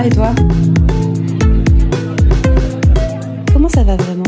va 0.00 0.06
et 0.06 0.10
toi 0.10 0.30
Comment 3.52 3.68
ça 3.68 3.82
va 3.82 3.96
vraiment 3.96 4.22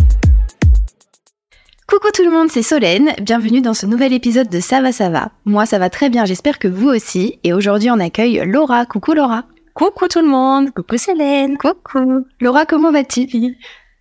Coucou 1.86 2.08
tout 2.14 2.24
le 2.24 2.30
monde, 2.30 2.50
c'est 2.50 2.62
Solène. 2.62 3.12
Bienvenue 3.20 3.60
dans 3.60 3.74
ce 3.74 3.86
nouvel 3.86 4.12
épisode 4.12 4.48
de 4.48 4.60
Ça 4.60 4.80
va, 4.80 4.92
ça 4.92 5.08
va. 5.10 5.30
Moi, 5.44 5.66
ça 5.66 5.78
va 5.78 5.90
très 5.90 6.08
bien, 6.10 6.24
j'espère 6.24 6.58
que 6.58 6.68
vous 6.68 6.88
aussi. 6.88 7.38
Et 7.44 7.52
aujourd'hui, 7.52 7.90
on 7.90 8.00
accueille 8.00 8.42
Laura. 8.46 8.86
Coucou 8.86 9.12
Laura. 9.12 9.44
Coucou 9.74 10.08
tout 10.08 10.20
le 10.20 10.28
monde. 10.28 10.70
Coucou 10.72 10.96
Solène. 10.96 11.56
Coucou. 11.58 12.24
Laura, 12.40 12.66
comment 12.66 12.92
vas-tu 12.92 13.26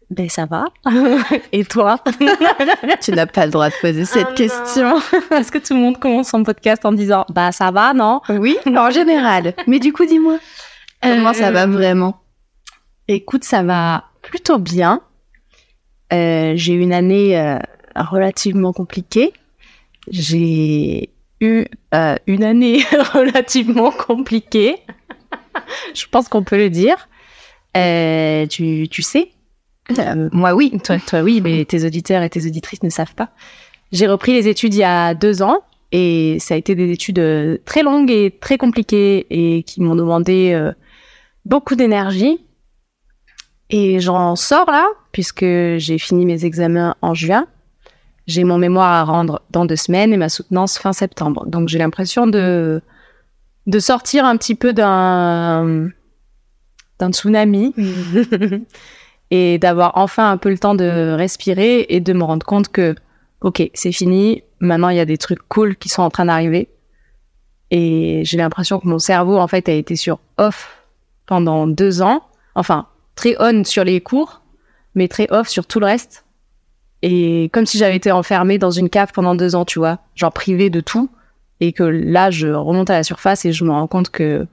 Ben 0.10 0.30
ça 0.30 0.46
va. 0.46 0.66
Et 1.52 1.64
toi 1.66 2.00
Tu 3.02 3.12
n'as 3.12 3.28
pas 3.28 3.46
le 3.46 3.52
droit 3.52 3.70
de 3.70 3.76
poser 3.82 4.06
cette 4.06 4.28
Oh 4.32 4.36
question. 4.36 4.98
Est-ce 5.32 5.52
que 5.52 5.60
tout 5.60 5.74
le 5.74 5.80
monde 5.80 6.00
commence 6.00 6.30
son 6.30 6.44
podcast 6.44 6.86
en 6.86 6.92
disant 6.92 7.26
bah 7.30 7.52
ça 7.52 7.72
va 7.72 7.94
non? 7.94 8.22
Oui, 8.30 8.58
en 8.66 8.90
général. 8.90 9.54
Mais 9.68 9.80
du 9.80 9.94
coup, 9.94 10.06
dis-moi. 10.06 10.38
Comment 11.02 11.34
ça 11.34 11.52
va 11.52 11.64
Euh, 11.64 11.68
vraiment 11.68 12.22
Écoute, 13.08 13.44
ça 13.44 13.64
va 13.64 14.06
plutôt 14.22 14.60
bien. 14.60 15.02
Euh, 16.14 16.54
j'ai 16.56 16.74
eu 16.74 16.80
une 16.82 16.94
année 16.94 17.40
euh, 17.40 17.58
relativement 17.96 18.74
compliquée. 18.74 19.34
J'ai 20.10 21.10
eu 21.40 21.66
euh, 21.94 22.16
une 22.28 22.44
année 22.44 22.84
relativement 23.14 23.92
compliquée. 23.92 24.78
Je 25.94 26.06
pense 26.10 26.28
qu'on 26.30 26.44
peut 26.44 26.58
le 26.58 26.70
dire. 26.70 27.08
Euh, 27.78 28.46
tu, 28.48 28.88
tu 28.90 29.02
sais 29.02 29.30
Euh, 29.98 30.30
Moi, 30.32 30.54
oui. 30.54 30.72
Toi, 30.84 30.98
toi, 31.00 31.22
oui, 31.22 31.42
mais 31.42 31.66
tes 31.66 31.86
auditeurs 31.86 32.22
et 32.24 32.30
tes 32.30 32.46
auditrices 32.46 32.84
ne 32.84 32.90
savent 32.90 33.16
pas. 33.16 33.30
J'ai 33.92 34.08
repris 34.08 34.34
les 34.34 34.48
études 34.48 34.74
il 34.74 34.80
y 34.80 34.84
a 34.84 35.14
deux 35.14 35.42
ans 35.42 35.60
et 35.92 36.38
ça 36.40 36.54
a 36.54 36.58
été 36.58 36.76
des 36.76 36.92
études 36.92 37.20
euh, 37.20 37.58
très 37.66 37.84
longues 37.84 38.10
et 38.12 38.32
très 38.40 38.58
compliquées 38.58 39.26
et 39.30 39.64
qui 39.64 39.82
m'ont 39.82 39.96
demandé 39.96 40.52
euh, 40.54 40.72
beaucoup 41.46 41.76
d'énergie. 41.76 42.40
Et 43.70 44.00
j'en 44.00 44.36
sors 44.36 44.70
là, 44.70 44.86
puisque 45.12 45.46
j'ai 45.46 45.98
fini 45.98 46.26
mes 46.26 46.46
examens 46.46 46.96
en 47.02 47.14
juin. 47.14 47.48
J'ai 48.28 48.44
mon 48.44 48.58
mémoire 48.58 48.92
à 48.92 49.04
rendre 49.04 49.42
dans 49.50 49.66
deux 49.66 49.76
semaines 49.76 50.14
et 50.14 50.18
ma 50.18 50.30
soutenance 50.30 50.78
fin 50.78 50.94
septembre. 50.94 51.46
Donc 51.48 51.70
j'ai 51.70 51.80
l'impression 51.80 52.28
de, 52.28 52.82
de 53.68 53.80
sortir 53.80 54.26
un 54.26 54.38
petit 54.38 54.56
peu 54.56 54.74
d'un, 54.74 55.90
d'un 57.00 57.12
tsunami 57.12 57.74
et 59.32 59.58
d'avoir 59.58 59.94
enfin 59.96 60.30
un 60.32 60.38
peu 60.38 60.50
le 60.50 60.58
temps 60.58 60.76
de 60.76 61.14
respirer 61.14 61.86
et 61.90 62.00
de 62.00 62.14
me 62.14 62.24
rendre 62.24 62.46
compte 62.46 62.70
que, 62.70 62.96
ok, 63.42 63.70
c'est 63.74 63.92
fini, 63.92 64.44
maintenant 64.60 64.90
il 64.90 64.98
y 64.98 65.02
a 65.02 65.06
des 65.06 65.18
trucs 65.18 65.42
cool 65.48 65.76
qui 65.78 65.90
sont 65.90 66.04
en 66.04 66.10
train 66.10 66.26
d'arriver. 66.26 66.70
Et 67.72 68.24
j'ai 68.26 68.38
l'impression 68.38 68.80
que 68.80 68.88
mon 68.88 69.00
cerveau, 69.00 69.38
en 69.38 69.48
fait, 69.48 69.70
a 69.70 69.72
été 69.72 69.96
sur 69.96 70.20
off 70.38 70.81
pendant 71.32 71.66
deux 71.66 72.02
ans. 72.02 72.24
Enfin, 72.56 72.88
très 73.16 73.38
on 73.40 73.64
sur 73.64 73.86
les 73.86 74.02
cours, 74.02 74.42
mais 74.96 75.08
très 75.08 75.32
off 75.32 75.48
sur 75.48 75.66
tout 75.66 75.80
le 75.80 75.86
reste. 75.86 76.26
Et 77.04 77.50
comme 77.54 77.66
si 77.66 77.78
j'avais 77.78 77.96
été 77.96 78.12
enfermée 78.12 78.58
dans 78.58 78.70
une 78.70 78.90
cave 78.90 79.14
pendant 79.14 79.34
deux 79.34 79.56
ans, 79.56 79.64
tu 79.64 79.80
vois, 79.80 80.00
genre 80.14 80.34
privée 80.34 80.70
de 80.70 80.82
tout. 80.82 81.10
Et 81.62 81.72
que 81.72 81.84
là, 81.84 82.32
je 82.32 82.50
remonte 82.50 82.90
à 82.90 82.96
la 82.96 83.04
surface 83.04 83.46
et 83.46 83.54
je 83.54 83.64
me 83.64 83.72
rends 83.72 83.88
compte 83.88 84.10
que, 84.10 84.46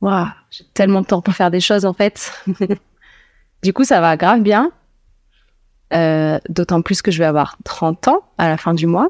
waouh, 0.00 0.26
j'ai 0.50 0.64
tellement 0.74 1.02
de 1.02 1.06
temps 1.06 1.22
pour 1.22 1.34
faire 1.34 1.52
des 1.52 1.60
choses, 1.60 1.84
en 1.84 1.92
fait. 1.92 2.32
Du 3.62 3.72
coup, 3.72 3.84
ça 3.84 4.00
va 4.00 4.16
grave 4.16 4.40
bien. 4.40 4.72
Euh, 5.94 6.40
D'autant 6.48 6.82
plus 6.82 7.00
que 7.00 7.12
je 7.12 7.18
vais 7.20 7.26
avoir 7.26 7.58
30 7.62 8.08
ans 8.08 8.22
à 8.38 8.48
la 8.48 8.56
fin 8.56 8.74
du 8.74 8.88
mois. 8.88 9.08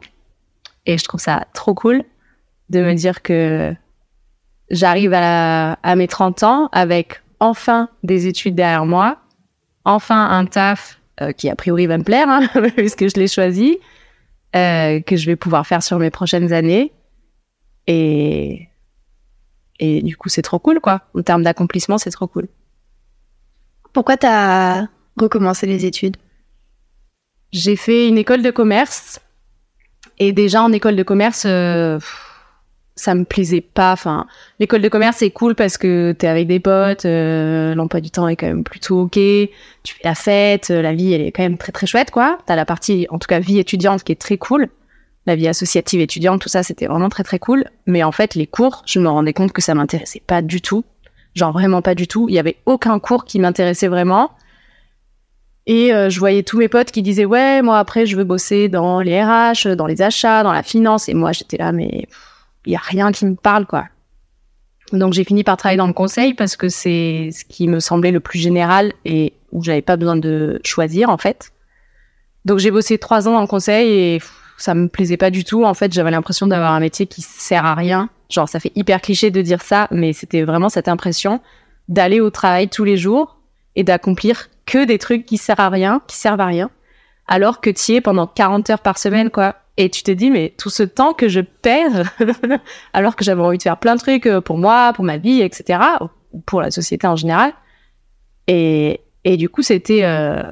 Et 0.84 0.98
je 0.98 1.04
trouve 1.04 1.20
ça 1.20 1.46
trop 1.54 1.72
cool 1.72 2.04
de 2.68 2.80
me 2.80 2.92
dire 2.92 3.22
que 3.22 3.74
j'arrive 4.72 5.12
à, 5.14 5.74
à 5.74 5.94
mes 5.94 6.08
30 6.08 6.42
ans 6.42 6.68
avec 6.72 7.22
enfin 7.38 7.88
des 8.02 8.26
études 8.26 8.54
derrière 8.54 8.86
moi, 8.86 9.18
enfin 9.84 10.28
un 10.30 10.46
taf 10.46 11.00
euh, 11.20 11.32
qui 11.32 11.50
a 11.50 11.54
priori 11.54 11.86
va 11.86 11.98
me 11.98 12.04
plaire, 12.04 12.28
hein, 12.28 12.48
puisque 12.76 13.08
je 13.08 13.14
l'ai 13.20 13.28
choisi, 13.28 13.78
euh, 14.56 15.00
que 15.00 15.16
je 15.16 15.26
vais 15.26 15.36
pouvoir 15.36 15.66
faire 15.66 15.82
sur 15.82 15.98
mes 15.98 16.10
prochaines 16.10 16.52
années. 16.52 16.92
Et, 17.86 18.68
et 19.78 20.02
du 20.02 20.16
coup, 20.16 20.28
c'est 20.28 20.42
trop 20.42 20.58
cool, 20.58 20.80
quoi. 20.80 21.02
En 21.14 21.22
termes 21.22 21.42
d'accomplissement, 21.42 21.98
c'est 21.98 22.10
trop 22.10 22.26
cool. 22.26 22.48
Pourquoi 23.92 24.16
t'as 24.16 24.86
recommencé 25.20 25.66
les 25.66 25.84
études? 25.84 26.16
J'ai 27.52 27.76
fait 27.76 28.08
une 28.08 28.16
école 28.16 28.42
de 28.42 28.50
commerce 28.50 29.20
et 30.18 30.32
déjà 30.32 30.62
en 30.62 30.72
école 30.72 30.96
de 30.96 31.02
commerce, 31.02 31.44
euh, 31.44 31.98
pff, 31.98 32.31
ça 32.94 33.14
me 33.14 33.24
plaisait 33.24 33.60
pas. 33.60 33.92
Enfin, 33.92 34.26
l'école 34.58 34.82
de 34.82 34.88
commerce 34.88 35.18
c'est 35.18 35.30
cool 35.30 35.54
parce 35.54 35.78
que 35.78 36.12
t'es 36.12 36.26
avec 36.26 36.46
des 36.46 36.60
potes, 36.60 37.04
euh, 37.04 37.74
l'emploi 37.74 38.00
du 38.00 38.10
temps 38.10 38.28
est 38.28 38.36
quand 38.36 38.46
même 38.46 38.64
plutôt 38.64 39.02
ok, 39.02 39.12
tu 39.12 39.94
fais 39.94 40.04
la 40.04 40.14
fête, 40.14 40.70
euh, 40.70 40.82
la 40.82 40.92
vie 40.92 41.12
elle 41.12 41.22
est 41.22 41.32
quand 41.32 41.42
même 41.42 41.58
très 41.58 41.72
très 41.72 41.86
chouette 41.86 42.10
quoi. 42.10 42.38
T'as 42.46 42.56
la 42.56 42.64
partie 42.64 43.06
en 43.10 43.18
tout 43.18 43.26
cas 43.26 43.40
vie 43.40 43.58
étudiante 43.58 44.02
qui 44.04 44.12
est 44.12 44.20
très 44.20 44.36
cool, 44.36 44.68
la 45.26 45.36
vie 45.36 45.48
associative 45.48 46.00
étudiante 46.00 46.40
tout 46.40 46.48
ça 46.48 46.62
c'était 46.62 46.86
vraiment 46.86 47.08
très 47.08 47.24
très 47.24 47.38
cool. 47.38 47.64
Mais 47.86 48.02
en 48.02 48.12
fait 48.12 48.34
les 48.34 48.46
cours, 48.46 48.82
je 48.86 49.00
me 49.00 49.08
rendais 49.08 49.32
compte 49.32 49.52
que 49.52 49.62
ça 49.62 49.74
m'intéressait 49.74 50.22
pas 50.26 50.42
du 50.42 50.60
tout, 50.60 50.84
genre 51.34 51.52
vraiment 51.52 51.82
pas 51.82 51.94
du 51.94 52.06
tout. 52.06 52.28
Il 52.28 52.34
y 52.34 52.38
avait 52.38 52.56
aucun 52.66 52.98
cours 52.98 53.24
qui 53.24 53.38
m'intéressait 53.38 53.88
vraiment. 53.88 54.32
Et 55.66 55.94
euh, 55.94 56.10
je 56.10 56.18
voyais 56.18 56.42
tous 56.42 56.58
mes 56.58 56.68
potes 56.68 56.90
qui 56.90 57.02
disaient 57.02 57.24
ouais 57.24 57.62
moi 57.62 57.78
après 57.78 58.04
je 58.04 58.16
veux 58.16 58.24
bosser 58.24 58.68
dans 58.68 59.00
les 59.00 59.22
RH, 59.22 59.76
dans 59.76 59.86
les 59.86 60.02
achats, 60.02 60.42
dans 60.42 60.52
la 60.52 60.64
finance 60.64 61.08
et 61.08 61.14
moi 61.14 61.32
j'étais 61.32 61.56
là 61.56 61.70
mais 61.72 62.08
il 62.66 62.72
y 62.72 62.76
a 62.76 62.80
rien 62.82 63.12
qui 63.12 63.26
me 63.26 63.34
parle 63.34 63.66
quoi. 63.66 63.86
Donc 64.92 65.12
j'ai 65.12 65.24
fini 65.24 65.42
par 65.42 65.56
travailler 65.56 65.78
dans 65.78 65.86
le 65.86 65.92
conseil 65.92 66.34
parce 66.34 66.56
que 66.56 66.68
c'est 66.68 67.30
ce 67.32 67.44
qui 67.44 67.66
me 67.68 67.80
semblait 67.80 68.10
le 68.10 68.20
plus 68.20 68.38
général 68.38 68.92
et 69.04 69.32
où 69.50 69.62
j'avais 69.62 69.82
pas 69.82 69.96
besoin 69.96 70.16
de 70.16 70.60
choisir 70.64 71.08
en 71.08 71.18
fait. 71.18 71.52
Donc 72.44 72.58
j'ai 72.58 72.70
bossé 72.70 72.98
trois 72.98 73.28
ans 73.28 73.32
dans 73.32 73.40
le 73.40 73.46
conseil 73.46 73.90
et 73.90 74.22
ça 74.58 74.74
me 74.74 74.88
plaisait 74.88 75.16
pas 75.16 75.30
du 75.30 75.44
tout. 75.44 75.64
En 75.64 75.74
fait 75.74 75.92
j'avais 75.92 76.10
l'impression 76.10 76.46
d'avoir 76.46 76.72
un 76.72 76.80
métier 76.80 77.06
qui 77.06 77.22
sert 77.22 77.64
à 77.64 77.74
rien. 77.74 78.10
Genre 78.30 78.48
ça 78.48 78.60
fait 78.60 78.72
hyper 78.74 79.00
cliché 79.00 79.30
de 79.30 79.40
dire 79.40 79.62
ça 79.62 79.88
mais 79.90 80.12
c'était 80.12 80.42
vraiment 80.42 80.68
cette 80.68 80.88
impression 80.88 81.40
d'aller 81.88 82.20
au 82.20 82.30
travail 82.30 82.68
tous 82.68 82.84
les 82.84 82.96
jours 82.96 83.38
et 83.76 83.84
d'accomplir 83.84 84.48
que 84.66 84.84
des 84.84 84.98
trucs 84.98 85.26
qui 85.26 85.38
servent 85.38 85.60
à 85.60 85.68
rien, 85.68 86.02
qui 86.06 86.16
servent 86.16 86.40
à 86.40 86.46
rien, 86.46 86.70
alors 87.26 87.60
que 87.60 87.70
tu 87.70 87.92
y 87.92 87.94
es 87.96 88.00
pendant 88.00 88.26
40 88.26 88.70
heures 88.70 88.80
par 88.80 88.98
semaine, 88.98 89.30
quoi. 89.30 89.56
Et 89.76 89.88
tu 89.88 90.02
te 90.02 90.10
dis, 90.10 90.30
mais 90.30 90.52
tout 90.58 90.70
ce 90.70 90.82
temps 90.82 91.14
que 91.14 91.28
je 91.28 91.40
perds, 91.40 92.12
alors 92.92 93.16
que 93.16 93.24
j'avais 93.24 93.40
envie 93.40 93.58
de 93.58 93.62
faire 93.62 93.78
plein 93.78 93.94
de 93.94 94.00
trucs 94.00 94.26
euh, 94.26 94.40
pour 94.40 94.58
moi, 94.58 94.92
pour 94.94 95.04
ma 95.04 95.16
vie, 95.16 95.40
etc., 95.40 95.80
ou 96.32 96.40
pour 96.40 96.60
la 96.60 96.70
société 96.70 97.06
en 97.06 97.16
général. 97.16 97.54
Et, 98.48 99.00
et 99.24 99.36
du 99.36 99.48
coup, 99.48 99.62
c'était 99.62 100.04
euh, 100.04 100.42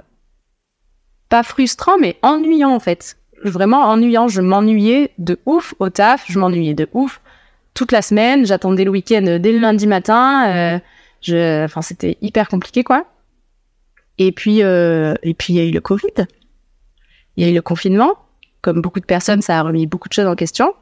pas 1.28 1.42
frustrant, 1.42 1.98
mais 1.98 2.16
ennuyant, 2.22 2.70
en 2.70 2.80
fait. 2.80 3.18
Vraiment 3.44 3.82
ennuyant. 3.82 4.28
Je 4.28 4.40
m'ennuyais 4.40 5.12
de 5.18 5.38
ouf 5.46 5.74
au 5.78 5.90
taf, 5.90 6.24
je 6.28 6.38
m'ennuyais 6.38 6.74
de 6.74 6.88
ouf 6.92 7.20
toute 7.74 7.92
la 7.92 8.02
semaine. 8.02 8.46
J'attendais 8.46 8.84
le 8.84 8.90
week-end 8.90 9.38
dès 9.40 9.52
le 9.52 9.58
lundi 9.58 9.86
matin. 9.86 10.50
euh, 10.54 10.78
je, 11.20 11.64
enfin, 11.64 11.82
c'était 11.82 12.16
hyper 12.22 12.48
compliqué, 12.48 12.84
quoi. 12.84 13.04
Et 14.18 14.32
puis, 14.32 14.62
euh, 14.62 15.14
et 15.22 15.34
puis, 15.34 15.54
il 15.54 15.56
y 15.56 15.60
a 15.60 15.64
eu 15.64 15.70
le 15.70 15.80
Covid. 15.80 16.26
Il 17.36 17.44
y 17.44 17.46
a 17.46 17.50
eu 17.50 17.54
le 17.54 17.62
confinement. 17.62 18.12
Comme 18.62 18.80
beaucoup 18.80 19.00
de 19.00 19.06
personnes, 19.06 19.42
ça 19.42 19.58
a 19.58 19.62
remis 19.62 19.86
beaucoup 19.86 20.08
de 20.08 20.12
choses 20.12 20.26
en 20.26 20.34
question. 20.34 20.74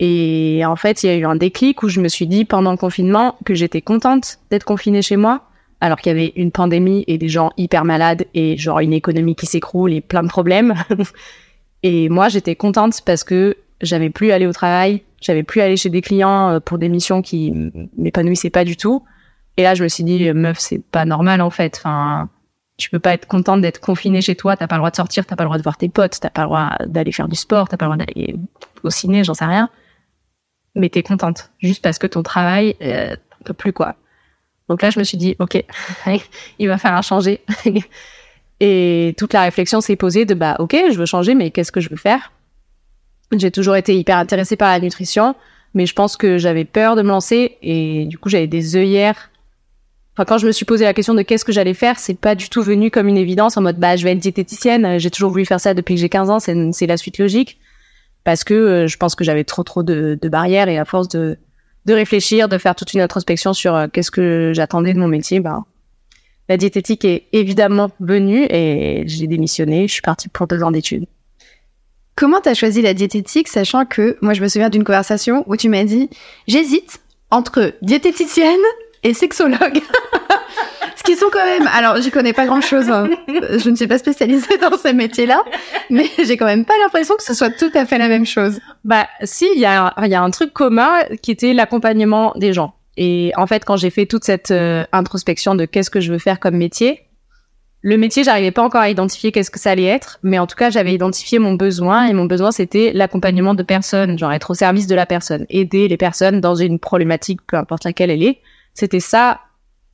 Et 0.00 0.62
en 0.66 0.76
fait, 0.76 1.02
il 1.02 1.06
y 1.06 1.10
a 1.10 1.16
eu 1.16 1.24
un 1.24 1.36
déclic 1.36 1.82
où 1.82 1.88
je 1.88 2.00
me 2.00 2.08
suis 2.08 2.26
dit 2.26 2.44
pendant 2.44 2.72
le 2.72 2.76
confinement 2.76 3.36
que 3.44 3.54
j'étais 3.54 3.80
contente 3.80 4.38
d'être 4.50 4.64
confinée 4.64 5.02
chez 5.02 5.16
moi, 5.16 5.42
alors 5.80 5.98
qu'il 5.98 6.10
y 6.10 6.14
avait 6.14 6.32
une 6.36 6.50
pandémie 6.50 7.04
et 7.06 7.18
des 7.18 7.28
gens 7.28 7.50
hyper 7.56 7.84
malades 7.84 8.24
et 8.34 8.56
genre 8.56 8.80
une 8.80 8.92
économie 8.92 9.36
qui 9.36 9.46
s'écroule 9.46 9.92
et 9.92 10.00
plein 10.00 10.22
de 10.22 10.28
problèmes. 10.28 10.74
et 11.82 12.08
moi, 12.08 12.28
j'étais 12.28 12.56
contente 12.56 13.00
parce 13.04 13.22
que 13.22 13.56
j'avais 13.80 14.10
plus 14.10 14.32
à 14.32 14.36
aller 14.36 14.46
au 14.46 14.52
travail, 14.52 15.02
j'avais 15.20 15.42
plus 15.42 15.60
à 15.60 15.64
aller 15.64 15.76
chez 15.76 15.90
des 15.90 16.00
clients 16.00 16.50
euh, 16.50 16.60
pour 16.60 16.78
des 16.78 16.88
missions 16.88 17.22
qui 17.22 17.52
m'épanouissaient 17.96 18.50
pas 18.50 18.64
du 18.64 18.76
tout. 18.76 19.04
Et 19.56 19.62
là, 19.62 19.74
je 19.74 19.84
me 19.84 19.88
suis 19.88 20.02
dit, 20.02 20.32
meuf, 20.32 20.58
c'est 20.58 20.82
pas 20.82 21.04
normal 21.04 21.40
en 21.40 21.50
fait. 21.50 21.76
Enfin, 21.78 22.28
tu 22.76 22.90
peux 22.90 22.98
pas 22.98 23.14
être 23.14 23.26
contente 23.26 23.60
d'être 23.60 23.80
confinée 23.80 24.20
chez 24.20 24.34
toi, 24.34 24.56
t'as 24.56 24.66
pas 24.66 24.76
le 24.76 24.80
droit 24.80 24.90
de 24.90 24.96
sortir, 24.96 25.26
t'as 25.26 25.36
pas 25.36 25.44
le 25.44 25.48
droit 25.48 25.58
de 25.58 25.62
voir 25.62 25.76
tes 25.76 25.88
potes, 25.88 26.18
t'as 26.20 26.30
pas 26.30 26.42
le 26.42 26.48
droit 26.48 26.70
d'aller 26.86 27.12
faire 27.12 27.28
du 27.28 27.36
sport, 27.36 27.68
t'as 27.68 27.76
pas 27.76 27.86
le 27.86 27.94
droit 27.94 28.04
d'aller 28.04 28.36
au 28.82 28.90
ciné, 28.90 29.22
j'en 29.22 29.34
sais 29.34 29.44
rien. 29.44 29.70
Mais 30.74 30.88
t'es 30.88 31.02
contente, 31.02 31.50
juste 31.60 31.82
parce 31.82 31.98
que 31.98 32.06
ton 32.06 32.22
travail, 32.22 32.74
euh, 32.82 33.14
peux 33.44 33.54
plus 33.54 33.72
quoi. 33.72 33.94
Donc 34.68 34.82
là, 34.82 34.90
je 34.90 34.98
me 34.98 35.04
suis 35.04 35.18
dit, 35.18 35.36
ok, 35.38 35.62
il 36.58 36.68
va 36.68 36.78
falloir 36.78 37.02
changer. 37.02 37.40
Et 38.60 39.14
toute 39.18 39.32
la 39.32 39.42
réflexion 39.42 39.80
s'est 39.80 39.96
posée 39.96 40.24
de, 40.24 40.34
bah, 40.34 40.56
ok, 40.58 40.76
je 40.90 40.96
veux 40.96 41.06
changer, 41.06 41.34
mais 41.34 41.50
qu'est-ce 41.50 41.72
que 41.72 41.80
je 41.80 41.90
veux 41.90 41.96
faire? 41.96 42.32
J'ai 43.32 43.50
toujours 43.50 43.76
été 43.76 43.96
hyper 43.96 44.16
intéressée 44.16 44.56
par 44.56 44.70
la 44.70 44.80
nutrition, 44.80 45.34
mais 45.74 45.86
je 45.86 45.94
pense 45.94 46.16
que 46.16 46.38
j'avais 46.38 46.64
peur 46.64 46.96
de 46.96 47.02
me 47.02 47.08
lancer 47.08 47.58
et 47.62 48.06
du 48.06 48.16
coup, 48.16 48.28
j'avais 48.28 48.46
des 48.46 48.76
œillères 48.76 49.30
Enfin, 50.16 50.24
quand 50.26 50.38
je 50.38 50.46
me 50.46 50.52
suis 50.52 50.64
posé 50.64 50.84
la 50.84 50.94
question 50.94 51.14
de 51.14 51.22
qu'est-ce 51.22 51.44
que 51.44 51.52
j'allais 51.52 51.74
faire, 51.74 51.98
c'est 51.98 52.18
pas 52.18 52.36
du 52.36 52.48
tout 52.48 52.62
venu 52.62 52.90
comme 52.90 53.08
une 53.08 53.16
évidence 53.16 53.56
en 53.56 53.62
mode 53.62 53.78
bah 53.78 53.96
je 53.96 54.04
vais 54.04 54.12
être 54.12 54.18
diététicienne. 54.18 54.98
J'ai 54.98 55.10
toujours 55.10 55.30
voulu 55.30 55.44
faire 55.44 55.60
ça 55.60 55.74
depuis 55.74 55.96
que 55.96 56.00
j'ai 56.00 56.08
15 56.08 56.30
ans, 56.30 56.38
c'est 56.38 56.86
la 56.86 56.96
suite 56.96 57.18
logique 57.18 57.58
parce 58.24 58.42
que 58.42 58.54
euh, 58.54 58.86
je 58.86 58.96
pense 58.96 59.14
que 59.14 59.22
j'avais 59.22 59.44
trop 59.44 59.62
trop 59.62 59.82
de, 59.82 60.18
barrières 60.24 60.68
et 60.68 60.78
à 60.78 60.84
force 60.84 61.08
de 61.08 61.38
de 61.84 61.92
réfléchir, 61.92 62.48
de 62.48 62.56
faire 62.56 62.74
toute 62.74 62.94
une 62.94 63.02
introspection 63.02 63.52
sur 63.52 63.74
euh, 63.74 63.88
qu'est-ce 63.92 64.10
que 64.10 64.52
j'attendais 64.54 64.94
de 64.94 64.98
mon 64.98 65.08
métier, 65.08 65.40
ben, 65.40 65.66
la 66.48 66.56
diététique 66.56 67.04
est 67.04 67.26
évidemment 67.32 67.90
venue 68.00 68.46
et 68.48 69.02
j'ai 69.06 69.26
démissionné. 69.26 69.86
Je 69.86 69.92
suis 69.92 70.02
partie 70.02 70.28
pour 70.28 70.46
deux 70.46 70.62
ans 70.62 70.70
d'études. 70.70 71.06
Comment 72.16 72.40
t'as 72.40 72.54
choisi 72.54 72.80
la 72.80 72.94
diététique, 72.94 73.48
sachant 73.48 73.84
que 73.84 74.16
moi 74.22 74.32
je 74.32 74.42
me 74.42 74.48
souviens 74.48 74.70
d'une 74.70 74.84
conversation 74.84 75.44
où 75.46 75.56
tu 75.56 75.68
m'as 75.68 75.84
dit 75.84 76.08
j'hésite 76.46 77.00
entre 77.30 77.74
diététicienne 77.82 78.60
et 79.04 79.14
sexologue. 79.14 79.80
Ce 80.96 81.02
qui 81.02 81.16
sont 81.16 81.26
quand 81.30 81.44
même. 81.44 81.68
Alors, 81.74 82.00
j'y 82.00 82.10
connais 82.10 82.32
pas 82.32 82.46
grand 82.46 82.60
chose. 82.60 82.88
hein. 82.88 83.08
Je 83.28 83.68
ne 83.68 83.76
suis 83.76 83.86
pas 83.86 83.98
spécialisée 83.98 84.56
dans 84.58 84.76
ces 84.78 84.92
métiers-là, 84.92 85.42
mais 85.90 86.06
j'ai 86.24 86.36
quand 86.36 86.46
même 86.46 86.64
pas 86.64 86.74
l'impression 86.82 87.14
que 87.16 87.22
ce 87.22 87.34
soit 87.34 87.50
tout 87.50 87.70
à 87.74 87.84
fait 87.84 87.98
la 87.98 88.08
même 88.08 88.24
chose. 88.26 88.60
Bah, 88.84 89.06
si, 89.22 89.46
il 89.54 89.60
y 89.60 89.66
a, 89.66 89.92
y 90.06 90.14
a 90.14 90.22
un 90.22 90.30
truc 90.30 90.52
commun 90.52 90.92
qui 91.22 91.30
était 91.30 91.52
l'accompagnement 91.52 92.32
des 92.36 92.52
gens. 92.52 92.74
Et 92.96 93.32
en 93.36 93.46
fait, 93.46 93.64
quand 93.64 93.76
j'ai 93.76 93.90
fait 93.90 94.06
toute 94.06 94.24
cette 94.24 94.50
euh, 94.50 94.84
introspection 94.92 95.54
de 95.54 95.64
qu'est-ce 95.64 95.90
que 95.90 96.00
je 96.00 96.12
veux 96.12 96.18
faire 96.18 96.40
comme 96.40 96.56
métier, 96.56 97.00
le 97.82 97.98
métier, 97.98 98.24
j'arrivais 98.24 98.52
pas 98.52 98.62
encore 98.62 98.80
à 98.80 98.88
identifier 98.88 99.30
qu'est-ce 99.30 99.50
que 99.50 99.60
ça 99.60 99.72
allait 99.72 99.84
être, 99.84 100.18
mais 100.22 100.38
en 100.38 100.46
tout 100.46 100.56
cas, 100.56 100.70
j'avais 100.70 100.94
identifié 100.94 101.38
mon 101.38 101.52
besoin 101.52 102.06
et 102.06 102.14
mon 102.14 102.24
besoin, 102.24 102.50
c'était 102.50 102.92
l'accompagnement 102.94 103.52
de 103.52 103.62
personnes, 103.62 104.18
genre 104.18 104.32
être 104.32 104.52
au 104.52 104.54
service 104.54 104.86
de 104.86 104.94
la 104.94 105.04
personne, 105.04 105.44
aider 105.50 105.86
les 105.86 105.98
personnes 105.98 106.40
dans 106.40 106.54
une 106.54 106.78
problématique, 106.78 107.40
peu 107.46 107.58
importe 107.58 107.84
laquelle 107.84 108.10
elle 108.10 108.22
est. 108.22 108.38
C'était 108.74 109.00
ça, 109.00 109.40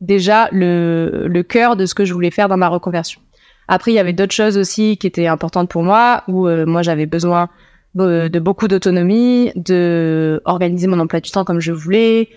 déjà, 0.01 0.49
le, 0.53 1.27
le 1.29 1.43
cœur 1.43 1.77
de 1.77 1.87
ce 1.87 1.95
que 1.95 2.05
je 2.05 2.13
voulais 2.13 2.31
faire 2.31 2.49
dans 2.49 2.57
ma 2.57 2.69
reconversion. 2.69 3.21
Après, 3.69 3.93
il 3.93 3.95
y 3.95 4.01
avait 4.01 4.13
d'autres 4.13 4.35
choses 4.35 4.59
aussi 4.59 4.97
qui 4.97 5.07
étaient 5.07 5.29
importantes 5.29 5.69
pour 5.71 5.83
moi, 5.83 6.25
où 6.27 6.49
euh, 6.49 6.67
moi, 6.67 6.83
j'avais 6.83 7.07
besoin 7.07 7.49
de, 7.95 8.29
de 8.29 8.39
beaucoup 8.41 8.69
d'autonomie, 8.69 9.53
de 9.55 10.41
organiser 10.45 10.87
mon 10.87 10.99
emploi 10.99 11.21
du 11.21 11.31
temps 11.31 11.45
comme 11.45 11.61
je 11.61 11.73
voulais, 11.73 12.29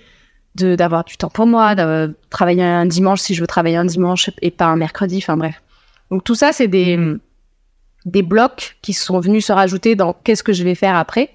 de 0.55 0.75
d'avoir 0.75 1.03
du 1.03 1.17
temps 1.17 1.29
pour 1.29 1.47
moi, 1.47 1.75
de 1.75 2.15
travailler 2.29 2.63
un 2.63 2.85
dimanche 2.85 3.21
si 3.21 3.33
je 3.33 3.41
veux 3.41 3.47
travailler 3.47 3.77
un 3.77 3.85
dimanche 3.85 4.29
et 4.41 4.51
pas 4.51 4.65
un 4.65 4.75
mercredi, 4.75 5.17
enfin 5.17 5.37
bref. 5.37 5.61
Donc 6.11 6.23
tout 6.23 6.35
ça, 6.35 6.51
c'est 6.51 6.67
des 6.67 6.99
des 8.05 8.21
blocs 8.21 8.77
qui 8.81 8.93
sont 8.93 9.19
venus 9.19 9.45
se 9.45 9.53
rajouter 9.53 9.95
dans 9.95 10.13
qu'est-ce 10.13 10.43
que 10.43 10.53
je 10.53 10.63
vais 10.63 10.75
faire 10.75 10.95
après. 10.95 11.29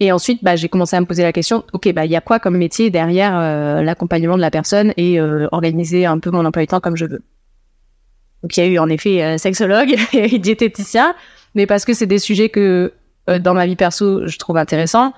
Et 0.00 0.12
ensuite, 0.12 0.42
bah, 0.42 0.56
j'ai 0.56 0.68
commencé 0.68 0.96
à 0.96 1.00
me 1.00 1.06
poser 1.06 1.22
la 1.22 1.32
question, 1.32 1.64
ok, 1.72 1.92
bah 1.92 2.06
il 2.06 2.10
y 2.10 2.16
a 2.16 2.20
quoi 2.20 2.38
comme 2.38 2.56
métier 2.56 2.90
derrière 2.90 3.38
euh, 3.38 3.82
l'accompagnement 3.82 4.36
de 4.36 4.40
la 4.40 4.50
personne 4.50 4.94
et 4.96 5.20
euh, 5.20 5.46
organiser 5.52 6.06
un 6.06 6.18
peu 6.18 6.30
mon 6.30 6.44
emploi 6.44 6.62
du 6.62 6.66
temps 6.68 6.80
comme 6.80 6.96
je 6.96 7.04
veux? 7.04 7.22
Donc 8.42 8.56
il 8.56 8.60
y 8.60 8.62
a 8.62 8.66
eu 8.66 8.78
en 8.78 8.88
effet 8.88 9.22
euh, 9.22 9.38
sexologue 9.38 9.94
et 10.12 10.38
diététicien, 10.38 11.14
mais 11.54 11.66
parce 11.66 11.84
que 11.84 11.92
c'est 11.92 12.06
des 12.06 12.18
sujets 12.18 12.48
que 12.48 12.94
euh, 13.28 13.38
dans 13.38 13.52
ma 13.52 13.66
vie 13.66 13.76
perso 13.76 14.26
je 14.26 14.38
trouve 14.38 14.56
intéressants 14.56 15.12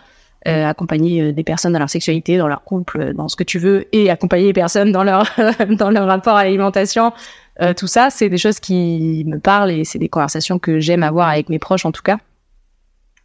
euh, 0.48 0.66
accompagner 0.66 1.22
euh, 1.22 1.32
des 1.32 1.44
personnes 1.44 1.72
dans 1.72 1.78
leur 1.78 1.88
sexualité, 1.88 2.36
dans 2.36 2.48
leur 2.48 2.64
couple, 2.64 3.14
dans 3.14 3.28
ce 3.28 3.36
que 3.36 3.44
tu 3.44 3.60
veux, 3.60 3.86
et 3.92 4.10
accompagner 4.10 4.46
les 4.46 4.52
personnes 4.52 4.90
dans 4.90 5.04
leur 5.04 5.24
dans 5.78 5.90
leur 5.90 6.08
rapport 6.08 6.34
à 6.34 6.42
l'alimentation. 6.42 7.12
Euh, 7.60 7.74
tout 7.74 7.86
ça, 7.86 8.10
c'est 8.10 8.28
des 8.28 8.38
choses 8.38 8.58
qui 8.58 9.22
me 9.24 9.38
parlent 9.38 9.70
et 9.70 9.84
c'est 9.84 10.00
des 10.00 10.08
conversations 10.08 10.58
que 10.58 10.80
j'aime 10.80 11.04
avoir 11.04 11.28
avec 11.28 11.48
mes 11.48 11.60
proches 11.60 11.86
en 11.86 11.92
tout 11.92 12.02
cas. 12.02 12.18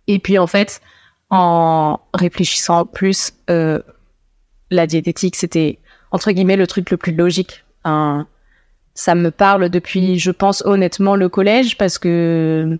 Et 0.06 0.19
puis 0.19 0.38
en 0.38 0.45
fait, 0.45 0.80
en 1.29 2.00
réfléchissant 2.13 2.85
plus, 2.85 3.33
euh, 3.50 3.79
la 4.71 4.88
diététique, 4.88 5.35
c'était 5.35 5.79
entre 6.12 6.31
guillemets 6.31 6.56
le 6.56 6.68
truc 6.68 6.89
le 6.91 6.97
plus 6.97 7.13
logique. 7.13 7.63
Ça 8.94 9.15
me 9.15 9.29
parle 9.29 9.69
depuis, 9.69 10.19
je 10.19 10.31
pense 10.31 10.63
honnêtement, 10.65 11.15
le 11.15 11.29
collège 11.29 11.77
parce 11.77 11.97
que 12.00 12.77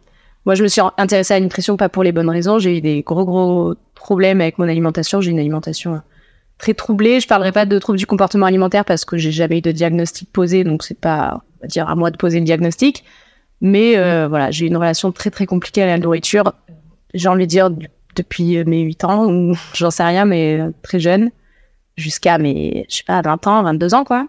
moi, 0.47 0.55
je 0.55 0.63
me 0.63 0.69
suis 0.69 0.81
intéressée 0.97 1.33
à 1.33 1.38
la 1.38 1.44
nutrition 1.44 1.75
pas 1.75 1.89
pour 1.89 2.03
les 2.03 2.13
bonnes 2.13 2.29
raisons. 2.29 2.57
J'ai 2.57 2.77
eu 2.77 2.81
des 2.81 3.01
gros 3.01 3.25
gros 3.25 3.75
problèmes 3.95 4.39
avec 4.39 4.57
mon 4.57 4.69
alimentation. 4.69 5.19
J'ai 5.19 5.31
une 5.31 5.39
alimentation 5.39 5.95
euh, 5.95 5.99
très 6.57 6.73
troublée. 6.73 7.19
Je 7.19 7.27
parlerai 7.27 7.51
pas 7.51 7.65
de 7.65 7.77
troubles 7.79 7.99
du 7.99 8.05
comportement 8.05 8.45
alimentaire 8.45 8.85
parce 8.85 9.03
que 9.03 9.17
j'ai 9.17 9.33
jamais 9.33 9.57
eu 9.57 9.61
de 9.61 9.73
diagnostic 9.73 10.31
posé, 10.31 10.63
donc 10.63 10.83
c'est 10.83 10.97
pas, 10.97 11.44
on 11.57 11.63
va 11.63 11.67
dire, 11.67 11.89
à 11.89 11.95
moi 11.95 12.11
de 12.11 12.17
poser 12.17 12.39
le 12.39 12.45
diagnostic. 12.45 13.03
Mais 13.59 13.97
euh, 13.97 14.29
voilà, 14.29 14.49
j'ai 14.49 14.67
une 14.67 14.77
relation 14.77 15.11
très 15.11 15.31
très 15.31 15.45
compliquée 15.45 15.83
à 15.83 15.88
la 15.88 15.97
nourriture. 15.97 16.53
J'ai 17.13 17.27
envie 17.27 17.45
de 17.45 17.49
dire 17.49 17.69
depuis 18.17 18.57
euh, 18.57 18.63
mes 18.65 18.81
8 18.81 19.03
ans, 19.05 19.25
ou 19.25 19.55
j'en 19.73 19.91
sais 19.91 20.03
rien, 20.03 20.25
mais 20.25 20.59
euh, 20.59 20.71
très 20.83 20.99
jeune, 20.99 21.31
jusqu'à 21.95 22.37
mes, 22.37 22.85
je 22.89 22.97
sais 22.97 23.03
pas, 23.03 23.21
20 23.21 23.47
ans, 23.47 23.63
22 23.63 23.93
ans, 23.93 24.03
quoi. 24.03 24.27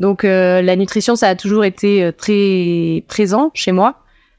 Donc 0.00 0.24
euh, 0.24 0.62
la 0.62 0.76
nutrition, 0.76 1.14
ça 1.14 1.28
a 1.28 1.34
toujours 1.36 1.62
été 1.62 2.02
euh, 2.02 2.10
très 2.10 3.04
présent 3.06 3.50
chez 3.54 3.70
moi 3.70 3.96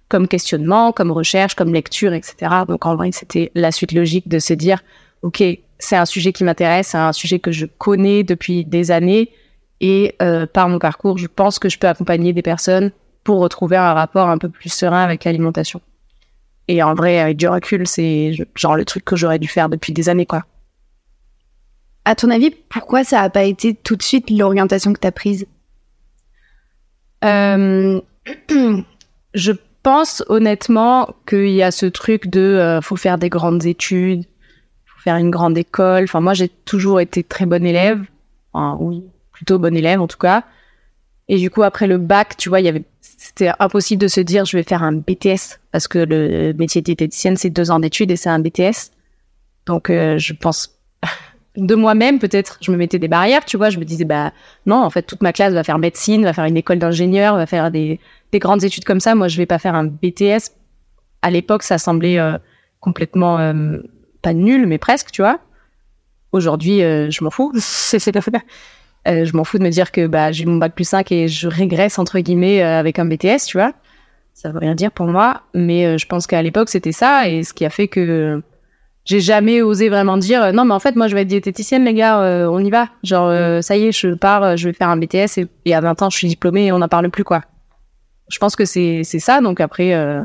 comme 0.10 0.28
questionnement, 0.28 0.92
comme 0.92 1.10
recherche, 1.10 1.56
comme 1.56 1.72
lecture, 1.72 2.12
etc. 2.12 2.52
Donc 2.68 2.86
en 2.86 2.98
vrai, 2.98 3.12
c'était 3.14 3.50
la 3.56 3.72
suite 3.72 3.94
logique 3.94 4.28
de 4.28 4.40
se 4.40 4.54
dire, 4.54 4.84
ok, 5.22 5.42
c'est 5.80 5.96
un 5.96 6.06
sujet 6.06 6.34
qui 6.34 6.44
m'intéresse, 6.44 6.90
c'est 6.90 6.98
un 6.98 7.14
sujet 7.14 7.40
que 7.40 7.54
je 7.54 7.66
connais 7.66 8.24
depuis 8.24 8.66
des 8.66 8.92
années, 8.92 9.32
et 9.80 10.16
euh, 10.22 10.46
par 10.46 10.68
mon 10.68 10.80
parcours, 10.80 11.18
je 11.18 11.28
pense 11.28 11.60
que 11.60 11.70
je 11.70 11.80
peux 11.80 11.88
accompagner 11.88 12.34
des 12.34 12.42
personnes 12.42 12.92
pour 13.24 13.40
retrouver 13.40 13.78
un 13.78 13.94
rapport 13.94 14.28
un 14.28 14.38
peu 14.38 14.50
plus 14.50 14.68
serein 14.68 15.02
avec 15.02 15.24
l'alimentation. 15.24 15.80
Et 16.72 16.82
en 16.82 16.94
vrai, 16.94 17.20
avec 17.20 17.36
du 17.36 17.50
recul, 17.50 17.86
c'est 17.86 18.32
genre 18.56 18.78
le 18.78 18.86
truc 18.86 19.04
que 19.04 19.18
j'aurais 19.18 19.40
dû 19.40 19.50
faire 19.50 19.68
depuis 19.68 19.92
des 19.92 20.08
années, 20.08 20.26
quoi. 20.26 20.46
À 22.06 22.16
ton 22.16 22.30
avis, 22.30 22.50
pourquoi 22.70 23.04
ça 23.04 23.20
a 23.20 23.30
pas 23.30 23.44
été 23.44 23.76
tout 23.76 23.98
de 23.98 24.02
suite 24.02 24.30
l'orientation 24.30 24.94
que 24.94 25.00
t'as 25.00 25.12
prise? 25.12 25.48
Euh, 27.26 28.00
je 29.34 29.52
pense 29.84 30.24
honnêtement 30.30 31.14
qu'il 31.28 31.50
y 31.50 31.62
a 31.62 31.72
ce 31.72 31.88
truc 31.88 32.28
de 32.28 32.40
euh, 32.40 32.80
faut 32.80 32.96
faire 32.96 33.18
des 33.18 33.30
grandes 33.30 33.66
études, 33.66 34.24
faut 34.86 35.02
faire 35.02 35.18
une 35.18 35.30
grande 35.30 35.58
école. 35.58 36.06
Enfin, 36.06 36.22
moi, 36.22 36.34
j'ai 36.34 36.48
toujours 36.48 37.02
été 37.02 37.22
très 37.22 37.46
bonne 37.46 37.66
élève. 37.66 38.02
Enfin, 38.54 38.78
oui, 38.80 39.04
plutôt 39.34 39.60
bonne 39.60 39.76
élève 39.76 40.00
en 40.00 40.08
tout 40.08 40.18
cas. 40.18 40.46
Et 41.28 41.38
du 41.38 41.50
coup, 41.50 41.64
après 41.64 41.88
le 41.88 41.98
bac, 41.98 42.38
tu 42.38 42.48
vois, 42.48 42.62
il 42.62 42.66
y 42.66 42.70
avait, 42.70 42.86
c'était 43.22 43.52
impossible 43.60 44.02
de 44.02 44.08
se 44.08 44.20
dire 44.20 44.46
je 44.46 44.58
vais 44.58 44.64
faire 44.64 44.82
un 44.82 44.94
BTS 44.94 45.60
parce 45.72 45.88
que 45.88 46.00
le 46.00 46.54
métier 46.54 46.82
diététicienne 46.82 47.38
c'est 47.38 47.52
deux 47.52 47.70
ans 47.70 47.80
d'études 47.80 48.10
et 48.10 48.16
c'est 48.16 48.30
un 48.30 48.40
BTS. 48.40 48.90
Donc, 49.68 49.92
euh, 49.92 50.18
je 50.18 50.34
pense 50.34 50.80
de 51.56 51.76
moi-même 51.76 52.18
peut-être, 52.18 52.58
je 52.62 52.72
me 52.72 52.78
mettais 52.78 52.98
des 52.98 53.08
barrières, 53.08 53.46
tu 53.46 53.58
vois. 53.58 53.70
Je 53.70 53.78
me 53.78 53.86
disais 53.86 54.06
bah 54.06 54.34
non, 54.66 54.78
en 54.78 54.90
fait, 54.90 55.04
toute 55.04 55.22
ma 55.22 55.34
classe 55.34 55.54
va 55.54 55.64
faire 55.64 55.78
médecine, 55.78 56.24
va 56.24 56.34
faire 56.34 56.46
une 56.46 56.58
école 56.58 56.80
d'ingénieur, 56.80 57.36
va 57.36 57.46
faire 57.46 57.70
des, 57.70 58.00
des 58.32 58.40
grandes 58.40 58.64
études 58.64 58.86
comme 58.86 59.00
ça. 59.00 59.14
Moi, 59.14 59.28
je 59.28 59.38
vais 59.38 59.46
pas 59.46 59.60
faire 59.60 59.76
un 59.76 59.86
BTS. 59.86 60.56
À 61.22 61.30
l'époque, 61.30 61.62
ça 61.62 61.78
semblait 61.78 62.18
euh, 62.18 62.40
complètement 62.80 63.38
euh, 63.38 63.78
pas 64.24 64.34
nul, 64.34 64.66
mais 64.66 64.80
presque, 64.80 65.12
tu 65.12 65.22
vois. 65.22 65.40
Aujourd'hui, 66.32 66.80
je 66.80 67.24
m'en 67.24 67.30
fous. 67.30 67.54
C'est, 67.60 68.00
euh, 69.08 69.26
je 69.26 69.36
m'en 69.36 69.44
fous 69.44 69.58
de 69.58 69.64
me 69.64 69.70
dire 69.70 69.92
que 69.92 70.08
bah, 70.08 70.32
j'ai 70.32 70.46
mon 70.46 70.58
bac 70.58 70.74
plus 70.74 70.88
5 70.88 71.12
et 71.12 71.28
je 71.28 71.48
régresse 71.48 72.00
entre 72.00 72.20
guillemets 72.20 72.64
euh, 72.64 72.80
avec 72.80 73.00
un 73.00 73.06
BTS, 73.06 73.46
tu 73.48 73.58
vois. 73.58 73.74
Ça 74.34 74.50
veut 74.52 74.60
rien 74.60 74.76
dire 74.76 74.92
pour 74.92 75.08
moi, 75.08 75.42
mais 75.54 75.86
euh, 75.86 75.98
je 75.98 76.06
pense 76.08 76.28
qu'à 76.28 76.42
l'époque 76.42 76.70
c'était 76.70 76.92
ça 76.92 77.28
et 77.28 77.44
ce 77.44 77.54
qui 77.54 77.66
a 77.66 77.70
fait 77.70 77.88
que 77.88 78.42
j'ai 79.06 79.20
jamais 79.20 79.62
osé 79.62 79.90
vraiment 79.90 80.18
dire 80.18 80.44
euh, 80.44 80.52
non 80.52 80.66
mais 80.66 80.74
en 80.74 80.80
fait 80.80 80.96
moi 80.96 81.08
je 81.08 81.16
vais 81.16 81.22
être 81.22 81.28
diététicienne 81.28 81.84
les 81.84 81.94
gars, 81.94 82.22
euh, 82.22 82.48
on 82.48 82.60
y 82.60 82.70
va. 82.70 82.88
Genre 83.04 83.28
euh, 83.28 83.62
ça 83.62 83.76
y 83.76 83.88
est, 83.88 83.92
je 83.92 84.14
pars, 84.14 84.58
je 84.58 84.70
vais 84.70 84.74
faire 84.74 84.90
un 84.90 84.98
BTS 84.98 85.38
et, 85.38 85.48
et 85.66 85.74
à 85.74 85.82
20 85.82 86.02
ans 86.04 86.10
je 86.10 86.18
suis 86.18 86.28
diplômée 86.28 86.68
et 86.68 86.72
on 86.72 86.80
n'en 86.80 86.88
parle 86.88 87.10
plus 87.10 87.24
quoi. 87.24 87.42
Je 88.30 88.38
pense 88.38 88.56
que 88.56 88.66
c'est 88.66 89.04
c'est 89.04 89.20
ça 89.20 89.42
donc 89.42 89.60
après 89.60 89.94
euh, 89.94 90.24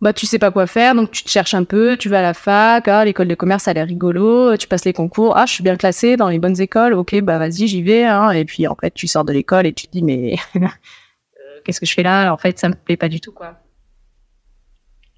bah 0.00 0.12
tu 0.12 0.26
sais 0.26 0.38
pas 0.38 0.50
quoi 0.50 0.66
faire 0.66 0.94
donc 0.94 1.10
tu 1.10 1.22
te 1.24 1.28
cherches 1.28 1.54
un 1.54 1.64
peu, 1.64 1.96
tu 1.96 2.08
vas 2.08 2.20
à 2.20 2.22
la 2.22 2.34
fac, 2.34 2.86
ah 2.88 3.04
l'école 3.04 3.28
de 3.28 3.34
commerce 3.34 3.64
ça 3.64 3.72
a 3.72 3.74
l'air 3.74 3.86
rigolo, 3.86 4.56
tu 4.56 4.68
passes 4.68 4.84
les 4.84 4.92
concours, 4.92 5.36
ah 5.36 5.46
je 5.46 5.54
suis 5.54 5.64
bien 5.64 5.76
classée 5.76 6.16
dans 6.16 6.28
les 6.28 6.38
bonnes 6.38 6.60
écoles, 6.60 6.94
ok 6.94 7.20
bah 7.20 7.38
vas-y 7.38 7.66
j'y 7.66 7.82
vais 7.82 8.04
hein 8.04 8.30
et 8.30 8.44
puis 8.44 8.66
en 8.68 8.76
fait 8.76 8.92
tu 8.94 9.06
sors 9.08 9.24
de 9.24 9.32
l'école 9.32 9.66
et 9.66 9.72
tu 9.72 9.86
te 9.86 9.92
dis 9.92 10.02
mais 10.02 10.36
euh, 10.56 10.60
qu'est-ce 11.64 11.80
que 11.80 11.86
je 11.86 11.94
fais 11.94 12.02
là? 12.02 12.32
En 12.32 12.36
fait 12.36 12.58
ça 12.58 12.68
me 12.68 12.74
plaît 12.74 12.96
pas 12.96 13.08
du 13.08 13.20
tout 13.20 13.32
quoi. 13.32 13.54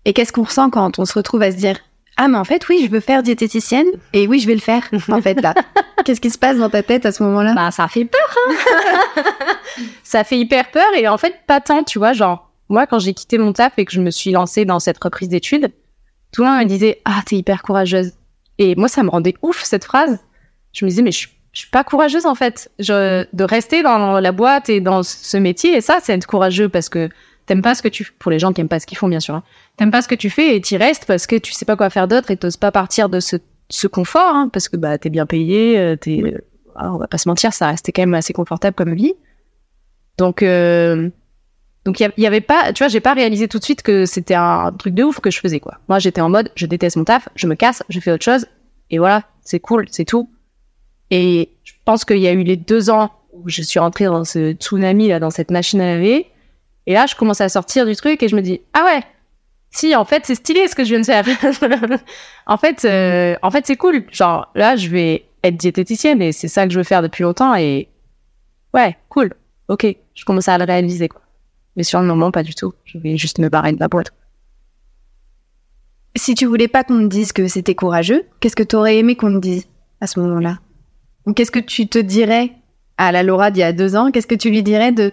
Et 0.07 0.15
qu'est-ce 0.15 0.33
qu'on 0.33 0.45
ressent 0.45 0.71
quand 0.71 0.99
on 0.99 1.05
se 1.05 1.13
retrouve 1.13 1.43
à 1.43 1.53
se 1.53 1.57
dire 1.57 1.77
ah 2.17 2.29
mais 2.29 2.39
en 2.39 2.45
fait 2.45 2.67
oui 2.69 2.83
je 2.87 2.91
veux 2.91 3.01
faire 3.01 3.23
diététicienne 3.23 3.89
et 4.15 4.27
oui 4.27 4.41
je 4.41 4.47
vais 4.47 4.55
le 4.55 4.61
faire 4.61 4.89
en 5.11 5.21
fait 5.21 5.41
là. 5.43 5.55
qu'est-ce 6.05 6.23
qui 6.23 6.31
se 6.31 6.39
passe 6.39 6.57
dans 6.57 6.71
ta 6.71 6.83
tête 6.83 7.05
à 7.05 7.13
ce 7.13 7.23
moment-là? 7.23 7.53
Bah 7.55 7.71
ça 7.71 7.87
fait 7.89 8.07
peur. 8.07 8.37
Hein 8.49 9.23
ça 10.03 10.25
fait 10.25 10.39
hyper 10.39 10.71
peur 10.71 10.89
et 10.97 11.07
en 11.07 11.19
fait 11.19 11.35
pas 11.47 11.61
tant 11.61 11.85
tu 11.85 11.99
vois 11.99 12.15
genre 12.15 12.50
moi 12.71 12.87
quand 12.87 12.99
j'ai 12.99 13.13
quitté 13.13 13.37
mon 13.37 13.53
taf 13.53 13.79
et 13.79 13.85
que 13.85 13.93
je 13.93 14.01
me 14.01 14.11
suis 14.11 14.31
lancée 14.31 14.65
dans 14.65 14.79
cette 14.79 15.03
reprise 15.03 15.29
d'études, 15.29 15.71
tout 16.33 16.43
le 16.43 16.49
monde 16.49 16.61
me 16.61 16.65
disait 16.65 17.03
ah 17.05 17.21
t'es 17.27 17.37
hyper 17.37 17.63
courageuse 17.63 18.13
et 18.59 18.75
moi 18.77 18.89
ça 18.89 19.03
me 19.03 19.11
rendait 19.11 19.35
ouf 19.43 19.63
cette 19.63 19.85
phrase. 19.85 20.19
Je 20.73 20.85
me 20.85 20.91
disais 20.91 21.03
mais 21.03 21.13
je 21.13 21.19
suis 21.19 21.29
je 21.53 21.61
suis 21.61 21.71
pas 21.71 21.85
courageuse 21.85 22.27
en 22.27 22.35
fait. 22.35 22.71
Je, 22.79 23.27
de 23.33 23.45
rester 23.45 23.83
dans 23.83 24.21
la 24.21 24.33
boîte 24.33 24.69
et 24.69 24.81
dans 24.81 25.03
ce 25.03 25.37
métier 25.37 25.77
et 25.77 25.81
ça 25.81 25.99
c'est 26.03 26.15
être 26.15 26.27
courageux 26.27 26.69
parce 26.69 26.89
que 26.89 27.09
t'aimes 27.47 27.63
pas 27.63 27.75
ce 27.75 27.83
que 27.83 27.89
tu 27.89 28.13
pour 28.19 28.31
les 28.31 28.39
gens 28.39 28.53
qui 28.53 28.61
aiment 28.61 28.69
pas 28.69 28.79
ce 28.79 28.87
qu'ils 28.87 28.99
font 28.99 29.09
bien 29.09 29.21
sûr. 29.21 29.35
Hein. 29.35 29.43
T'aimes 29.77 29.91
pas 29.91 30.03
ce 30.03 30.09
que 30.09 30.15
tu 30.15 30.31
fais 30.31 30.57
et 30.57 30.61
t'y 30.61 30.77
restes 30.77 31.07
parce 31.07 31.27
que 31.27 31.37
tu 31.37 31.53
sais 31.53 31.65
pas 31.65 31.77
quoi 31.77 31.91
faire 31.91 32.07
d'autre 32.07 32.31
et 32.31 32.37
t'oses 32.37 32.57
pas 32.57 32.71
partir 32.71 33.09
de 33.09 33.19
ce, 33.21 33.37
ce 33.69 33.87
confort 33.89 34.35
hein, 34.35 34.49
parce 34.53 34.69
que 34.69 34.77
bah 34.77 34.99
t'es 34.99 35.11
bien 35.11 35.27
payé, 35.27 35.79
euh, 35.79 35.97
t'es 35.97 36.23
euh, 36.23 36.39
ah, 36.77 36.93
on 36.95 36.99
va 36.99 37.09
pas 37.09 37.19
se 37.19 37.29
mentir, 37.29 37.53
ça 37.53 37.69
restait 37.69 37.93
quand 37.93 38.03
même 38.03 38.15
assez 38.15 38.33
confortable 38.33 38.77
comme 38.77 38.95
vie. 38.95 39.15
Donc 40.19 40.43
euh, 40.43 41.11
donc 41.85 41.99
il 41.99 42.13
y, 42.19 42.27
avait 42.27 42.43
pas, 42.43 42.73
tu 42.75 42.83
vois, 42.83 42.89
j'ai 42.89 43.01
pas 43.01 43.15
réalisé 43.15 43.49
tout 43.49 43.59
de 43.59 43.65
suite 43.65 43.83
que 43.83 44.05
c'était 44.05 44.35
un 44.35 44.71
truc 44.73 44.95
de 44.95 45.03
ouf 45.03 45.21
que 45.21 45.31
je 45.31 45.41
faisais 45.41 45.61
quoi. 45.61 45.79
Moi 45.89 45.99
j'étais 45.99 46.21
en 46.21 46.29
mode 46.29 46.51
je 46.55 46.67
déteste 46.67 46.97
mon 46.97 47.05
taf, 47.05 47.29
je 47.37 47.47
me 47.47 47.55
casse, 47.55 47.83
je 47.89 48.01
fais 48.01 48.13
autre 48.13 48.25
chose 48.25 48.47
et 48.91 48.99
voilà, 48.99 49.25
c'est 49.43 49.61
cool, 49.61 49.87
c'est 49.91 50.05
tout. 50.05 50.31
Et 51.11 51.51
je 51.65 51.73
pense 51.85 52.05
qu'il 52.05 52.19
y 52.19 52.29
a 52.29 52.33
eu 52.33 52.43
les 52.43 52.57
deux 52.57 52.91
ans 52.91 53.11
où 53.33 53.49
je 53.49 53.63
suis 53.63 53.79
rentrée 53.79 54.05
dans 54.05 54.25
ce 54.25 54.53
tsunami 54.53 55.09
là, 55.09 55.21
dans 55.21 55.31
cette 55.31 55.51
machine 55.51 55.81
à 55.81 55.87
laver. 55.87 56.27
Et 56.87 56.95
là, 56.95 57.07
je 57.07 57.15
commence 57.15 57.41
à 57.41 57.49
sortir 57.49 57.87
du 57.87 57.97
truc 57.97 58.23
et 58.23 58.29
je 58.29 58.37
me 58.37 58.43
dis 58.43 58.61
ah 58.75 58.85
ouais, 58.85 59.03
si 59.71 59.95
en 59.97 60.05
fait 60.05 60.27
c'est 60.27 60.35
stylé 60.35 60.69
ce 60.69 60.75
que 60.75 60.85
je 60.85 60.91
viens 60.91 61.01
de 61.01 61.07
faire. 61.07 61.25
en 62.47 62.57
fait, 62.59 62.85
euh, 62.85 63.37
en 63.43 63.51
fait 63.51 63.67
c'est 63.67 63.77
cool. 63.77 64.05
Genre 64.11 64.51
là, 64.55 64.77
je 64.77 64.89
vais 64.89 65.25
être 65.43 65.57
diététicienne 65.57 66.21
et 66.21 66.33
c'est 66.33 66.49
ça 66.49 66.67
que 66.67 66.73
je 66.73 66.79
veux 66.79 66.85
faire 66.85 67.03
depuis 67.03 67.23
longtemps 67.23 67.55
et 67.55 67.89
ouais, 68.75 68.97
cool. 69.09 69.33
Ok, 69.69 69.87
je 70.15 70.25
commence 70.25 70.49
à 70.49 70.59
le 70.59 70.65
réaliser 70.65 71.09
quoi. 71.09 71.23
Mais 71.77 71.83
sur 71.83 72.01
le 72.01 72.07
moment, 72.07 72.31
pas 72.31 72.43
du 72.43 72.55
tout. 72.55 72.75
Je 72.85 72.99
vais 72.99 73.17
juste 73.17 73.39
me 73.39 73.49
barrer 73.49 73.73
de 73.73 73.81
la 73.81 73.89
boîte. 73.89 74.13
Si 76.17 76.35
tu 76.35 76.47
voulais 76.47 76.69
pas 76.69 76.85
qu'on 76.85 77.01
te 77.01 77.07
dise 77.07 77.33
que 77.33 77.47
c'était 77.47 77.75
courageux, 77.75 78.25
qu'est-ce 78.41 78.57
que 78.57 78.63
tu 78.63 78.77
aurais 78.77 78.99
aimé 78.99 79.15
qu'on 79.15 79.33
te 79.33 79.39
dise 79.39 79.67
à 80.01 80.07
ce 80.07 80.19
moment-là? 80.21 80.59
Ou 81.27 81.33
qu'est-ce 81.33 81.53
que 81.53 81.61
tu 81.61 81.87
te 81.87 81.99
dirais 81.99 82.53
à 82.99 83.13
la 83.13 83.23
Laura 83.23 83.51
d'il 83.51 83.61
y 83.61 83.65
a 83.65 83.73
deux 83.73 83.95
ans? 83.95 84.11
Qu'est-ce 84.11 84.27
que 84.27 84.35
tu 84.35 84.51
lui 84.51 84.63
dirais 84.63 84.91
de 84.91 85.13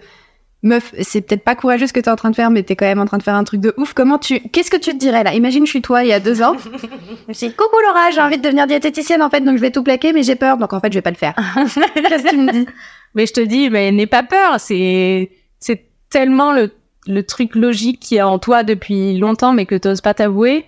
meuf 0.62 0.92
C'est 1.00 1.20
peut-être 1.20 1.44
pas 1.44 1.54
courageux 1.54 1.86
ce 1.86 1.92
que 1.92 2.00
tu 2.00 2.06
es 2.06 2.12
en 2.12 2.16
train 2.16 2.30
de 2.30 2.34
faire, 2.34 2.50
mais 2.50 2.64
tu 2.64 2.72
es 2.72 2.76
quand 2.76 2.86
même 2.86 2.98
en 2.98 3.06
train 3.06 3.18
de 3.18 3.22
faire 3.22 3.36
un 3.36 3.44
truc 3.44 3.60
de 3.60 3.72
ouf. 3.76 3.94
Comment 3.94 4.18
tu 4.18 4.40
Qu'est-ce 4.40 4.70
que 4.70 4.76
tu 4.76 4.90
te 4.90 4.96
dirais 4.96 5.22
là? 5.22 5.34
Imagine, 5.34 5.64
je 5.66 5.70
suis 5.70 5.82
toi 5.82 6.02
il 6.02 6.08
y 6.08 6.12
a 6.12 6.20
deux 6.20 6.42
ans. 6.42 6.56
je 6.64 6.68
me 6.68 7.32
dis 7.32 7.54
coucou 7.54 7.76
Laura, 7.86 8.10
j'ai 8.10 8.20
envie 8.20 8.38
de 8.38 8.42
devenir 8.42 8.66
diététicienne 8.66 9.22
en 9.22 9.30
fait, 9.30 9.40
donc 9.40 9.56
je 9.56 9.60
vais 9.60 9.70
tout 9.70 9.84
plaquer, 9.84 10.12
mais 10.12 10.24
j'ai 10.24 10.36
peur, 10.36 10.56
donc 10.56 10.72
en 10.72 10.80
fait 10.80 10.92
je 10.92 10.98
vais 10.98 11.02
pas 11.02 11.10
le 11.10 11.16
faire. 11.16 11.34
qu'est-ce 11.54 12.24
que 12.24 12.30
tu 12.30 12.36
me 12.36 12.52
dis? 12.52 12.66
Mais 13.14 13.26
je 13.26 13.32
te 13.32 13.40
dis, 13.40 13.70
mais 13.70 13.92
n'aie 13.92 14.06
pas 14.06 14.22
peur. 14.24 14.58
C'est 14.58 15.30
c'est 15.60 15.87
tellement 16.10 16.52
le 16.52 16.72
le 17.08 17.22
truc 17.22 17.54
logique 17.54 18.00
qui 18.00 18.16
est 18.16 18.22
en 18.22 18.38
toi 18.38 18.62
depuis 18.62 19.16
longtemps, 19.18 19.54
mais 19.54 19.66
que 19.66 19.74
tu 19.74 19.88
n'oses 19.88 20.02
pas 20.02 20.14
t'avouer 20.14 20.66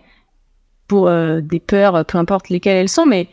pour 0.88 1.06
euh, 1.06 1.40
des 1.40 1.60
peurs, 1.60 2.04
peu 2.06 2.18
importe 2.18 2.48
lesquelles 2.48 2.78
elles 2.78 2.88
sont. 2.88 3.06
Mais 3.06 3.28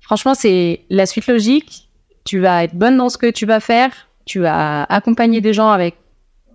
franchement, 0.00 0.34
c'est 0.34 0.82
la 0.90 1.06
suite 1.06 1.28
logique. 1.28 1.88
Tu 2.24 2.40
vas 2.40 2.64
être 2.64 2.74
bonne 2.74 2.96
dans 2.96 3.08
ce 3.08 3.16
que 3.16 3.30
tu 3.30 3.46
vas 3.46 3.60
faire. 3.60 3.90
Tu 4.26 4.40
vas 4.40 4.82
accompagner 4.84 5.40
des 5.40 5.54
gens 5.54 5.70
avec 5.70 5.94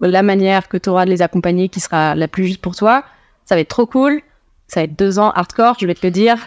la 0.02 0.22
manière 0.22 0.68
que 0.68 0.78
tu 0.78 0.90
auras 0.90 1.06
de 1.06 1.10
les 1.10 1.22
accompagner 1.22 1.70
qui 1.70 1.80
sera 1.80 2.14
la 2.14 2.28
plus 2.28 2.46
juste 2.46 2.62
pour 2.62 2.76
toi. 2.76 3.06
Ça 3.46 3.56
va 3.56 3.62
être 3.62 3.70
trop 3.70 3.86
cool. 3.86 4.22
Ça 4.68 4.82
va 4.82 4.84
être 4.86 4.98
deux 4.98 5.18
ans 5.18 5.32
hardcore, 5.32 5.78
je 5.80 5.88
vais 5.88 5.96
te 5.96 6.06
le 6.06 6.12
dire. 6.12 6.38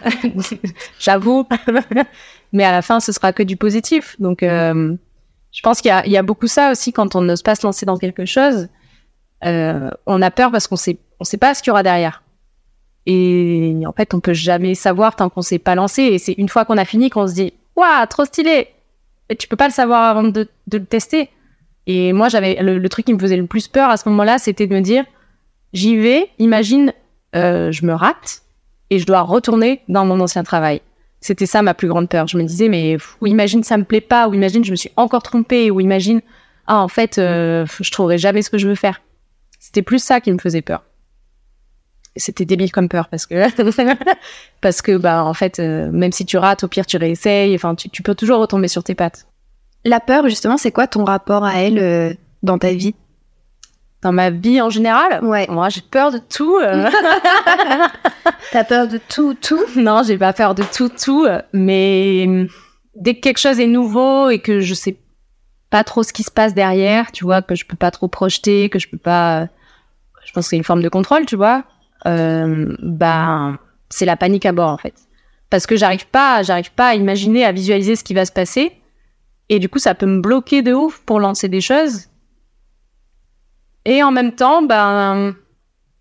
J'avoue. 0.98 1.46
Mais 2.52 2.64
à 2.64 2.72
la 2.72 2.82
fin, 2.82 3.00
ce 3.00 3.12
sera 3.12 3.32
que 3.32 3.42
du 3.42 3.56
positif. 3.56 4.16
Donc, 4.20 4.42
euh, 4.42 4.94
je 5.56 5.62
pense 5.62 5.80
qu'il 5.80 5.90
y, 5.90 6.16
a 6.18 6.22
beaucoup 6.22 6.48
ça 6.48 6.70
aussi 6.70 6.92
quand 6.92 7.16
on 7.16 7.22
n'ose 7.22 7.40
pas 7.40 7.54
se 7.54 7.66
lancer 7.66 7.86
dans 7.86 7.96
quelque 7.96 8.26
chose. 8.26 8.68
Euh, 9.42 9.90
on 10.04 10.20
a 10.20 10.30
peur 10.30 10.52
parce 10.52 10.66
qu'on 10.66 10.76
sait, 10.76 10.98
sait 11.22 11.38
pas 11.38 11.54
ce 11.54 11.62
qu'il 11.62 11.70
y 11.70 11.72
aura 11.72 11.82
derrière. 11.82 12.22
Et 13.06 13.82
en 13.86 13.92
fait, 13.92 14.12
on 14.12 14.20
peut 14.20 14.34
jamais 14.34 14.74
savoir 14.74 15.16
tant 15.16 15.30
qu'on 15.30 15.40
s'est 15.40 15.58
pas 15.58 15.74
lancé. 15.74 16.02
Et 16.02 16.18
c'est 16.18 16.34
une 16.34 16.50
fois 16.50 16.66
qu'on 16.66 16.76
a 16.76 16.84
fini 16.84 17.08
qu'on 17.08 17.26
se 17.26 17.32
dit, 17.32 17.54
waouh, 17.74 18.04
trop 18.06 18.26
stylé. 18.26 18.68
Et 19.30 19.36
tu 19.36 19.48
peux 19.48 19.56
pas 19.56 19.66
le 19.66 19.72
savoir 19.72 20.02
avant 20.02 20.24
de, 20.24 20.46
de 20.66 20.76
le 20.76 20.84
tester. 20.84 21.30
Et 21.86 22.12
moi, 22.12 22.28
j'avais 22.28 22.56
le, 22.60 22.86
truc 22.90 23.06
qui 23.06 23.14
me 23.14 23.18
faisait 23.18 23.38
le 23.38 23.46
plus 23.46 23.66
peur 23.66 23.88
à 23.88 23.96
ce 23.96 24.06
moment-là, 24.10 24.38
c'était 24.38 24.66
de 24.66 24.74
me 24.74 24.82
dire, 24.82 25.06
j'y 25.72 25.96
vais. 25.96 26.28
Imagine, 26.38 26.92
euh, 27.34 27.72
je 27.72 27.86
me 27.86 27.94
rate 27.94 28.42
et 28.90 28.98
je 28.98 29.06
dois 29.06 29.22
retourner 29.22 29.80
dans 29.88 30.04
mon 30.04 30.20
ancien 30.20 30.44
travail. 30.44 30.82
C'était 31.26 31.46
ça 31.46 31.60
ma 31.60 31.74
plus 31.74 31.88
grande 31.88 32.08
peur. 32.08 32.28
Je 32.28 32.38
me 32.38 32.44
disais, 32.44 32.68
mais 32.68 32.98
ou 33.20 33.26
imagine 33.26 33.64
ça 33.64 33.76
me 33.76 33.82
plaît 33.82 34.00
pas, 34.00 34.28
ou 34.28 34.34
imagine 34.34 34.64
je 34.64 34.70
me 34.70 34.76
suis 34.76 34.92
encore 34.94 35.24
trompée, 35.24 35.72
ou 35.72 35.80
imagine, 35.80 36.20
ah 36.68 36.78
en 36.78 36.86
fait, 36.86 37.18
euh, 37.18 37.66
je 37.80 37.90
trouverai 37.90 38.16
jamais 38.16 38.42
ce 38.42 38.50
que 38.50 38.58
je 38.58 38.68
veux 38.68 38.76
faire. 38.76 39.02
C'était 39.58 39.82
plus 39.82 39.98
ça 39.98 40.20
qui 40.20 40.30
me 40.30 40.38
faisait 40.38 40.62
peur 40.62 40.84
c'était 42.18 42.46
débile 42.46 42.72
comme 42.72 42.88
peur 42.88 43.08
parce 43.10 43.26
que 43.26 43.34
parce 44.62 44.80
que 44.80 44.96
bah 44.96 45.22
en 45.22 45.34
fait 45.34 45.58
euh, 45.58 45.90
même 45.92 46.12
si 46.12 46.24
tu 46.24 46.38
rates 46.38 46.64
au 46.64 46.68
pire 46.68 46.86
tu 46.86 46.96
réessayes 46.96 47.54
enfin 47.54 47.74
tu, 47.74 48.02
peux 48.02 48.14
toujours 48.14 48.40
retomber 48.40 48.68
sur 48.68 48.82
tes 48.82 48.94
pattes 48.94 49.26
la 49.84 50.00
peur 50.00 50.26
justement 50.26 50.56
c'est 50.56 50.72
quoi 50.72 50.86
ton 50.86 51.04
rapport 51.04 51.44
à 51.44 51.60
elle 51.60 51.78
euh, 51.78 52.14
dans 52.42 52.56
ta 52.56 52.72
vie? 52.72 52.94
Dans 54.06 54.12
ma 54.12 54.30
vie 54.30 54.60
en 54.60 54.70
général 54.70 55.22
ouais 55.24 55.46
moi 55.48 55.68
j'ai 55.68 55.82
peur 55.82 56.10
de 56.12 56.18
tout 56.18 56.56
euh. 56.56 56.88
t'as 58.52 58.64
peur 58.64 58.88
de 58.88 58.98
tout 59.08 59.34
tout? 59.34 59.64
Non 59.76 60.02
j'ai 60.04 60.18
pas 60.18 60.32
peur 60.32 60.54
de 60.54 60.62
tout 60.62 60.88
tout 60.88 61.26
mais 61.52 62.46
dès 62.94 63.14
que 63.14 63.20
quelque 63.20 63.38
chose 63.38 63.60
est 63.60 63.66
nouveau 63.66 64.30
et 64.30 64.38
que 64.38 64.60
je 64.60 64.74
sais 64.74 64.96
pas 65.70 65.84
trop 65.84 66.02
ce 66.02 66.12
qui 66.12 66.22
se 66.22 66.30
passe 66.30 66.54
derrière 66.54 67.12
tu 67.12 67.24
vois 67.24 67.42
que 67.42 67.54
je 67.54 67.64
peux 67.66 67.76
pas 67.76 67.90
trop 67.90 68.08
projeter 68.08 68.68
que 68.68 68.78
je 68.78 68.88
peux 68.88 68.98
pas 68.98 69.48
je 70.24 70.32
pense 70.32 70.44
que 70.44 70.50
c'est 70.50 70.56
une 70.56 70.64
forme 70.64 70.82
de 70.82 70.88
contrôle 70.88 71.26
tu 71.26 71.36
vois 71.36 71.64
euh, 72.06 72.76
bah, 72.82 73.54
c'est 73.88 74.04
la 74.04 74.16
panique 74.16 74.46
à 74.46 74.52
bord 74.52 74.70
en 74.70 74.78
fait. 74.78 74.94
Parce 75.50 75.66
que 75.66 75.76
j'arrive 75.76 76.06
pas, 76.08 76.42
j'arrive 76.42 76.72
pas 76.72 76.88
à 76.88 76.94
imaginer, 76.94 77.44
à 77.44 77.52
visualiser 77.52 77.96
ce 77.96 78.04
qui 78.04 78.14
va 78.14 78.24
se 78.24 78.32
passer. 78.32 78.72
Et 79.48 79.58
du 79.58 79.68
coup, 79.68 79.78
ça 79.78 79.94
peut 79.94 80.06
me 80.06 80.20
bloquer 80.20 80.62
de 80.62 80.72
ouf 80.72 81.00
pour 81.06 81.20
lancer 81.20 81.48
des 81.48 81.60
choses. 81.60 82.06
Et 83.86 84.02
en 84.02 84.10
même 84.10 84.32
temps, 84.32 84.62
ben, 84.62 85.36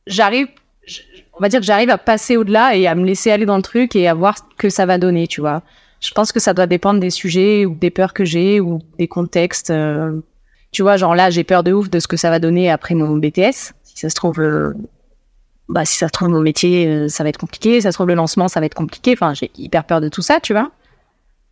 j'arrive, 0.07 0.47
on 1.33 1.39
va 1.39 1.49
dire 1.49 1.59
que 1.59 1.65
j'arrive 1.65 1.91
à 1.91 1.99
passer 1.99 2.35
au-delà 2.35 2.75
et 2.75 2.87
à 2.87 2.95
me 2.95 3.05
laisser 3.05 3.29
aller 3.29 3.45
dans 3.45 3.57
le 3.57 3.61
truc 3.61 3.95
et 3.95 4.07
à 4.07 4.15
voir 4.15 4.39
ce 4.39 4.43
que 4.57 4.69
ça 4.69 4.87
va 4.87 4.97
donner, 4.97 5.27
tu 5.27 5.39
vois. 5.39 5.61
Je 6.01 6.11
pense 6.11 6.31
que 6.31 6.39
ça 6.39 6.55
doit 6.55 6.65
dépendre 6.65 6.99
des 6.99 7.11
sujets 7.11 7.63
ou 7.63 7.75
des 7.75 7.91
peurs 7.91 8.13
que 8.13 8.25
j'ai 8.25 8.59
ou 8.59 8.79
des 8.97 9.07
contextes. 9.07 9.69
Euh. 9.69 10.19
tu 10.71 10.81
vois, 10.81 10.97
genre 10.97 11.13
là, 11.13 11.29
j'ai 11.29 11.43
peur 11.43 11.63
de 11.63 11.73
ouf 11.73 11.91
de 11.91 11.99
ce 11.99 12.07
que 12.07 12.17
ça 12.17 12.31
va 12.31 12.39
donner 12.39 12.71
après 12.71 12.95
mon 12.95 13.17
BTS. 13.17 13.73
Si 13.83 13.97
ça 13.97 14.09
se 14.09 14.15
trouve, 14.15 14.39
euh, 14.39 14.73
bah 15.69 15.85
si 15.85 15.95
ça 15.97 16.07
se 16.07 16.11
trouve 16.11 16.29
mon 16.29 16.41
métier 16.41 16.87
euh, 16.87 17.07
ça 17.07 17.23
va 17.23 17.29
être 17.29 17.37
compliqué, 17.37 17.81
ça 17.81 17.91
se 17.91 17.97
trouve 17.97 18.07
le 18.07 18.15
lancement 18.15 18.47
ça 18.47 18.59
va 18.59 18.65
être 18.65 18.73
compliqué. 18.73 19.13
Enfin 19.13 19.35
j'ai 19.35 19.51
hyper 19.57 19.83
peur 19.83 20.01
de 20.01 20.09
tout 20.09 20.23
ça, 20.23 20.39
tu 20.39 20.53
vois. 20.53 20.71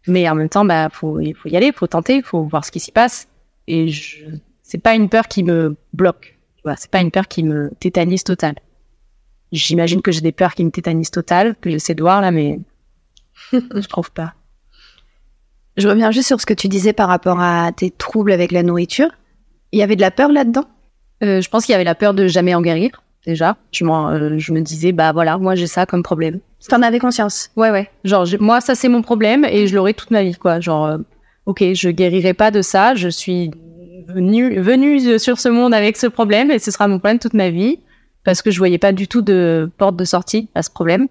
Mais 0.07 0.27
en 0.29 0.35
même 0.35 0.49
temps 0.49 0.65
bah 0.65 0.89
faut 0.91 1.19
il 1.19 1.35
faut 1.35 1.47
y 1.47 1.55
aller, 1.55 1.71
faut 1.71 1.87
tenter, 1.87 2.23
faut 2.23 2.43
voir 2.43 2.65
ce 2.65 2.71
qui 2.71 2.79
s'y 2.79 2.91
passe. 2.91 3.27
Et 3.67 3.87
je 3.87 4.25
c'est 4.73 4.79
pas 4.79 4.95
une 4.95 5.07
peur 5.07 5.27
qui 5.27 5.43
me 5.43 5.75
bloque, 5.93 6.39
tu 6.55 6.63
vois. 6.63 6.75
C'est 6.75 6.89
pas 6.89 6.99
une 6.99 7.11
peur 7.11 7.27
qui 7.27 7.43
me 7.43 7.69
tétanise 7.79 8.23
total. 8.23 8.55
J'imagine 9.51 10.01
que 10.01 10.11
j'ai 10.11 10.21
des 10.21 10.31
peurs 10.31 10.55
qui 10.55 10.65
me 10.65 10.71
tétanisent 10.71 11.11
total, 11.11 11.55
que 11.61 11.69
j'essaie 11.69 11.93
de 11.93 12.01
voir 12.01 12.21
là, 12.21 12.31
mais 12.31 12.59
je 13.53 13.87
trouve 13.87 14.09
pas. 14.09 14.33
Je 15.77 15.87
reviens 15.87 16.09
juste 16.09 16.25
sur 16.25 16.41
ce 16.41 16.47
que 16.47 16.55
tu 16.55 16.69
disais 16.69 16.91
par 16.91 17.07
rapport 17.07 17.39
à 17.39 17.71
tes 17.71 17.91
troubles 17.91 18.31
avec 18.31 18.51
la 18.51 18.63
nourriture. 18.63 19.09
Il 19.73 19.77
y 19.77 19.83
avait 19.83 19.95
de 19.95 20.01
la 20.01 20.09
peur 20.09 20.31
là-dedans? 20.31 20.65
Euh, 21.23 21.39
Je 21.39 21.49
pense 21.51 21.67
qu'il 21.67 21.73
y 21.73 21.75
avait 21.75 21.83
la 21.83 21.93
peur 21.93 22.15
de 22.15 22.25
jamais 22.25 22.55
en 22.55 22.61
guérir 22.63 23.03
déjà. 23.27 23.57
Je, 23.71 23.85
euh, 23.85 24.39
je 24.39 24.53
me 24.53 24.61
disais, 24.61 24.91
bah 24.91 25.11
voilà, 25.11 25.37
moi 25.37 25.53
j'ai 25.53 25.67
ça 25.67 25.85
comme 25.85 26.01
problème. 26.01 26.39
T'en 26.67 26.81
avais 26.81 26.97
conscience? 26.97 27.51
Ouais, 27.55 27.69
ouais. 27.69 27.91
Genre, 28.05 28.25
moi, 28.39 28.59
ça 28.59 28.73
c'est 28.73 28.89
mon 28.89 29.03
problème 29.03 29.45
et 29.45 29.67
je 29.67 29.75
l'aurai 29.75 29.93
toute 29.93 30.09
ma 30.09 30.23
vie, 30.23 30.33
quoi. 30.33 30.59
Genre, 30.59 30.85
euh, 30.87 30.97
ok, 31.45 31.63
je 31.73 31.89
guérirai 31.91 32.33
pas 32.33 32.49
de 32.49 32.63
ça, 32.63 32.95
je 32.95 33.07
suis 33.09 33.51
venue, 34.07 34.59
venue 34.59 35.19
sur 35.19 35.39
ce 35.39 35.49
monde 35.49 35.73
avec 35.73 35.97
ce 35.97 36.07
problème 36.07 36.51
et 36.51 36.59
ce 36.59 36.71
sera 36.71 36.87
mon 36.87 36.99
problème 36.99 37.19
toute 37.19 37.33
ma 37.33 37.49
vie 37.49 37.79
parce 38.23 38.41
que 38.41 38.51
je 38.51 38.57
voyais 38.57 38.77
pas 38.77 38.91
du 38.91 39.07
tout 39.07 39.21
de 39.21 39.69
porte 39.77 39.95
de 39.95 40.05
sortie 40.05 40.49
à 40.55 40.63
ce 40.63 40.69
problème. 40.69 41.07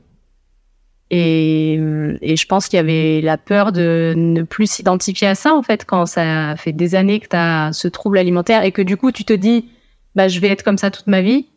Et, 1.10 1.74
et 2.22 2.36
je 2.36 2.46
pense 2.46 2.68
qu'il 2.68 2.78
y 2.78 2.80
avait 2.80 3.20
la 3.20 3.36
peur 3.36 3.70
de 3.72 4.14
ne 4.16 4.42
plus 4.42 4.70
s'identifier 4.70 5.28
à 5.28 5.34
ça, 5.34 5.54
en 5.54 5.62
fait, 5.62 5.84
quand 5.84 6.06
ça 6.06 6.56
fait 6.56 6.72
des 6.72 6.94
années 6.94 7.20
que 7.20 7.28
tu 7.28 7.36
as 7.36 7.74
ce 7.74 7.86
trouble 7.86 8.16
alimentaire 8.16 8.64
et 8.64 8.72
que 8.72 8.80
du 8.80 8.96
coup, 8.96 9.12
tu 9.12 9.24
te 9.24 9.34
dis, 9.34 9.68
bah, 10.14 10.28
je 10.28 10.40
vais 10.40 10.48
être 10.48 10.62
comme 10.62 10.78
ça 10.78 10.90
toute 10.90 11.06
ma 11.08 11.20
vie 11.20 11.48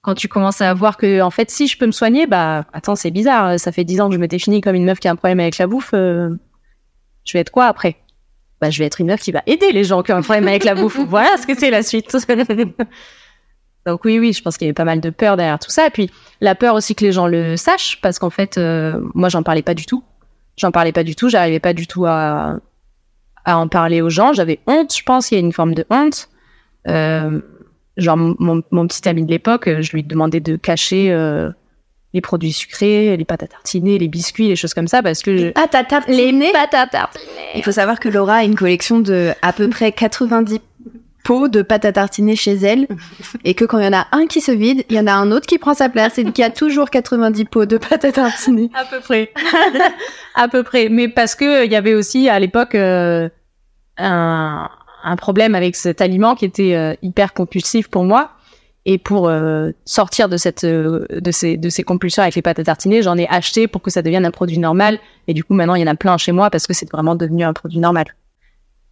quand 0.00 0.14
tu 0.14 0.28
commences 0.28 0.60
à 0.60 0.72
voir 0.74 0.96
que 0.96 1.20
en 1.20 1.30
fait 1.30 1.50
si 1.50 1.66
je 1.66 1.76
peux 1.76 1.84
me 1.86 1.92
soigner 1.92 2.26
bah 2.26 2.66
attends 2.72 2.94
c'est 2.94 3.10
bizarre 3.10 3.58
ça 3.58 3.72
fait 3.72 3.84
dix 3.84 4.00
ans 4.00 4.08
que 4.08 4.14
je 4.14 4.20
me 4.20 4.28
définis 4.28 4.60
comme 4.60 4.76
une 4.76 4.84
meuf 4.84 5.00
qui 5.00 5.08
a 5.08 5.10
un 5.10 5.16
problème 5.16 5.40
avec 5.40 5.58
la 5.58 5.66
bouffe 5.66 5.90
euh, 5.92 6.30
je 7.24 7.32
vais 7.32 7.40
être 7.40 7.50
quoi 7.50 7.66
après? 7.66 7.96
Bah 8.60 8.70
je 8.70 8.78
vais 8.78 8.86
être 8.86 9.00
une 9.00 9.08
meuf 9.08 9.20
qui 9.20 9.32
va 9.32 9.42
aider 9.46 9.72
les 9.72 9.84
gens 9.84 10.02
qui 10.02 10.12
ont 10.12 10.16
un 10.16 10.22
problème 10.22 10.48
avec 10.48 10.64
la 10.64 10.74
bouffe. 10.74 10.98
Voilà 11.08 11.36
ce 11.36 11.46
que 11.46 11.58
c'est 11.58 11.70
la 11.70 11.82
suite. 11.82 12.14
Donc 13.86 14.04
oui 14.04 14.18
oui 14.18 14.32
je 14.32 14.42
pense 14.42 14.58
qu'il 14.58 14.66
y 14.66 14.68
avait 14.68 14.74
pas 14.74 14.84
mal 14.84 15.00
de 15.00 15.10
peur 15.10 15.36
derrière 15.36 15.58
tout 15.58 15.70
ça. 15.70 15.86
Et 15.86 15.90
puis 15.90 16.10
la 16.40 16.54
peur 16.54 16.74
aussi 16.74 16.94
que 16.94 17.04
les 17.04 17.12
gens 17.12 17.26
le 17.26 17.56
sachent 17.56 18.00
parce 18.00 18.18
qu'en 18.18 18.30
fait 18.30 18.58
euh, 18.58 19.00
moi 19.14 19.28
j'en 19.28 19.42
parlais 19.42 19.62
pas 19.62 19.74
du 19.74 19.86
tout. 19.86 20.02
J'en 20.56 20.72
parlais 20.72 20.92
pas 20.92 21.04
du 21.04 21.14
tout. 21.14 21.28
J'arrivais 21.28 21.60
pas 21.60 21.72
du 21.72 21.86
tout 21.86 22.04
à 22.06 22.58
à 23.44 23.56
en 23.56 23.68
parler 23.68 24.02
aux 24.02 24.10
gens. 24.10 24.32
J'avais 24.32 24.60
honte 24.66 24.94
je 24.96 25.02
pense 25.02 25.30
il 25.30 25.34
y 25.34 25.36
a 25.38 25.40
une 25.40 25.52
forme 25.52 25.74
de 25.74 25.86
honte. 25.90 26.28
Euh, 26.86 27.40
genre 27.98 28.16
mon, 28.16 28.62
mon, 28.70 28.86
petit 28.86 29.06
ami 29.08 29.24
de 29.24 29.30
l'époque, 29.30 29.66
euh, 29.66 29.82
je 29.82 29.92
lui 29.92 30.02
demandais 30.02 30.40
de 30.40 30.56
cacher 30.56 31.10
euh, 31.10 31.50
les 32.18 32.20
produits 32.20 32.52
sucrés, 32.52 33.16
les 33.16 33.24
pâtes 33.24 33.44
à 33.44 33.46
tartiner, 33.46 33.96
les 33.98 34.08
biscuits, 34.08 34.48
les 34.48 34.56
choses 34.56 34.74
comme 34.74 34.88
ça, 34.88 35.02
parce 35.02 35.22
que 35.22 35.36
je... 35.36 35.44
les 35.44 35.50
pâtes 35.52 35.74
à 35.74 35.84
tartiner. 35.84 36.52
pâtes 36.52 36.74
à 36.74 36.86
tartiner. 36.86 37.24
Il 37.54 37.62
faut 37.62 37.72
savoir 37.72 38.00
que 38.00 38.08
Laura 38.08 38.36
a 38.36 38.44
une 38.44 38.56
collection 38.56 38.98
de 38.98 39.32
à 39.40 39.52
peu 39.52 39.68
près 39.68 39.92
90 39.92 40.60
pots 41.22 41.48
de 41.48 41.62
pâtes 41.62 41.84
à 41.84 41.92
tartiner 41.92 42.34
chez 42.34 42.54
elle, 42.54 42.88
et 43.44 43.54
que 43.54 43.64
quand 43.64 43.78
il 43.78 43.84
y 43.84 43.88
en 43.88 43.92
a 43.92 44.08
un 44.10 44.26
qui 44.26 44.40
se 44.40 44.50
vide, 44.50 44.84
il 44.88 44.96
y 44.96 45.00
en 45.00 45.06
a 45.06 45.12
un 45.12 45.30
autre 45.30 45.46
qui 45.46 45.58
prend 45.58 45.74
sa 45.74 45.88
place, 45.88 46.18
et 46.18 46.24
qu'il 46.24 46.38
y 46.38 46.42
a 46.42 46.50
toujours 46.50 46.90
90 46.90 47.44
pots 47.44 47.66
de 47.66 47.78
pâtes 47.78 48.04
à 48.04 48.10
tartiner. 48.10 48.70
À 48.74 48.84
peu 48.84 48.98
près. 49.00 49.32
à 50.34 50.48
peu 50.48 50.64
près. 50.64 50.88
Mais 50.88 51.08
parce 51.08 51.36
que 51.36 51.64
il 51.64 51.70
y 51.70 51.76
avait 51.76 51.94
aussi 51.94 52.28
à 52.28 52.40
l'époque 52.40 52.74
euh, 52.74 53.28
un 53.96 54.68
un 55.02 55.16
problème 55.16 55.54
avec 55.54 55.76
cet 55.76 56.00
aliment 56.00 56.34
qui 56.34 56.44
était 56.44 56.74
euh, 56.74 56.94
hyper 57.02 57.32
compulsif 57.32 57.88
pour 57.88 58.04
moi. 58.04 58.32
Et 58.90 58.96
pour 58.96 59.28
euh, 59.28 59.70
sortir 59.84 60.30
de 60.30 60.38
cette 60.38 60.64
euh, 60.64 61.04
de 61.10 61.30
ces 61.30 61.58
de 61.58 61.68
ces 61.68 61.82
compulsions 61.82 62.22
avec 62.22 62.34
les 62.36 62.40
pâtes 62.40 62.58
à 62.58 62.64
tartiner, 62.64 63.02
j'en 63.02 63.18
ai 63.18 63.28
acheté 63.28 63.68
pour 63.68 63.82
que 63.82 63.90
ça 63.90 64.00
devienne 64.00 64.24
un 64.24 64.30
produit 64.30 64.58
normal. 64.58 64.98
Et 65.26 65.34
du 65.34 65.44
coup, 65.44 65.52
maintenant, 65.52 65.74
il 65.74 65.82
y 65.82 65.84
en 65.84 65.92
a 65.92 65.94
plein 65.94 66.16
chez 66.16 66.32
moi 66.32 66.48
parce 66.48 66.66
que 66.66 66.72
c'est 66.72 66.90
vraiment 66.90 67.14
devenu 67.14 67.44
un 67.44 67.52
produit 67.52 67.80
normal. 67.80 68.06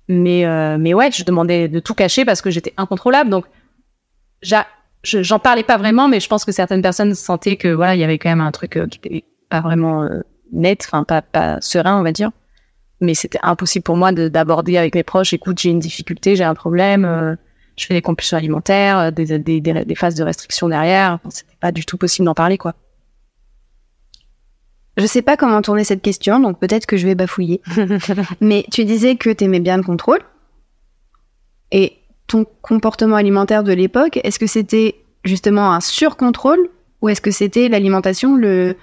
Mais 0.09 0.45
euh, 0.45 0.77
mais 0.79 0.93
ouais, 0.93 1.11
je 1.11 1.25
demandais 1.25 1.69
de 1.69 1.81
tout 1.81 1.95
cacher 1.95 2.27
parce 2.27 2.43
que 2.43 2.51
j'étais 2.51 2.75
incontrôlable. 2.77 3.31
Donc 3.31 3.47
j'en 5.03 5.39
parlais 5.39 5.63
pas 5.65 5.79
vraiment, 5.79 6.09
mais 6.09 6.21
je 6.21 6.29
pense 6.29 6.45
que 6.45 6.53
certaines 6.53 6.83
personnes 6.83 7.15
sentaient 7.15 7.57
que 7.57 7.69
voilà, 7.69 7.95
il 7.95 8.01
y 8.01 8.05
avait 8.05 8.19
quand 8.19 8.29
même 8.29 8.43
un 8.43 8.53
truc 8.53 8.77
euh, 8.77 8.87
qui 8.87 8.99
était 9.03 9.25
pas 9.49 9.63
vraiment 9.63 10.03
euh, 10.03 10.21
net, 10.53 10.85
enfin 10.87 11.05
pas 11.05 11.23
pas 11.23 11.59
serein, 11.63 11.99
on 11.99 12.03
va 12.03 12.13
dire. 12.13 12.33
Mais 13.01 13.15
c'était 13.15 13.41
impossible 13.43 13.83
pour 13.85 13.97
moi 13.97 14.13
de- 14.13 14.29
d'aborder 14.29 14.77
avec 14.77 14.95
mes 14.95 15.05
proches. 15.05 15.33
Écoute, 15.33 15.59
j'ai 15.59 15.71
une 15.71 15.79
difficulté, 15.81 16.37
j'ai 16.37 16.45
un 16.45 16.55
problème. 16.55 17.37
Je 17.77 17.87
fais 17.87 17.95
des 17.95 18.03
compulsions 18.03 18.37
alimentaires, 18.37 18.99
euh, 18.99 19.11
des, 19.11 19.39
des, 19.39 19.61
des, 19.61 19.85
des 19.85 19.95
phases 19.95 20.15
de 20.15 20.25
restriction 20.25 20.69
derrière. 20.69 21.15
Enfin, 21.15 21.31
C'était 21.31 21.57
pas 21.61 21.73
du 21.73 21.85
tout 21.85 21.97
possible 21.97 22.27
d'en 22.27 22.35
parler, 22.35 22.59
quoi. 22.59 22.75
Je 24.97 25.07
sais 25.07 25.23
pas 25.23 25.37
comment 25.37 25.61
tourner 25.61 25.85
cette 25.85 26.01
question, 26.01 26.41
donc 26.41 26.59
peut-être 26.59 26.87
que 26.87 26.97
je 26.97 27.07
vais 27.07 27.15
bafouiller. 27.15 27.61
Mais 28.41 28.65
tu 28.73 28.85
disais 28.85 29.17
que 29.17 29.29
t'aimais 29.29 29.61
bien 29.61 29.77
le 29.77 29.83
contrôle. 29.83 30.21
Et 31.71 31.99
ton 32.27 32.47
comportement 32.63 33.17
alimentaire 33.17 33.63
de 33.63 33.73
l'époque, 33.73 34.19
est-ce 34.25 34.39
que 34.39 34.47
c'était 34.47 34.97
justement 35.25 35.73
un 35.73 35.81
surcontrôle 35.81 36.71
ou 37.03 37.11
est-ce 37.11 37.21
que 37.21 37.31
c'était 37.31 37.69
l'alimentation, 37.69 38.37
le 38.37 38.75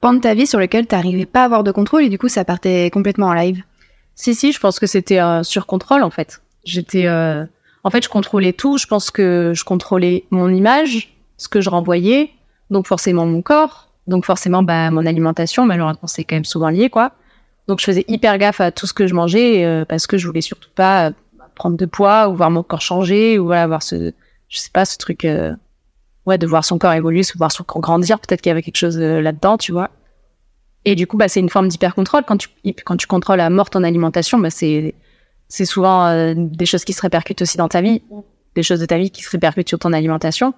pan 0.00 0.12
de 0.12 0.18
ta 0.18 0.34
vie 0.34 0.46
sur 0.46 0.58
lequel 0.58 0.86
t'arrivais 0.86 1.26
pas 1.26 1.42
à 1.42 1.44
avoir 1.44 1.62
de 1.62 1.70
contrôle 1.70 2.02
et 2.02 2.08
du 2.08 2.18
coup 2.18 2.28
ça 2.28 2.44
partait 2.44 2.90
complètement 2.90 3.28
en 3.28 3.34
live? 3.34 3.62
Si, 4.20 4.34
si, 4.34 4.52
je 4.52 4.60
pense 4.60 4.78
que 4.78 4.86
c'était 4.86 5.18
un 5.18 5.42
surcontrôle, 5.42 6.02
en 6.02 6.10
fait. 6.10 6.42
J'étais, 6.64 7.06
euh, 7.06 7.46
en 7.84 7.90
fait, 7.90 8.02
je 8.04 8.08
contrôlais 8.08 8.52
tout. 8.52 8.78
Je 8.78 8.86
pense 8.86 9.10
que 9.10 9.52
je 9.54 9.64
contrôlais 9.64 10.24
mon 10.30 10.52
image, 10.52 11.16
ce 11.36 11.48
que 11.48 11.60
je 11.60 11.70
renvoyais, 11.70 12.30
donc 12.70 12.86
forcément 12.86 13.26
mon 13.26 13.42
corps, 13.42 13.88
donc 14.06 14.24
forcément, 14.24 14.62
bah, 14.62 14.90
mon 14.90 15.06
alimentation. 15.06 15.64
Malheureusement, 15.66 16.06
c'est 16.06 16.24
quand 16.24 16.36
même 16.36 16.44
souvent 16.44 16.68
lié, 16.68 16.90
quoi. 16.90 17.12
Donc, 17.68 17.80
je 17.80 17.84
faisais 17.84 18.04
hyper 18.08 18.36
gaffe 18.38 18.60
à 18.60 18.72
tout 18.72 18.86
ce 18.86 18.92
que 18.92 19.06
je 19.06 19.14
mangeais 19.14 19.64
euh, 19.64 19.84
parce 19.84 20.06
que 20.06 20.18
je 20.18 20.26
voulais 20.26 20.40
surtout 20.40 20.70
pas 20.74 21.08
euh, 21.08 21.10
prendre 21.54 21.76
de 21.76 21.86
poids 21.86 22.28
ou 22.28 22.34
voir 22.34 22.50
mon 22.50 22.62
corps 22.62 22.80
changer 22.80 23.38
ou 23.38 23.46
voilà, 23.46 23.66
voir 23.66 23.82
ce, 23.82 24.12
je 24.48 24.58
sais 24.58 24.70
pas, 24.72 24.84
ce 24.84 24.98
truc, 24.98 25.24
euh, 25.24 25.54
ouais, 26.26 26.38
de 26.38 26.46
voir 26.46 26.64
son 26.64 26.78
corps 26.78 26.92
évoluer, 26.92 27.20
de 27.20 27.38
voir 27.38 27.52
son 27.52 27.64
corps 27.64 27.80
grandir. 27.80 28.18
Peut-être 28.18 28.40
qu'il 28.40 28.50
y 28.50 28.52
avait 28.52 28.62
quelque 28.62 28.76
chose 28.76 28.98
euh, 28.98 29.20
là-dedans, 29.20 29.56
tu 29.56 29.72
vois. 29.72 29.90
Et 30.84 30.94
du 30.94 31.06
coup, 31.06 31.16
bah, 31.16 31.28
c'est 31.28 31.40
une 31.40 31.48
forme 31.48 31.68
d'hyper-contrôle. 31.68 32.24
Quand 32.26 32.36
tu, 32.36 32.48
quand 32.84 32.96
tu 32.96 33.06
contrôles 33.06 33.40
à 33.40 33.50
mort 33.50 33.70
ton 33.70 33.84
alimentation, 33.84 34.38
bah, 34.38 34.50
c'est, 34.50 34.94
c'est 35.50 35.64
souvent 35.64 36.06
euh, 36.06 36.32
des 36.36 36.64
choses 36.64 36.84
qui 36.84 36.92
se 36.94 37.02
répercutent 37.02 37.42
aussi 37.42 37.58
dans 37.58 37.68
ta 37.68 37.82
vie, 37.82 38.02
des 38.54 38.62
choses 38.62 38.78
de 38.80 38.86
ta 38.86 38.96
vie 38.96 39.10
qui 39.10 39.22
se 39.22 39.30
répercutent 39.30 39.68
sur 39.68 39.80
ton 39.80 39.92
alimentation. 39.92 40.54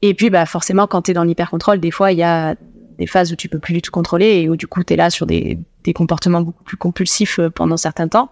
Et 0.00 0.14
puis, 0.14 0.30
bah, 0.30 0.46
forcément, 0.46 0.86
quand 0.86 1.02
tu 1.02 1.10
es 1.10 1.14
dans 1.14 1.24
l'hyper-contrôle, 1.24 1.80
des 1.80 1.90
fois, 1.90 2.12
il 2.12 2.18
y 2.18 2.22
a 2.22 2.54
des 2.98 3.06
phases 3.08 3.32
où 3.32 3.36
tu 3.36 3.48
peux 3.48 3.58
plus 3.58 3.74
du 3.74 3.82
tout 3.82 3.90
contrôler 3.90 4.26
et 4.26 4.48
où 4.48 4.56
du 4.56 4.68
coup, 4.68 4.82
tu 4.84 4.94
es 4.94 4.96
là 4.96 5.10
sur 5.10 5.26
des, 5.26 5.58
des 5.82 5.92
comportements 5.92 6.40
beaucoup 6.40 6.62
plus 6.62 6.76
compulsifs 6.76 7.40
euh, 7.40 7.50
pendant 7.50 7.76
certains 7.76 8.06
temps. 8.06 8.30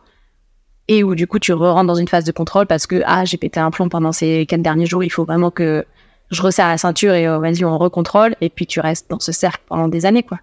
Et 0.87 1.03
où 1.03 1.17
du 1.17 1.27
coup, 1.27 1.41
tu 1.41 1.53
re-rentres 1.53 1.87
dans 1.87 1.97
une 1.97 2.09
phase 2.09 2.25
de 2.25 2.33
contrôle 2.33 2.67
parce 2.67 2.87
que, 2.87 3.03
ah, 3.05 3.25
j'ai 3.25 3.37
pété 3.37 3.59
un 3.59 3.73
plomb 3.73 3.89
pendant 3.89 4.13
ces 4.13 4.47
quatre 4.47 4.63
derniers 4.63 4.87
jours, 4.87 5.03
il 5.03 5.11
faut 5.11 5.25
vraiment 5.25 5.51
que 5.51 5.85
je 6.31 6.43
resserre 6.43 6.69
la 6.69 6.79
ceinture 6.79 7.15
et 7.15 7.27
euh, 7.27 7.39
vas-y, 7.41 7.65
on 7.65 7.77
recontrôle. 7.79 8.37
Et 8.41 8.49
puis, 8.49 8.67
tu 8.67 8.79
restes 8.79 9.11
dans 9.11 9.19
ce 9.19 9.33
cercle 9.33 9.63
pendant 9.67 9.89
des 9.89 10.07
années, 10.07 10.23
quoi. 10.23 10.39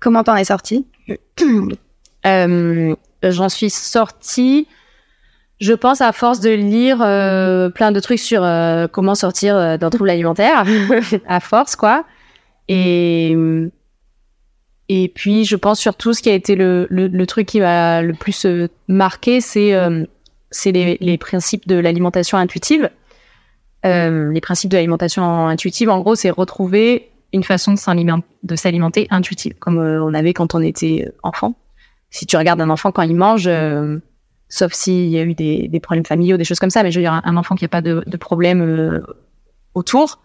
Comment 0.00 0.24
t'en 0.24 0.34
es 0.34 0.44
sorti 0.44 0.86
Euh, 2.26 2.94
J'en 3.22 3.48
suis 3.48 3.70
sortie, 3.70 4.66
je 5.60 5.72
pense, 5.74 6.00
à 6.00 6.12
force 6.12 6.40
de 6.40 6.50
lire 6.50 7.02
euh, 7.02 7.68
plein 7.68 7.92
de 7.92 8.00
trucs 8.00 8.18
sur 8.18 8.42
euh, 8.44 8.86
comment 8.86 9.14
sortir 9.14 9.56
euh, 9.56 9.76
d'un 9.76 9.90
trouble 9.90 10.10
alimentaire, 10.10 10.64
à 11.28 11.40
force, 11.40 11.76
quoi. 11.76 12.04
Et, 12.68 13.36
et 14.88 15.08
puis, 15.08 15.44
je 15.44 15.56
pense 15.56 15.78
surtout, 15.78 16.12
ce 16.14 16.22
qui 16.22 16.30
a 16.30 16.34
été 16.34 16.54
le, 16.56 16.86
le, 16.90 17.08
le 17.08 17.26
truc 17.26 17.46
qui 17.46 17.60
m'a 17.60 18.02
le 18.02 18.14
plus 18.14 18.44
euh, 18.46 18.68
marqué, 18.88 19.40
c'est 19.40 19.74
euh, 19.74 20.04
c'est 20.50 20.72
les, 20.72 20.96
les 21.00 21.16
principes 21.18 21.68
de 21.68 21.76
l'alimentation 21.76 22.38
intuitive. 22.38 22.90
Euh, 23.86 24.30
les 24.32 24.40
principes 24.40 24.70
de 24.70 24.76
l'alimentation 24.76 25.46
intuitive, 25.46 25.88
en 25.90 26.00
gros, 26.00 26.14
c'est 26.14 26.30
retrouver 26.30 27.10
une 27.32 27.44
façon 27.44 27.72
de 27.74 27.78
s'aliment- 27.78 28.22
de 28.42 28.56
s'alimenter 28.56 29.06
intuitive, 29.10 29.54
comme 29.60 29.78
euh, 29.78 30.02
on 30.02 30.12
avait 30.12 30.32
quand 30.32 30.54
on 30.54 30.60
était 30.60 31.04
euh, 31.06 31.12
enfant. 31.22 31.54
Si 32.10 32.26
tu 32.26 32.36
regardes 32.36 32.60
un 32.60 32.70
enfant 32.70 32.92
quand 32.92 33.02
il 33.02 33.14
mange, 33.14 33.46
euh, 33.46 33.98
sauf 34.48 34.72
s'il 34.72 35.08
y 35.08 35.18
a 35.18 35.22
eu 35.22 35.34
des, 35.34 35.68
des 35.68 35.80
problèmes 35.80 36.04
familiaux, 36.04 36.36
des 36.36 36.44
choses 36.44 36.58
comme 36.58 36.70
ça, 36.70 36.82
mais 36.82 36.90
je 36.90 36.98
veux 36.98 37.04
dire, 37.04 37.20
un, 37.24 37.36
enfant 37.36 37.54
qui 37.54 37.64
n'a 37.64 37.68
pas 37.68 37.82
de, 37.82 38.02
de 38.06 38.16
problème 38.16 38.62
euh, 38.62 39.00
autour, 39.74 40.20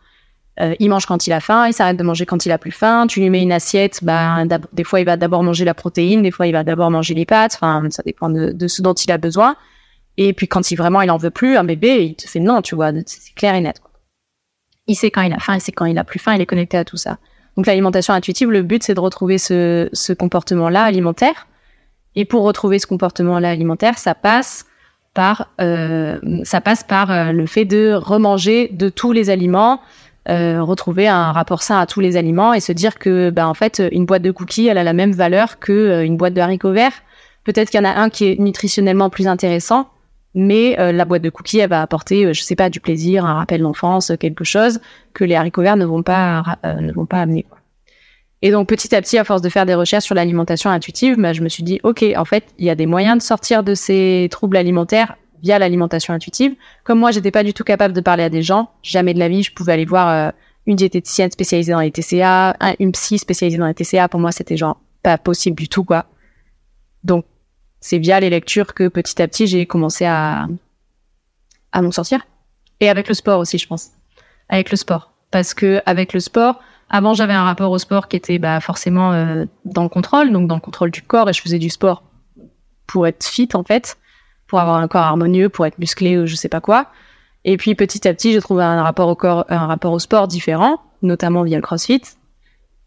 euh, 0.62 0.74
il 0.80 0.90
mange 0.90 1.06
quand 1.06 1.28
il 1.28 1.34
a 1.34 1.40
faim, 1.42 1.68
il 1.68 1.74
s'arrête 1.74 1.98
de 1.98 2.04
manger 2.04 2.26
quand 2.26 2.46
il 2.46 2.52
a 2.52 2.58
plus 2.58 2.72
faim. 2.72 3.08
Tu 3.08 3.20
lui 3.20 3.30
mets 3.30 3.42
une 3.42 3.52
assiette, 3.52 4.04
bah, 4.04 4.44
des 4.74 4.84
fois 4.84 5.00
il 5.00 5.06
va 5.06 5.18
d'abord 5.18 5.44
manger 5.44 5.66
la 5.66 5.74
protéine, 5.74 6.22
des 6.22 6.32
fois 6.32 6.48
il 6.48 6.54
va 6.54 6.64
d'abord 6.64 6.90
manger 6.92 7.14
les 7.14 7.26
pâtes. 7.26 7.56
Enfin, 7.56 7.84
ça 7.90 8.04
dépend 8.04 8.30
de, 8.30 8.52
de 8.52 8.68
ce 8.68 8.82
dont 8.82 8.94
il 8.94 9.12
a 9.12 9.18
besoin. 9.18 9.56
Et 10.18 10.32
puis 10.34 10.48
quand 10.48 10.72
il 10.72 10.76
vraiment 10.78 11.02
il 11.02 11.12
en 11.12 11.18
veut 11.18 11.30
plus, 11.30 11.58
un 11.58 11.66
bébé, 11.66 12.06
il 12.06 12.16
te 12.16 12.28
fait 12.28 12.40
non, 12.40 12.62
tu 12.62 12.76
vois, 12.76 12.92
c'est 13.06 13.34
clair 13.36 13.54
et 13.56 13.62
net. 13.62 13.80
quoi. 13.80 13.92
Il 14.88 14.96
sait 14.96 15.12
quand 15.12 15.22
il 15.22 15.34
a 15.34 15.40
faim, 15.40 15.56
il 15.56 15.62
sait 15.62 15.74
quand 15.74 15.86
il 15.86 15.98
a 15.98 16.06
plus 16.06 16.20
faim, 16.20 16.36
il 16.36 16.42
est 16.42 16.46
connecté 16.46 16.78
à 16.78 16.86
tout 16.86 16.98
ça. 16.98 17.18
Donc 17.58 17.66
l'alimentation 17.66 18.14
intuitive, 18.14 18.50
le 18.50 18.62
but 18.64 18.82
c'est 18.84 18.94
de 18.94 19.00
retrouver 19.00 19.38
ce, 19.38 19.90
ce 19.92 20.14
comportement-là 20.14 20.84
alimentaire. 20.84 21.48
Et 22.16 22.26
pour 22.26 22.44
retrouver 22.44 22.80
ce 22.80 22.88
comportement-là 22.88 23.50
alimentaire, 23.50 23.98
ça 23.98 24.16
passe 24.16 24.66
par 25.14 25.50
euh, 25.62 26.20
ça 26.44 26.62
passe 26.62 26.84
par 26.84 27.10
euh, 27.10 27.32
le 27.32 27.46
fait 27.46 27.66
de 27.66 27.94
remanger 27.94 28.70
de 28.72 28.90
tous 28.90 29.14
les 29.14 29.30
aliments, 29.30 29.80
euh, 30.30 30.62
retrouver 30.62 31.08
un 31.08 31.32
rapport 31.32 31.64
sain 31.64 31.80
à 31.80 31.86
tous 31.86 32.00
les 32.00 32.18
aliments 32.18 32.54
et 32.54 32.60
se 32.60 32.72
dire 32.72 33.00
que 33.00 33.30
ben 33.30 33.48
en 33.48 33.54
fait 33.54 33.82
une 33.92 34.06
boîte 34.06 34.24
de 34.24 34.32
cookies 34.32 34.68
elle 34.68 34.78
a 34.78 34.84
la 34.84 34.94
même 34.94 35.12
valeur 35.12 35.60
que 35.60 35.72
euh, 35.72 36.06
une 36.06 36.18
boîte 36.18 36.34
de 36.34 36.42
haricots 36.42 36.74
verts. 36.74 37.02
Peut-être 37.44 37.70
qu'il 37.70 37.80
y 37.80 37.82
en 37.82 37.90
a 37.90 37.94
un 37.94 38.10
qui 38.10 38.26
est 38.26 38.40
nutritionnellement 38.40 39.12
plus 39.12 39.28
intéressant, 39.28 39.88
mais 40.34 40.80
euh, 40.80 40.92
la 40.92 41.06
boîte 41.06 41.22
de 41.22 41.30
cookies 41.30 41.60
elle 41.60 41.70
va 41.70 41.82
apporter 41.82 42.26
euh, 42.26 42.34
je 42.34 42.42
sais 42.42 42.56
pas 42.56 42.70
du 42.70 42.80
plaisir, 42.80 43.26
un 43.26 43.36
rappel 43.36 43.62
d'enfance, 43.62 44.12
quelque 44.20 44.44
chose 44.44 44.80
que 45.14 45.24
les 45.24 45.36
haricots 45.36 45.62
verts 45.62 45.78
ne 45.78 45.86
vont 45.86 46.04
pas 46.04 46.58
ne 46.64 46.92
vont 46.92 47.06
pas 47.06 47.22
amener. 47.22 47.46
Et 48.46 48.52
donc 48.52 48.68
petit 48.70 48.94
à 48.94 49.02
petit, 49.02 49.18
à 49.18 49.24
force 49.24 49.42
de 49.42 49.50
faire 49.50 49.66
des 49.66 49.74
recherches 49.74 50.04
sur 50.06 50.14
l'alimentation 50.14 50.70
intuitive, 50.70 51.16
bah, 51.18 51.34
je 51.34 51.42
me 51.42 51.50
suis 51.50 51.64
dit, 51.64 51.80
ok, 51.82 52.06
en 52.16 52.26
fait, 52.26 52.44
il 52.60 52.66
y 52.66 52.70
a 52.70 52.76
des 52.76 52.86
moyens 52.86 53.18
de 53.18 53.24
sortir 53.24 53.64
de 53.64 53.74
ces 53.74 54.28
troubles 54.30 54.56
alimentaires 54.56 55.16
via 55.42 55.58
l'alimentation 55.58 56.14
intuitive. 56.14 56.54
Comme 56.84 57.00
moi, 57.00 57.10
j'étais 57.10 57.32
pas 57.32 57.44
du 57.44 57.56
tout 57.56 57.64
capable 57.64 57.96
de 57.96 58.02
parler 58.02 58.22
à 58.24 58.30
des 58.30 58.44
gens, 58.44 58.70
jamais 58.84 59.16
de 59.16 59.20
la 59.20 59.30
vie, 59.30 59.42
je 59.42 59.52
pouvais 59.52 59.74
aller 59.74 59.86
voir 59.86 60.10
euh, 60.10 60.32
une 60.68 60.76
diététicienne 60.76 61.32
spécialisée 61.32 61.72
dans 61.72 61.80
les 61.80 61.90
TCA, 61.90 62.56
un- 62.60 62.76
une 62.80 62.92
psy 62.92 63.18
spécialisée 63.18 63.58
dans 63.58 63.66
les 63.66 63.74
TCA. 63.74 64.08
Pour 64.10 64.20
moi, 64.20 64.32
c'était 64.32 64.58
genre 64.58 64.80
pas 65.02 65.18
possible 65.18 65.58
du 65.58 65.68
tout, 65.68 65.84
quoi. 65.84 66.06
Donc, 67.04 67.26
c'est 67.80 67.98
via 67.98 68.20
les 68.20 68.30
lectures 68.30 68.76
que 68.76 68.88
petit 68.90 69.20
à 69.24 69.28
petit, 69.28 69.48
j'ai 69.48 69.66
commencé 69.66 70.06
à 70.06 70.48
à 71.72 71.82
m'en 71.82 71.92
sortir. 71.92 72.22
Et 72.80 72.90
avec 72.90 73.08
le 73.08 73.16
sport 73.16 73.40
aussi, 73.40 73.58
je 73.58 73.66
pense. 73.68 73.90
Avec 74.50 74.70
le 74.70 74.78
sport, 74.78 75.14
parce 75.32 75.56
que 75.56 75.82
avec 75.88 76.14
le 76.14 76.20
sport, 76.20 76.60
avant, 76.90 77.14
j'avais 77.14 77.34
un 77.34 77.44
rapport 77.44 77.72
au 77.72 77.78
sport 77.78 78.08
qui 78.08 78.16
était 78.16 78.38
bah, 78.38 78.60
forcément 78.60 79.12
euh, 79.12 79.46
dans 79.66 79.84
le 79.84 79.90
contrôle, 79.90 80.32
donc 80.32 80.48
dans 80.48 80.56
le 80.56 80.62
contrôle 80.62 80.92
du 80.92 81.02
corps, 81.02 81.30
et 81.30 81.34
je 81.34 81.42
faisais 81.42 81.60
du 81.60 81.70
sport 81.70 82.04
pour 82.86 83.08
être 83.08 83.26
fit 83.26 83.50
en 83.54 83.64
fait, 83.64 83.98
pour 84.48 84.60
avoir 84.60 84.78
un 84.78 84.88
corps 84.88 85.04
harmonieux, 85.04 85.50
pour 85.50 85.66
être 85.66 85.80
musclé 85.80 86.18
ou 86.18 86.26
je 86.26 86.36
sais 86.36 86.50
pas 86.50 86.62
quoi. 86.62 86.88
Et 87.44 87.58
puis 87.58 87.76
petit 87.76 88.08
à 88.08 88.14
petit, 88.14 88.34
j'ai 88.34 88.42
trouvé 88.42 88.64
un 88.64 88.84
rapport 88.84 89.08
au 89.08 89.16
corps, 89.16 89.46
un 89.50 89.66
rapport 89.68 89.94
au 89.94 90.00
sport 90.00 90.28
différent, 90.28 90.80
notamment 91.02 91.44
via 91.44 91.58
le 91.58 91.62
CrossFit, 91.62 92.02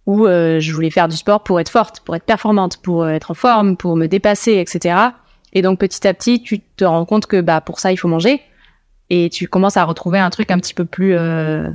où 0.07 0.27
euh, 0.27 0.61
je 0.61 0.73
voulais 0.73 0.91
faire 0.91 1.09
du 1.09 1.17
sport 1.17 1.43
pour 1.43 1.61
être 1.61 1.69
forte, 1.69 2.01
pour 2.01 2.15
être 2.15 2.25
performante, 2.25 2.79
pour 2.79 3.03
euh, 3.03 3.11
être 3.11 3.33
en 3.33 3.35
forme, 3.35 3.77
pour 3.77 3.97
me 3.97 4.07
dépasser, 4.07 4.55
etc. 4.55 4.97
Et 5.53 5.63
donc 5.63 5.79
petit 5.81 6.07
à 6.07 6.15
petit, 6.15 6.43
tu 6.43 6.61
te 6.61 6.85
rends 6.85 7.05
compte 7.05 7.27
que 7.27 7.41
bah 7.41 7.61
pour 7.61 7.81
ça, 7.81 7.91
il 7.91 7.97
faut 7.97 8.09
manger, 8.09 8.43
et 9.11 9.29
tu 9.29 9.49
commences 9.49 9.77
à 9.77 9.85
retrouver 9.85 10.19
un 10.19 10.31
truc 10.31 10.51
un 10.51 10.59
petit 10.59 10.75
peu 10.75 10.85
plus 10.85 11.17
euh, 11.17 11.69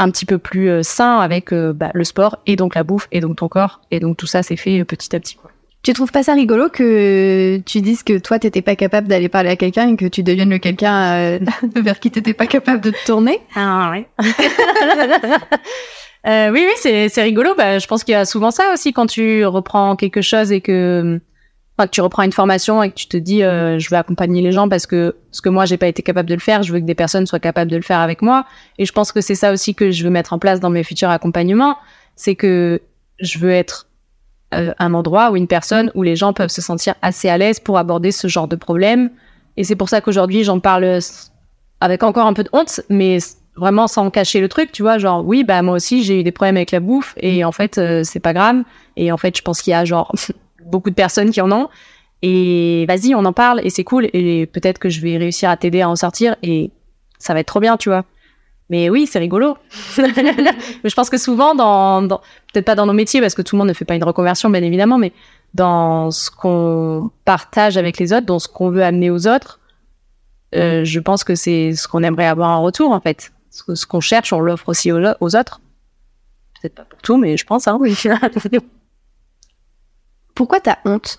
un 0.00 0.10
petit 0.10 0.24
peu 0.24 0.38
plus 0.38 0.70
euh, 0.70 0.82
sain 0.82 1.18
avec 1.18 1.52
euh, 1.52 1.72
bah, 1.72 1.90
le 1.94 2.04
sport 2.04 2.38
et 2.46 2.56
donc 2.56 2.74
la 2.74 2.82
bouffe 2.82 3.06
et 3.12 3.20
donc 3.20 3.36
ton 3.36 3.48
corps 3.48 3.80
et 3.90 4.00
donc 4.00 4.16
tout 4.16 4.26
ça 4.26 4.42
c'est 4.42 4.56
fait 4.56 4.80
euh, 4.80 4.84
petit 4.84 5.14
à 5.14 5.20
petit 5.20 5.36
quoi. 5.36 5.50
Tu 5.82 5.94
trouves 5.94 6.10
pas 6.12 6.22
ça 6.22 6.34
rigolo 6.34 6.68
que 6.68 7.58
tu 7.64 7.80
dises 7.80 8.02
que 8.02 8.18
toi 8.18 8.38
t'étais 8.38 8.60
pas 8.60 8.76
capable 8.76 9.08
d'aller 9.08 9.28
parler 9.30 9.50
à 9.50 9.56
quelqu'un 9.56 9.88
et 9.88 9.96
que 9.96 10.06
tu 10.06 10.22
deviennes 10.22 10.50
le 10.50 10.58
quelqu'un 10.58 11.12
euh, 11.12 11.38
vers 11.76 12.00
qui 12.00 12.10
t'étais 12.10 12.34
pas 12.34 12.46
capable 12.46 12.80
de 12.80 12.90
te 12.90 13.06
tourner? 13.06 13.40
Ah 13.54 13.92
ouais. 13.92 14.08
Euh, 16.26 16.50
oui 16.50 16.66
oui 16.66 16.74
c'est 16.76 17.08
c'est 17.08 17.22
rigolo 17.22 17.54
bah 17.56 17.78
je 17.78 17.86
pense 17.86 18.04
qu'il 18.04 18.12
y 18.12 18.14
a 18.14 18.26
souvent 18.26 18.50
ça 18.50 18.74
aussi 18.74 18.92
quand 18.92 19.06
tu 19.06 19.42
reprends 19.46 19.96
quelque 19.96 20.20
chose 20.20 20.52
et 20.52 20.60
que 20.60 21.18
enfin 21.80 21.86
que 21.86 21.92
tu 21.92 22.02
reprends 22.02 22.24
une 22.24 22.32
formation 22.32 22.82
et 22.82 22.90
que 22.90 22.94
tu 22.94 23.06
te 23.06 23.16
dis 23.16 23.42
euh, 23.42 23.78
je 23.78 23.88
vais 23.88 23.96
accompagner 23.96 24.42
les 24.42 24.52
gens 24.52 24.68
parce 24.68 24.86
que 24.86 25.16
ce 25.30 25.40
que 25.40 25.48
moi 25.48 25.64
j'ai 25.64 25.78
pas 25.78 25.86
été 25.86 26.02
capable 26.02 26.28
de 26.28 26.34
le 26.34 26.40
faire 26.40 26.62
je 26.62 26.74
veux 26.74 26.80
que 26.80 26.84
des 26.84 26.94
personnes 26.94 27.26
soient 27.26 27.40
capables 27.40 27.70
de 27.70 27.76
le 27.76 27.82
faire 27.82 28.00
avec 28.00 28.20
moi. 28.20 28.44
Et 28.78 28.84
je 28.84 28.92
pense 28.92 29.12
que 29.12 29.22
c'est 29.22 29.34
ça 29.34 29.50
aussi 29.50 29.74
que 29.74 29.90
je 29.90 30.04
veux 30.04 30.10
mettre 30.10 30.34
en 30.34 30.38
place 30.38 30.60
dans 30.60 30.68
mes 30.68 30.84
futurs 30.84 31.08
accompagnements. 31.08 31.76
C'est 32.16 32.34
que 32.34 32.82
je 33.18 33.38
veux 33.38 33.50
être 33.50 33.86
euh, 34.52 34.74
un 34.78 34.92
endroit 34.92 35.30
ou 35.30 35.36
une 35.36 35.46
personne 35.46 35.90
où 35.94 36.02
les 36.02 36.16
gens 36.16 36.34
peuvent 36.34 36.50
se 36.50 36.60
sentir 36.60 36.94
assez 37.00 37.30
à 37.30 37.38
l'aise 37.38 37.60
pour 37.60 37.78
aborder 37.78 38.12
ce 38.12 38.28
genre 38.28 38.48
de 38.48 38.56
problème. 38.56 39.10
Et 39.56 39.64
c'est 39.64 39.76
pour 39.76 39.88
ça 39.88 40.02
qu'aujourd'hui 40.02 40.44
j'en 40.44 40.60
parle 40.60 40.98
avec 41.80 42.02
encore 42.02 42.26
un 42.26 42.34
peu 42.34 42.44
de 42.44 42.50
honte 42.52 42.82
mais 42.90 43.18
vraiment 43.56 43.86
sans 43.86 44.10
cacher 44.10 44.40
le 44.40 44.48
truc, 44.48 44.70
tu 44.70 44.82
vois, 44.82 44.98
genre 44.98 45.24
oui, 45.26 45.44
bah 45.44 45.62
moi 45.62 45.74
aussi 45.74 46.02
j'ai 46.02 46.20
eu 46.20 46.22
des 46.22 46.32
problèmes 46.32 46.56
avec 46.56 46.72
la 46.72 46.80
bouffe 46.80 47.14
et 47.16 47.42
en 47.44 47.52
fait 47.52 47.78
euh, 47.78 48.02
c'est 48.04 48.20
pas 48.20 48.34
grave. 48.34 48.64
Et 48.96 49.10
en 49.12 49.16
fait 49.16 49.34
je 49.34 49.42
pense 49.42 49.62
qu'il 49.62 49.70
y 49.70 49.74
a 49.74 49.86
genre 49.86 50.14
beaucoup 50.66 50.90
de 50.90 50.94
personnes 50.94 51.30
qui 51.30 51.40
en 51.40 51.50
ont 51.52 51.68
et 52.22 52.84
vas-y 52.86 53.14
on 53.14 53.24
en 53.24 53.32
parle 53.32 53.60
et 53.64 53.70
c'est 53.70 53.84
cool 53.84 54.08
et 54.12 54.46
peut-être 54.46 54.78
que 54.78 54.88
je 54.88 55.00
vais 55.00 55.16
réussir 55.16 55.50
à 55.50 55.56
t'aider 55.56 55.80
à 55.80 55.88
en 55.88 55.96
sortir 55.96 56.36
et 56.42 56.70
ça 57.20 57.34
va 57.34 57.40
être 57.40 57.46
trop 57.46 57.60
bien, 57.60 57.76
tu 57.76 57.90
vois. 57.90 58.04
Mais 58.70 58.88
oui, 58.88 59.06
c'est 59.06 59.18
rigolo. 59.18 59.58
mais 59.98 60.08
je 60.84 60.94
pense 60.94 61.10
que 61.10 61.18
souvent, 61.18 61.54
dans, 61.54 62.02
dans 62.02 62.18
peut-être 62.52 62.64
pas 62.64 62.74
dans 62.74 62.86
nos 62.86 62.92
métiers, 62.92 63.20
parce 63.20 63.34
que 63.34 63.42
tout 63.42 63.56
le 63.56 63.58
monde 63.58 63.68
ne 63.68 63.72
fait 63.72 63.84
pas 63.84 63.94
une 63.94 64.04
reconversion, 64.04 64.48
bien 64.48 64.62
évidemment, 64.62 64.96
mais 64.96 65.12
dans 65.54 66.10
ce 66.10 66.30
qu'on 66.30 67.10
partage 67.24 67.76
avec 67.76 67.98
les 67.98 68.12
autres, 68.12 68.26
dans 68.26 68.38
ce 68.38 68.48
qu'on 68.48 68.70
veut 68.70 68.82
amener 68.82 69.10
aux 69.10 69.26
autres, 69.26 69.60
euh, 70.54 70.84
je 70.84 71.00
pense 71.00 71.24
que 71.24 71.34
c'est 71.34 71.74
ce 71.74 71.86
qu'on 71.86 72.02
aimerait 72.02 72.26
avoir 72.26 72.50
en 72.50 72.62
retour, 72.62 72.92
en 72.92 73.00
fait. 73.00 73.32
Ce, 73.50 73.74
ce 73.74 73.86
qu'on 73.86 74.00
cherche, 74.00 74.32
on 74.32 74.40
l'offre 74.40 74.68
aussi 74.68 74.92
aux, 74.92 75.00
aux 75.20 75.36
autres. 75.36 75.60
Peut-être 76.60 76.74
pas 76.76 76.84
pour 76.84 77.00
tout, 77.02 77.16
mais 77.16 77.36
je 77.36 77.44
pense, 77.44 77.66
hein, 77.66 77.76
oui. 77.80 77.96
Pourquoi 80.40 80.58
t'as 80.58 80.78
honte? 80.86 81.18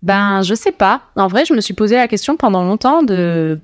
Ben, 0.00 0.42
je 0.42 0.54
sais 0.54 0.70
pas. 0.70 1.02
En 1.16 1.26
vrai, 1.26 1.44
je 1.44 1.52
me 1.52 1.60
suis 1.60 1.74
posé 1.74 1.96
la 1.96 2.06
question 2.06 2.36
pendant 2.36 2.62
longtemps 2.62 3.02
de 3.02 3.58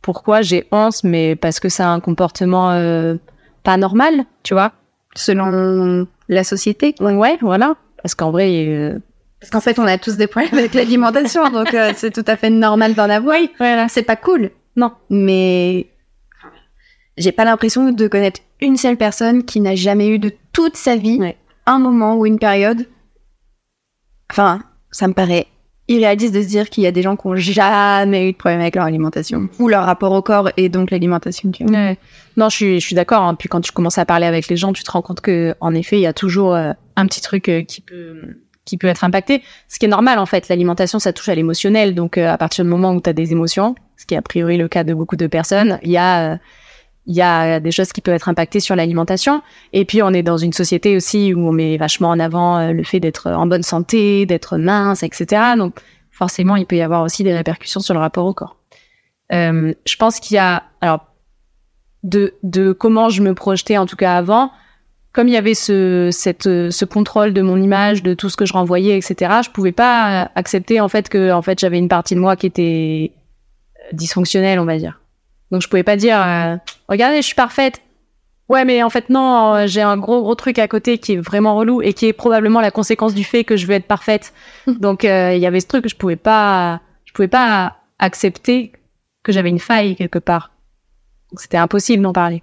pourquoi 0.00 0.42
j'ai 0.42 0.68
honte, 0.70 1.02
mais 1.02 1.34
parce 1.34 1.58
que 1.58 1.68
c'est 1.68 1.82
un 1.82 1.98
comportement 1.98 2.70
euh, 2.70 3.16
pas 3.64 3.76
normal, 3.76 4.26
tu 4.44 4.54
vois, 4.54 4.70
selon 5.16 6.06
la 6.28 6.44
société 6.44 6.94
Ouais, 7.00 7.36
voilà. 7.40 7.74
Parce 8.00 8.14
qu'en 8.14 8.30
vrai, 8.30 8.64
euh, 8.68 9.00
parce 9.40 9.50
qu'en 9.50 9.60
fait, 9.60 9.76
on 9.80 9.86
a 9.88 9.98
tous 9.98 10.16
des 10.16 10.28
problèmes 10.28 10.54
avec 10.56 10.72
l'alimentation, 10.74 11.50
donc 11.50 11.74
euh, 11.74 11.90
c'est 11.96 12.12
tout 12.12 12.24
à 12.28 12.36
fait 12.36 12.50
normal 12.50 12.94
d'en 12.94 13.10
avoir. 13.10 13.38
voilà. 13.58 13.88
C'est 13.88 14.04
pas 14.04 14.14
cool, 14.14 14.52
non. 14.76 14.92
Mais 15.10 15.88
j'ai 17.16 17.32
pas 17.32 17.44
l'impression 17.44 17.90
de 17.90 18.06
connaître 18.06 18.40
une 18.60 18.76
seule 18.76 18.96
personne 18.96 19.42
qui 19.44 19.60
n'a 19.60 19.74
jamais 19.74 20.10
eu 20.10 20.20
de 20.20 20.30
toute 20.52 20.76
sa 20.76 20.94
vie 20.94 21.18
Ouais. 21.18 21.36
un 21.66 21.80
moment 21.80 22.16
ou 22.16 22.24
une 22.24 22.38
période. 22.38 22.86
Enfin, 24.30 24.60
ça 24.90 25.08
me 25.08 25.12
paraît 25.12 25.46
irréaliste 25.88 26.32
de 26.32 26.40
se 26.40 26.46
dire 26.46 26.70
qu'il 26.70 26.84
y 26.84 26.86
a 26.86 26.92
des 26.92 27.02
gens 27.02 27.16
qui 27.16 27.26
ont 27.26 27.34
jamais 27.34 28.28
eu 28.28 28.32
de 28.32 28.36
problème 28.36 28.60
avec 28.60 28.76
leur 28.76 28.84
alimentation 28.84 29.48
ou 29.58 29.68
leur 29.68 29.84
rapport 29.84 30.12
au 30.12 30.22
corps 30.22 30.48
et 30.56 30.68
donc 30.68 30.92
l'alimentation. 30.92 31.50
Ouais. 31.60 31.98
Non, 32.36 32.48
je 32.48 32.56
suis, 32.56 32.80
je 32.80 32.86
suis 32.86 32.94
d'accord. 32.94 33.22
hein. 33.22 33.34
Puis 33.34 33.48
quand 33.48 33.60
tu 33.60 33.72
commences 33.72 33.98
à 33.98 34.04
parler 34.06 34.26
avec 34.26 34.46
les 34.48 34.56
gens, 34.56 34.72
tu 34.72 34.84
te 34.84 34.90
rends 34.90 35.02
compte 35.02 35.20
que, 35.20 35.54
en 35.60 35.74
effet, 35.74 35.98
il 35.98 36.02
y 36.02 36.06
a 36.06 36.12
toujours 36.12 36.54
euh, 36.54 36.72
un 36.94 37.06
petit 37.06 37.20
truc 37.20 37.48
euh, 37.48 37.62
qui 37.62 37.80
peut, 37.80 38.20
qui 38.64 38.78
peut 38.78 38.86
être 38.86 39.02
impacté. 39.02 39.42
Ce 39.68 39.80
qui 39.80 39.86
est 39.86 39.88
normal, 39.88 40.20
en 40.20 40.26
fait. 40.26 40.48
L'alimentation, 40.48 41.00
ça 41.00 41.12
touche 41.12 41.28
à 41.28 41.34
l'émotionnel. 41.34 41.96
Donc, 41.96 42.16
euh, 42.16 42.30
à 42.30 42.38
partir 42.38 42.64
du 42.64 42.70
moment 42.70 42.92
où 42.92 43.00
tu 43.00 43.10
as 43.10 43.12
des 43.12 43.32
émotions, 43.32 43.74
ce 43.96 44.06
qui 44.06 44.14
est 44.14 44.18
a 44.18 44.22
priori 44.22 44.58
le 44.58 44.68
cas 44.68 44.84
de 44.84 44.94
beaucoup 44.94 45.16
de 45.16 45.26
personnes, 45.26 45.80
il 45.82 45.90
y 45.90 45.96
a, 45.96 46.38
il 47.10 47.16
y 47.16 47.22
a 47.22 47.58
des 47.58 47.72
choses 47.72 47.92
qui 47.92 48.00
peuvent 48.00 48.14
être 48.14 48.28
impactées 48.28 48.60
sur 48.60 48.76
l'alimentation. 48.76 49.42
Et 49.72 49.84
puis, 49.84 50.00
on 50.00 50.10
est 50.10 50.22
dans 50.22 50.36
une 50.36 50.52
société 50.52 50.94
aussi 50.94 51.34
où 51.34 51.40
on 51.40 51.50
met 51.50 51.76
vachement 51.76 52.10
en 52.10 52.20
avant 52.20 52.58
euh, 52.58 52.70
le 52.70 52.84
fait 52.84 53.00
d'être 53.00 53.28
en 53.28 53.48
bonne 53.48 53.64
santé, 53.64 54.26
d'être 54.26 54.58
mince, 54.58 55.02
etc. 55.02 55.42
Donc, 55.58 55.80
forcément, 56.12 56.54
il 56.54 56.66
peut 56.66 56.76
y 56.76 56.82
avoir 56.82 57.02
aussi 57.02 57.24
des 57.24 57.34
répercussions 57.34 57.80
sur 57.80 57.94
le 57.94 58.00
rapport 58.00 58.26
au 58.26 58.32
corps. 58.32 58.58
Euh, 59.32 59.74
je 59.84 59.96
pense 59.96 60.20
qu'il 60.20 60.36
y 60.36 60.38
a, 60.38 60.62
alors, 60.80 61.04
de, 62.04 62.34
de 62.44 62.70
comment 62.70 63.08
je 63.08 63.22
me 63.22 63.34
projetais 63.34 63.76
en 63.76 63.86
tout 63.86 63.96
cas 63.96 64.16
avant, 64.16 64.52
comme 65.12 65.26
il 65.26 65.34
y 65.34 65.36
avait 65.36 65.54
ce, 65.54 66.10
cette, 66.12 66.44
ce 66.44 66.84
contrôle 66.84 67.32
de 67.32 67.42
mon 67.42 67.60
image, 67.60 68.04
de 68.04 68.14
tout 68.14 68.30
ce 68.30 68.36
que 68.36 68.46
je 68.46 68.52
renvoyais, 68.52 68.96
etc. 68.96 69.40
Je 69.44 69.50
pouvais 69.50 69.72
pas 69.72 70.30
accepter 70.36 70.80
en 70.80 70.88
fait 70.88 71.08
que 71.08 71.32
en 71.32 71.42
fait 71.42 71.58
j'avais 71.58 71.78
une 71.78 71.88
partie 71.88 72.14
de 72.14 72.20
moi 72.20 72.36
qui 72.36 72.46
était 72.46 73.12
dysfonctionnelle, 73.92 74.60
on 74.60 74.64
va 74.64 74.78
dire. 74.78 75.00
Donc 75.50 75.62
je 75.62 75.68
pouvais 75.68 75.82
pas 75.82 75.96
dire, 75.96 76.20
euh, 76.20 76.56
regardez, 76.88 77.16
je 77.16 77.26
suis 77.26 77.34
parfaite. 77.34 77.82
Ouais, 78.48 78.64
mais 78.64 78.82
en 78.82 78.90
fait 78.90 79.10
non, 79.10 79.54
euh, 79.54 79.66
j'ai 79.68 79.80
un 79.80 79.96
gros 79.96 80.22
gros 80.22 80.34
truc 80.34 80.58
à 80.58 80.66
côté 80.66 80.98
qui 80.98 81.12
est 81.12 81.20
vraiment 81.20 81.54
relou 81.54 81.82
et 81.82 81.92
qui 81.92 82.06
est 82.06 82.12
probablement 82.12 82.60
la 82.60 82.72
conséquence 82.72 83.14
du 83.14 83.22
fait 83.22 83.44
que 83.44 83.56
je 83.56 83.66
veux 83.66 83.74
être 83.74 83.86
parfaite. 83.86 84.32
Donc 84.66 85.04
euh, 85.04 85.34
il 85.34 85.40
y 85.40 85.46
avait 85.46 85.60
ce 85.60 85.68
truc 85.68 85.84
que 85.84 85.88
je 85.88 85.94
pouvais 85.94 86.16
pas, 86.16 86.80
je 87.04 87.12
pouvais 87.12 87.28
pas 87.28 87.76
accepter 88.00 88.72
que 89.22 89.30
j'avais 89.30 89.50
une 89.50 89.60
faille 89.60 89.94
quelque 89.94 90.18
part. 90.18 90.50
Donc 91.30 91.40
c'était 91.40 91.58
impossible 91.58 92.02
d'en 92.02 92.12
parler. 92.12 92.42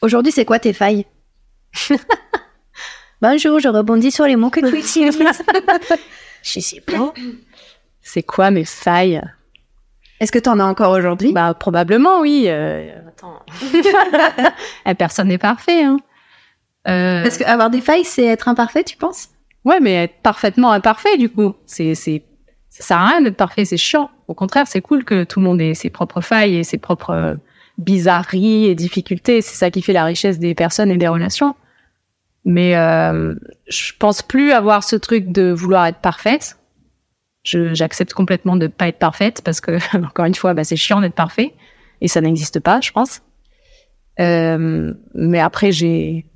Aujourd'hui, 0.00 0.32
c'est 0.32 0.44
quoi 0.44 0.58
tes 0.58 0.72
failles? 0.72 1.04
Bonjour, 3.20 3.58
je 3.60 3.68
rebondis 3.68 4.10
sur 4.10 4.24
les 4.24 4.36
mots 4.36 4.50
que 4.50 4.60
tu 4.60 4.78
utilises. 4.78 5.18
Je 6.42 6.60
sais 6.60 6.80
pas. 6.80 7.12
C'est 8.02 8.22
quoi 8.22 8.50
mes 8.50 8.64
failles? 8.64 9.20
Est-ce 10.20 10.32
que 10.32 10.38
t'en 10.38 10.58
as 10.58 10.64
encore 10.64 10.92
aujourd'hui? 10.92 11.32
Bah 11.32 11.54
probablement 11.54 12.20
oui. 12.20 12.44
Euh, 12.46 12.90
attends. 13.08 13.40
Eh, 14.86 14.94
Personne 14.94 15.28
n'est 15.28 15.38
parfait. 15.38 15.84
Hein. 15.84 15.98
Euh, 16.88 17.22
Parce 17.22 17.38
qu'avoir 17.38 17.70
des 17.70 17.80
failles, 17.80 18.04
c'est 18.04 18.24
être 18.24 18.48
imparfait, 18.48 18.84
tu 18.84 18.96
penses? 18.96 19.28
Ouais, 19.64 19.80
mais 19.80 20.04
être 20.04 20.22
parfaitement 20.22 20.70
imparfait 20.70 21.16
du 21.18 21.28
coup, 21.28 21.54
c'est 21.66 21.94
c'est 21.94 22.22
ça 22.70 22.82
sert 22.82 22.98
à 22.98 23.06
rien 23.08 23.20
d'être 23.22 23.36
parfait, 23.36 23.64
c'est 23.64 23.78
chiant. 23.78 24.10
Au 24.28 24.34
contraire, 24.34 24.66
c'est 24.66 24.82
cool 24.82 25.04
que 25.04 25.24
tout 25.24 25.40
le 25.40 25.46
monde 25.46 25.60
ait 25.62 25.72
ses 25.74 25.88
propres 25.88 26.20
failles 26.20 26.56
et 26.56 26.64
ses 26.64 26.76
propres 26.76 27.10
euh, 27.10 27.34
bizarreries 27.78 28.66
et 28.66 28.74
difficultés. 28.74 29.40
C'est 29.40 29.56
ça 29.56 29.70
qui 29.70 29.80
fait 29.80 29.94
la 29.94 30.04
richesse 30.04 30.38
des 30.38 30.54
personnes 30.54 30.90
et 30.90 30.98
des 30.98 31.08
relations. 31.08 31.54
Mais 32.44 32.76
euh, 32.76 33.34
je 33.66 33.92
pense 33.98 34.22
plus 34.22 34.52
avoir 34.52 34.84
ce 34.84 34.94
truc 34.94 35.32
de 35.32 35.50
vouloir 35.50 35.86
être 35.86 35.98
parfaite. 36.00 36.58
Je 37.46 37.74
j'accepte 37.74 38.12
complètement 38.12 38.56
de 38.56 38.66
pas 38.66 38.88
être 38.88 38.98
parfaite 38.98 39.40
parce 39.44 39.60
que 39.60 39.78
encore 40.04 40.24
une 40.24 40.34
fois, 40.34 40.52
bah, 40.52 40.64
c'est 40.64 40.76
chiant 40.76 41.00
d'être 41.00 41.14
parfait 41.14 41.54
et 42.00 42.08
ça 42.08 42.20
n'existe 42.20 42.58
pas, 42.58 42.80
je 42.80 42.90
pense. 42.90 43.22
Euh, 44.18 44.92
mais 45.14 45.38
après, 45.38 45.70
j'ai 45.70 46.26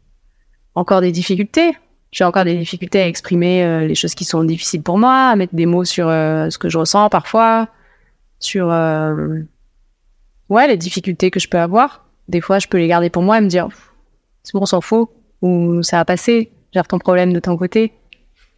encore 0.77 1.01
des 1.01 1.11
difficultés. 1.11 1.73
J'ai 2.13 2.25
encore 2.25 2.45
des 2.45 2.57
difficultés 2.57 3.01
à 3.01 3.09
exprimer 3.09 3.65
euh, 3.65 3.87
les 3.87 3.95
choses 3.95 4.15
qui 4.15 4.25
sont 4.25 4.45
difficiles 4.45 4.83
pour 4.83 4.99
moi, 4.99 5.31
à 5.31 5.37
mettre 5.37 5.55
des 5.55 5.67
mots 5.67 5.85
sur 5.85 6.09
euh, 6.09 6.49
ce 6.49 6.59
que 6.59 6.69
je 6.69 6.79
ressens 6.79 7.09
parfois, 7.09 7.69
sur 8.39 8.71
euh, 8.71 9.41
ouais 10.49 10.69
les 10.69 10.77
difficultés 10.77 11.31
que 11.33 11.41
je 11.41 11.49
peux 11.49 11.59
avoir. 11.59 12.07
Des 12.29 12.41
fois, 12.41 12.61
je 12.61 12.69
peux 12.69 12.79
les 12.79 12.89
garder 12.89 13.11
pour 13.11 13.23
moi 13.23 13.39
et 13.39 13.41
me 13.41 13.49
dire 13.49 13.69
c'est 14.45 14.55
bon, 14.55 14.63
on 14.63 14.67
s'en 14.67 14.81
fout 14.81 15.09
ou 15.43 15.83
ça 15.83 15.97
va 15.99 16.05
passer. 16.05 16.53
Gère 16.73 16.87
ton 16.87 16.99
problème 16.99 17.33
de 17.33 17.41
ton 17.41 17.57
côté. 17.57 17.93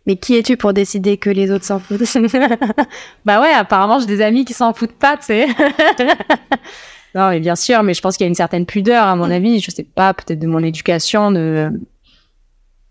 Mais 0.07 0.17
qui 0.17 0.37
es-tu 0.37 0.57
pour 0.57 0.73
décider 0.73 1.17
que 1.17 1.31
les 1.31 1.51
autres 1.51 1.65
s'en 1.65 1.79
foutent 1.79 2.03
bah 3.25 3.41
ouais, 3.41 3.53
apparemment 3.53 4.01
j'ai 4.01 4.07
des 4.07 4.21
amis 4.21 4.45
qui 4.45 4.53
s'en 4.53 4.73
foutent 4.75 4.99
pas, 4.99 5.17
tu 5.17 5.27
sais. 5.27 5.47
non, 7.15 7.31
mais 7.31 7.41
bien 7.41 7.55
sûr, 7.55 7.83
mais 7.83 7.95
je 7.95 8.01
pense 8.01 8.17
qu'il 8.17 8.25
y 8.25 8.27
a 8.27 8.29
une 8.29 8.35
certaine 8.35 8.67
pudeur 8.67 9.05
à 9.07 9.15
mon 9.15 9.31
avis. 9.31 9.61
Je 9.61 9.71
sais 9.71 9.85
pas, 9.85 10.13
peut-être 10.13 10.41
de 10.41 10.47
mon 10.47 10.59
éducation, 10.59 11.31
de 11.31 11.71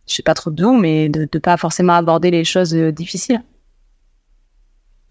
je 0.07 0.15
sais 0.15 0.23
pas 0.23 0.33
trop 0.33 0.51
d'où, 0.51 0.73
mais 0.73 1.09
de, 1.09 1.27
de 1.31 1.39
pas 1.39 1.57
forcément 1.57 1.93
aborder 1.93 2.31
les 2.31 2.43
choses 2.43 2.75
euh, 2.75 2.91
difficiles. 2.91 3.41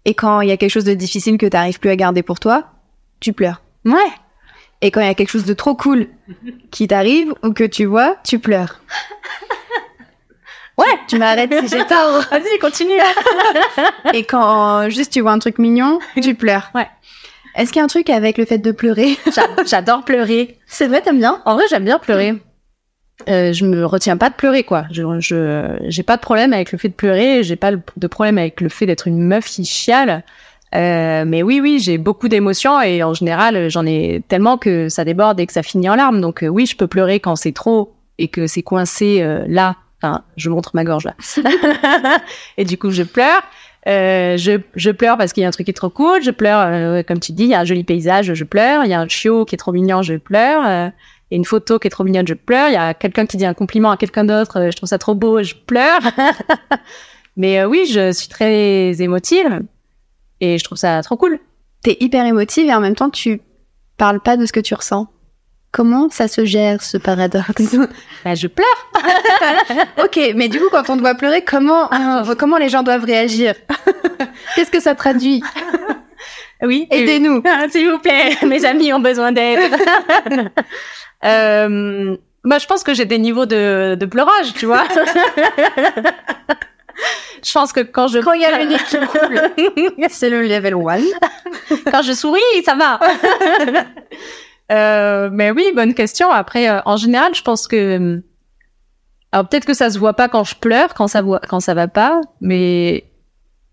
Et 0.05 0.13
quand 0.13 0.41
il 0.41 0.49
y 0.49 0.51
a 0.51 0.57
quelque 0.57 0.71
chose 0.71 0.85
de 0.85 0.93
difficile 0.93 1.37
que 1.37 1.45
t'arrives 1.45 1.79
plus 1.79 1.89
à 1.89 1.95
garder 1.95 2.23
pour 2.23 2.39
toi, 2.39 2.65
tu 3.19 3.33
pleures. 3.33 3.61
Ouais. 3.85 4.11
Et 4.81 4.89
quand 4.89 5.01
il 5.01 5.05
y 5.05 5.09
a 5.09 5.13
quelque 5.13 5.29
chose 5.29 5.45
de 5.45 5.53
trop 5.53 5.75
cool 5.75 6.07
qui 6.71 6.87
t'arrive 6.87 7.33
ou 7.43 7.53
que 7.53 7.63
tu 7.63 7.85
vois, 7.85 8.17
tu 8.23 8.39
pleures. 8.39 8.81
Ouais. 10.81 10.99
Tu 11.07 11.17
m'arrêtes 11.17 11.53
si 11.61 11.67
j'ai 11.77 11.85
tort. 11.85 12.21
Vas-y, 12.31 12.59
continue. 12.59 12.99
Et 14.13 14.23
quand 14.23 14.89
juste 14.89 15.13
tu 15.13 15.21
vois 15.21 15.31
un 15.31 15.39
truc 15.39 15.57
mignon, 15.59 15.99
tu 16.21 16.35
pleures. 16.35 16.71
Ouais. 16.75 16.87
Est-ce 17.55 17.71
qu'il 17.71 17.79
y 17.79 17.81
a 17.81 17.85
un 17.85 17.87
truc 17.87 18.09
avec 18.09 18.37
le 18.37 18.45
fait 18.45 18.57
de 18.57 18.71
pleurer? 18.71 19.17
J'a- 19.35 19.63
J'adore 19.65 20.03
pleurer. 20.05 20.57
C'est 20.67 20.87
vrai, 20.87 21.01
t'aimes 21.01 21.19
bien? 21.19 21.41
En 21.45 21.55
vrai, 21.55 21.65
j'aime 21.69 21.83
bien 21.85 21.99
pleurer. 21.99 22.35
Euh, 23.29 23.53
je 23.53 23.65
me 23.65 23.85
retiens 23.85 24.17
pas 24.17 24.29
de 24.29 24.35
pleurer, 24.35 24.63
quoi. 24.63 24.85
Je, 24.91 25.03
je, 25.19 25.77
j'ai 25.87 26.03
pas 26.03 26.15
de 26.17 26.21
problème 26.21 26.53
avec 26.53 26.71
le 26.71 26.77
fait 26.77 26.87
de 26.89 26.93
pleurer. 26.93 27.43
J'ai 27.43 27.55
pas 27.55 27.71
de 27.71 28.07
problème 28.07 28.37
avec 28.37 28.61
le 28.61 28.69
fait 28.69 28.85
d'être 28.85 29.07
une 29.07 29.19
meuf 29.21 29.45
qui 29.45 29.63
chiale. 29.65 30.23
Euh, 30.73 31.25
mais 31.27 31.43
oui, 31.43 31.59
oui, 31.61 31.79
j'ai 31.79 31.97
beaucoup 31.97 32.29
d'émotions 32.29 32.81
et 32.81 33.03
en 33.03 33.13
général, 33.13 33.69
j'en 33.69 33.85
ai 33.85 34.23
tellement 34.29 34.57
que 34.57 34.87
ça 34.87 35.03
déborde 35.03 35.37
et 35.41 35.45
que 35.45 35.51
ça 35.53 35.61
finit 35.63 35.89
en 35.89 35.95
larmes. 35.95 36.21
Donc 36.21 36.43
euh, 36.43 36.47
oui, 36.47 36.65
je 36.65 36.77
peux 36.77 36.87
pleurer 36.87 37.19
quand 37.19 37.35
c'est 37.35 37.51
trop 37.51 37.93
et 38.17 38.29
que 38.29 38.47
c'est 38.47 38.61
coincé 38.63 39.19
euh, 39.21 39.43
là. 39.47 39.75
Enfin, 40.01 40.23
je 40.35 40.49
montre 40.49 40.71
ma 40.73 40.83
gorge 40.83 41.05
là. 41.05 41.15
et 42.57 42.65
du 42.65 42.77
coup, 42.77 42.91
je 42.91 43.03
pleure. 43.03 43.41
Euh, 43.87 44.37
je, 44.37 44.59
je 44.75 44.91
pleure 44.91 45.17
parce 45.17 45.33
qu'il 45.33 45.41
y 45.41 45.45
a 45.45 45.47
un 45.47 45.51
truc 45.51 45.65
qui 45.65 45.71
est 45.71 45.75
trop 45.75 45.89
cool. 45.89 46.21
Je 46.23 46.31
pleure, 46.31 46.61
euh, 46.67 47.03
comme 47.03 47.19
tu 47.19 47.31
dis, 47.31 47.43
il 47.43 47.49
y 47.49 47.53
a 47.53 47.59
un 47.59 47.65
joli 47.65 47.83
paysage, 47.83 48.33
je 48.33 48.43
pleure. 48.43 48.83
Il 48.85 48.89
y 48.89 48.93
a 48.93 48.99
un 48.99 49.07
chiot 49.07 49.45
qui 49.45 49.55
est 49.55 49.57
trop 49.57 49.71
mignon, 49.71 50.01
je 50.01 50.15
pleure. 50.15 50.91
Il 51.31 51.35
y 51.35 51.37
a 51.37 51.37
une 51.37 51.45
photo 51.45 51.79
qui 51.79 51.87
est 51.87 51.89
trop 51.89 52.03
mignonne, 52.03 52.27
je 52.27 52.33
pleure. 52.33 52.67
Il 52.67 52.73
y 52.73 52.77
a 52.77 52.93
quelqu'un 52.93 53.25
qui 53.25 53.37
dit 53.37 53.45
un 53.45 53.53
compliment 53.53 53.89
à 53.89 53.95
quelqu'un 53.95 54.25
d'autre, 54.25 54.59
euh, 54.59 54.69
je 54.69 54.75
trouve 54.75 54.89
ça 54.89 54.97
trop 54.97 55.15
beau, 55.15 55.41
je 55.41 55.55
pleure. 55.55 56.01
Mais 57.37 57.61
euh, 57.61 57.67
oui, 57.67 57.85
je 57.89 58.11
suis 58.11 58.27
très 58.27 59.01
émotive 59.01 59.61
et 60.41 60.57
je 60.57 60.63
trouve 60.65 60.77
ça 60.77 61.01
trop 61.03 61.15
cool. 61.15 61.39
T'es 61.83 61.95
hyper 62.01 62.25
émotive 62.25 62.67
et 62.67 62.73
en 62.73 62.81
même 62.81 62.95
temps 62.95 63.09
tu 63.09 63.41
parles 63.95 64.19
pas 64.19 64.35
de 64.35 64.45
ce 64.45 64.51
que 64.51 64.59
tu 64.59 64.73
ressens. 64.73 65.07
Comment 65.71 66.09
ça 66.09 66.27
se 66.27 66.43
gère 66.43 66.81
ce 66.83 66.97
paradoxe 66.97 67.75
Bah, 68.25 68.35
je 68.35 68.47
pleure. 68.47 68.67
Ok, 70.03 70.19
mais 70.35 70.47
du 70.49 70.59
coup 70.59 70.67
quand 70.71 70.89
on 70.89 70.95
te 70.97 71.01
voit 71.01 71.15
pleurer, 71.15 71.43
comment 71.43 71.89
euh, 71.93 72.35
comment 72.37 72.57
les 72.57 72.69
gens 72.69 72.83
doivent 72.83 73.05
réagir 73.05 73.53
Qu'est-ce 74.55 74.71
que 74.71 74.79
ça 74.81 74.95
traduit 74.95 75.41
Oui. 76.61 76.87
Aidez-nous. 76.91 77.41
Ah, 77.45 77.65
S'il 77.69 77.89
vous 77.89 77.99
plaît, 77.99 78.37
mes 78.45 78.65
amis 78.65 78.91
ont 78.93 78.99
besoin 78.99 79.31
d'aide. 79.31 79.59
euh, 81.23 82.15
bah, 82.43 82.57
je 82.59 82.65
pense 82.67 82.83
que 82.83 82.93
j'ai 82.93 83.05
des 83.05 83.17
niveaux 83.17 83.45
de, 83.45 83.95
de 83.95 84.05
pleurage, 84.05 84.53
tu 84.55 84.65
vois. 84.65 84.83
je 87.43 87.51
pense 87.53 87.71
que 87.73 87.79
quand 87.81 88.07
je 88.07 88.19
Quand 88.19 88.33
il 88.33 88.41
y 88.41 88.45
a 88.45 88.57
le 88.59 88.65
nez 88.65 88.77
qui 88.77 88.97
coule, 88.97 89.41
c'est 90.09 90.29
le 90.29 90.41
level 90.43 90.75
1. 90.75 91.79
quand 91.91 92.01
je 92.01 92.11
souris, 92.13 92.41
ça 92.65 92.75
va. 92.75 92.99
Euh, 94.71 95.29
mais 95.31 95.51
oui, 95.51 95.65
bonne 95.75 95.93
question. 95.93 96.31
Après, 96.31 96.69
euh, 96.69 96.81
en 96.85 96.97
général, 96.97 97.35
je 97.35 97.41
pense 97.41 97.67
que 97.67 98.21
alors 99.31 99.47
peut-être 99.47 99.65
que 99.65 99.73
ça 99.73 99.89
se 99.89 99.97
voit 99.99 100.13
pas 100.13 100.27
quand 100.27 100.43
je 100.43 100.55
pleure, 100.55 100.93
quand 100.93 101.07
ça 101.07 101.21
voit, 101.21 101.39
quand 101.39 101.59
ça 101.59 101.73
va 101.73 101.87
pas, 101.87 102.19
mais 102.41 103.05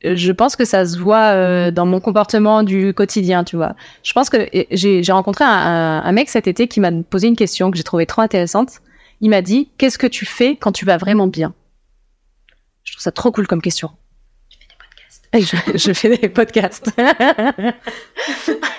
euh, 0.04 0.14
je 0.14 0.30
pense 0.30 0.54
que 0.54 0.64
ça 0.64 0.86
se 0.86 0.98
voit 0.98 1.32
euh, 1.32 1.70
dans 1.70 1.86
mon 1.86 2.00
comportement 2.00 2.62
du 2.62 2.94
quotidien, 2.94 3.42
tu 3.42 3.56
vois. 3.56 3.74
Je 4.04 4.12
pense 4.12 4.30
que 4.30 4.48
j'ai 4.70 5.12
rencontré 5.12 5.44
un, 5.44 5.48
un, 5.48 6.02
un 6.04 6.12
mec 6.12 6.28
cet 6.28 6.46
été 6.46 6.68
qui 6.68 6.78
m'a 6.78 6.92
posé 6.92 7.26
une 7.26 7.36
question 7.36 7.70
que 7.70 7.76
j'ai 7.76 7.82
trouvée 7.82 8.06
trop 8.06 8.22
intéressante. 8.22 8.80
Il 9.20 9.30
m'a 9.30 9.42
dit 9.42 9.70
qu'est-ce 9.78 9.98
que 9.98 10.06
tu 10.06 10.26
fais 10.26 10.56
quand 10.56 10.70
tu 10.70 10.84
vas 10.84 10.96
vraiment 10.96 11.26
bien? 11.26 11.54
Je 12.84 12.92
trouve 12.92 13.02
ça 13.02 13.12
trop 13.12 13.32
cool 13.32 13.46
comme 13.46 13.60
question. 13.60 13.90
Et 15.38 15.42
Je, 15.42 15.56
je 15.76 15.92
fais 15.92 16.16
des 16.16 16.28
podcasts. 16.28 16.90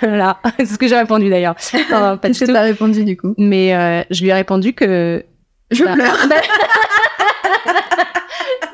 voilà, 0.02 0.40
c'est 0.58 0.66
ce 0.66 0.78
que 0.78 0.88
j'ai 0.88 0.98
répondu 0.98 1.30
d'ailleurs. 1.30 1.56
Non, 1.90 2.18
pas 2.18 2.30
du 2.30 2.38
tout. 2.38 2.46
t'as 2.46 2.62
répondu 2.62 3.06
du 3.06 3.16
coup? 3.16 3.34
Mais 3.38 3.74
euh, 3.74 4.04
je 4.10 4.22
lui 4.24 4.30
ai 4.30 4.34
répondu 4.34 4.74
que 4.74 5.24
Je 5.72 5.86
Bah, 5.86 5.94
pleure. 5.94 6.18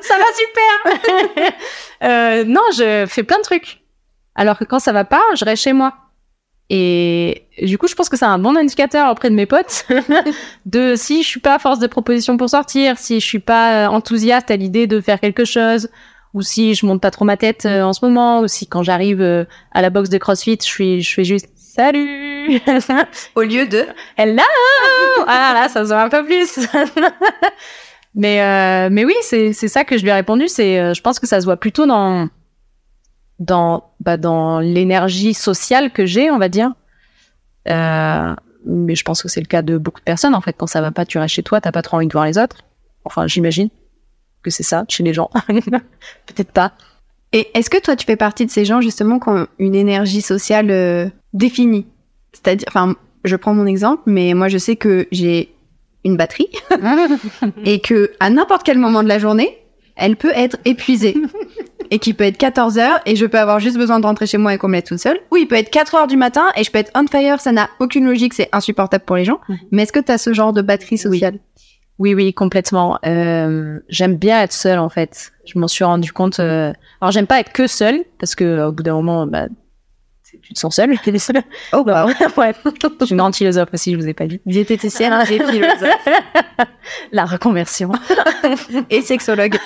ça 0.00 0.14
va 0.18 0.24
super. 0.34 1.52
Euh, 2.02 2.44
non, 2.44 2.62
je 2.76 3.06
fais 3.08 3.22
plein 3.22 3.38
de 3.38 3.42
trucs. 3.42 3.82
Alors 4.34 4.58
que 4.58 4.64
quand 4.64 4.80
ça 4.80 4.92
va 4.92 5.04
pas, 5.04 5.22
je 5.34 5.44
reste 5.44 5.62
chez 5.62 5.72
moi. 5.72 5.94
Et 6.68 7.46
du 7.62 7.78
coup, 7.78 7.86
je 7.86 7.94
pense 7.94 8.08
que 8.08 8.16
c'est 8.16 8.24
un 8.24 8.40
bon 8.40 8.56
indicateur 8.56 9.08
auprès 9.12 9.30
de 9.30 9.36
mes 9.36 9.46
potes 9.46 9.86
de 10.66 10.96
si 10.96 11.22
je 11.22 11.28
suis 11.28 11.38
pas 11.38 11.54
à 11.54 11.58
force 11.60 11.78
de 11.78 11.86
propositions 11.86 12.36
pour 12.36 12.50
sortir, 12.50 12.98
si 12.98 13.20
je 13.20 13.24
suis 13.24 13.38
pas 13.38 13.86
euh, 13.86 13.88
enthousiaste 13.88 14.50
à 14.50 14.56
l'idée 14.56 14.88
de 14.88 15.00
faire 15.00 15.20
quelque 15.20 15.44
chose, 15.44 15.88
ou 16.36 16.42
si 16.42 16.74
je 16.74 16.84
monte 16.84 17.00
pas 17.00 17.10
trop 17.10 17.24
ma 17.24 17.38
tête 17.38 17.64
euh, 17.64 17.82
en 17.82 17.94
ce 17.94 18.04
moment, 18.04 18.40
ou 18.40 18.46
si 18.46 18.66
quand 18.66 18.82
j'arrive 18.82 19.22
euh, 19.22 19.46
à 19.72 19.80
la 19.80 19.88
box 19.88 20.10
de 20.10 20.18
CrossFit, 20.18 20.58
je 20.60 20.66
suis, 20.66 21.00
je 21.00 21.14
fais 21.14 21.24
juste 21.24 21.48
salut. 21.56 22.60
Au 23.34 23.40
lieu 23.40 23.66
de. 23.66 23.86
Hello 24.18 24.42
Ah 25.26 25.52
là, 25.54 25.68
ça 25.70 25.82
se 25.82 25.88
voit 25.88 26.02
un 26.02 26.10
peu 26.10 26.22
plus. 26.26 26.58
mais 28.14 28.42
euh, 28.42 28.90
mais 28.92 29.06
oui, 29.06 29.14
c'est 29.22 29.54
c'est 29.54 29.68
ça 29.68 29.84
que 29.84 29.96
je 29.96 30.02
lui 30.02 30.10
ai 30.10 30.12
répondu. 30.12 30.46
C'est 30.46 30.78
euh, 30.78 30.92
je 30.92 31.00
pense 31.00 31.18
que 31.18 31.26
ça 31.26 31.40
se 31.40 31.46
voit 31.46 31.56
plutôt 31.56 31.86
dans 31.86 32.28
dans 33.38 33.90
bah, 34.00 34.18
dans 34.18 34.60
l'énergie 34.60 35.32
sociale 35.32 35.90
que 35.90 36.04
j'ai, 36.04 36.30
on 36.30 36.38
va 36.38 36.50
dire. 36.50 36.70
Euh, 37.66 38.34
mais 38.66 38.94
je 38.94 39.04
pense 39.04 39.22
que 39.22 39.28
c'est 39.28 39.40
le 39.40 39.46
cas 39.46 39.62
de 39.62 39.78
beaucoup 39.78 40.00
de 40.00 40.04
personnes 40.04 40.34
en 40.34 40.42
fait. 40.42 40.52
Quand 40.52 40.66
ça 40.66 40.82
va 40.82 40.90
pas, 40.90 41.06
tu 41.06 41.16
restes 41.16 41.34
chez 41.34 41.42
toi, 41.42 41.62
t'as 41.62 41.72
pas 41.72 41.80
trop 41.80 41.96
envie 41.96 42.08
de 42.08 42.12
voir 42.12 42.26
les 42.26 42.36
autres. 42.36 42.58
Enfin, 43.04 43.26
j'imagine 43.26 43.70
que 44.46 44.50
c'est 44.50 44.62
ça 44.62 44.84
chez 44.88 45.02
les 45.02 45.12
gens. 45.12 45.30
Peut-être 45.48 46.52
pas. 46.52 46.72
Et 47.32 47.48
est-ce 47.54 47.68
que 47.68 47.80
toi, 47.80 47.96
tu 47.96 48.06
fais 48.06 48.16
partie 48.16 48.46
de 48.46 48.50
ces 48.50 48.64
gens 48.64 48.80
justement 48.80 49.18
qui 49.18 49.28
ont 49.28 49.46
une 49.58 49.74
énergie 49.74 50.22
sociale 50.22 50.70
euh, 50.70 51.08
définie 51.32 51.86
C'est-à-dire, 52.32 52.66
enfin, 52.68 52.96
je 53.24 53.36
prends 53.36 53.52
mon 53.52 53.66
exemple, 53.66 54.02
mais 54.06 54.32
moi, 54.34 54.48
je 54.48 54.58
sais 54.58 54.76
que 54.76 55.06
j'ai 55.10 55.52
une 56.04 56.16
batterie 56.16 56.48
et 57.64 57.80
que 57.80 58.12
à 58.20 58.30
n'importe 58.30 58.62
quel 58.62 58.78
moment 58.78 59.02
de 59.02 59.08
la 59.08 59.18
journée, 59.18 59.58
elle 59.96 60.16
peut 60.16 60.32
être 60.34 60.56
épuisée. 60.64 61.16
et 61.90 61.98
qu'il 61.98 62.14
peut 62.14 62.24
être 62.24 62.38
14 62.38 62.78
heures 62.78 63.00
et 63.06 63.14
je 63.14 63.26
peux 63.26 63.38
avoir 63.38 63.60
juste 63.60 63.76
besoin 63.76 64.00
de 64.00 64.06
rentrer 64.06 64.26
chez 64.26 64.38
moi 64.38 64.54
et 64.54 64.58
qu'on 64.58 64.68
me 64.68 64.74
laisse 64.74 64.84
toute 64.84 64.98
seule. 64.98 65.20
Ou 65.30 65.36
il 65.36 65.46
peut 65.46 65.54
être 65.56 65.70
4 65.70 65.94
heures 65.94 66.06
du 66.06 66.16
matin 66.16 66.46
et 66.56 66.64
je 66.64 66.70
peux 66.70 66.78
être 66.78 66.90
on 66.94 67.06
fire, 67.06 67.40
ça 67.40 67.52
n'a 67.52 67.68
aucune 67.78 68.06
logique, 68.06 68.34
c'est 68.34 68.48
insupportable 68.52 69.04
pour 69.04 69.16
les 69.16 69.24
gens. 69.24 69.40
Mhm. 69.48 69.58
Mais 69.70 69.82
est-ce 69.82 69.92
que 69.92 70.00
tu 70.00 70.12
as 70.12 70.18
ce 70.18 70.32
genre 70.32 70.52
de 70.52 70.62
batterie 70.62 70.98
sociale? 70.98 71.34
Oui, 71.34 71.65
oui, 71.98 72.34
complètement. 72.34 72.98
Euh, 73.06 73.78
j'aime 73.88 74.16
bien 74.16 74.42
être 74.42 74.52
seule, 74.52 74.78
en 74.78 74.88
fait. 74.88 75.32
Je 75.46 75.58
m'en 75.58 75.68
suis 75.68 75.84
rendu 75.84 76.12
compte. 76.12 76.40
euh, 76.40 76.72
Alors, 77.00 77.10
j'aime 77.12 77.26
pas 77.26 77.40
être 77.40 77.52
que 77.52 77.66
seule, 77.66 78.04
parce 78.18 78.34
que 78.34 78.66
au 78.66 78.72
bout 78.72 78.82
d'un 78.82 78.94
moment, 78.94 79.26
bah, 79.26 79.46
tu 80.42 80.52
te 80.52 80.58
sens 80.58 80.76
seule. 80.76 80.98
T'es 80.98 81.18
seule. 81.18 81.42
Oh, 81.72 81.82
bah, 81.84 82.06
ouais. 82.36 82.54
Je 83.00 83.04
suis 83.06 83.12
une 83.14 83.18
grande 83.18 83.34
philosophe 83.34 83.70
aussi, 83.72 83.92
je 83.92 83.96
vous 83.96 84.06
ai 84.08 84.12
pas 84.14 84.26
dit. 84.26 84.40
diététicienne 84.44 85.12
et 85.22 85.24
philosophe 85.24 86.08
La 87.12 87.24
reconversion. 87.24 87.90
et 88.90 89.00
sexologue. 89.00 89.56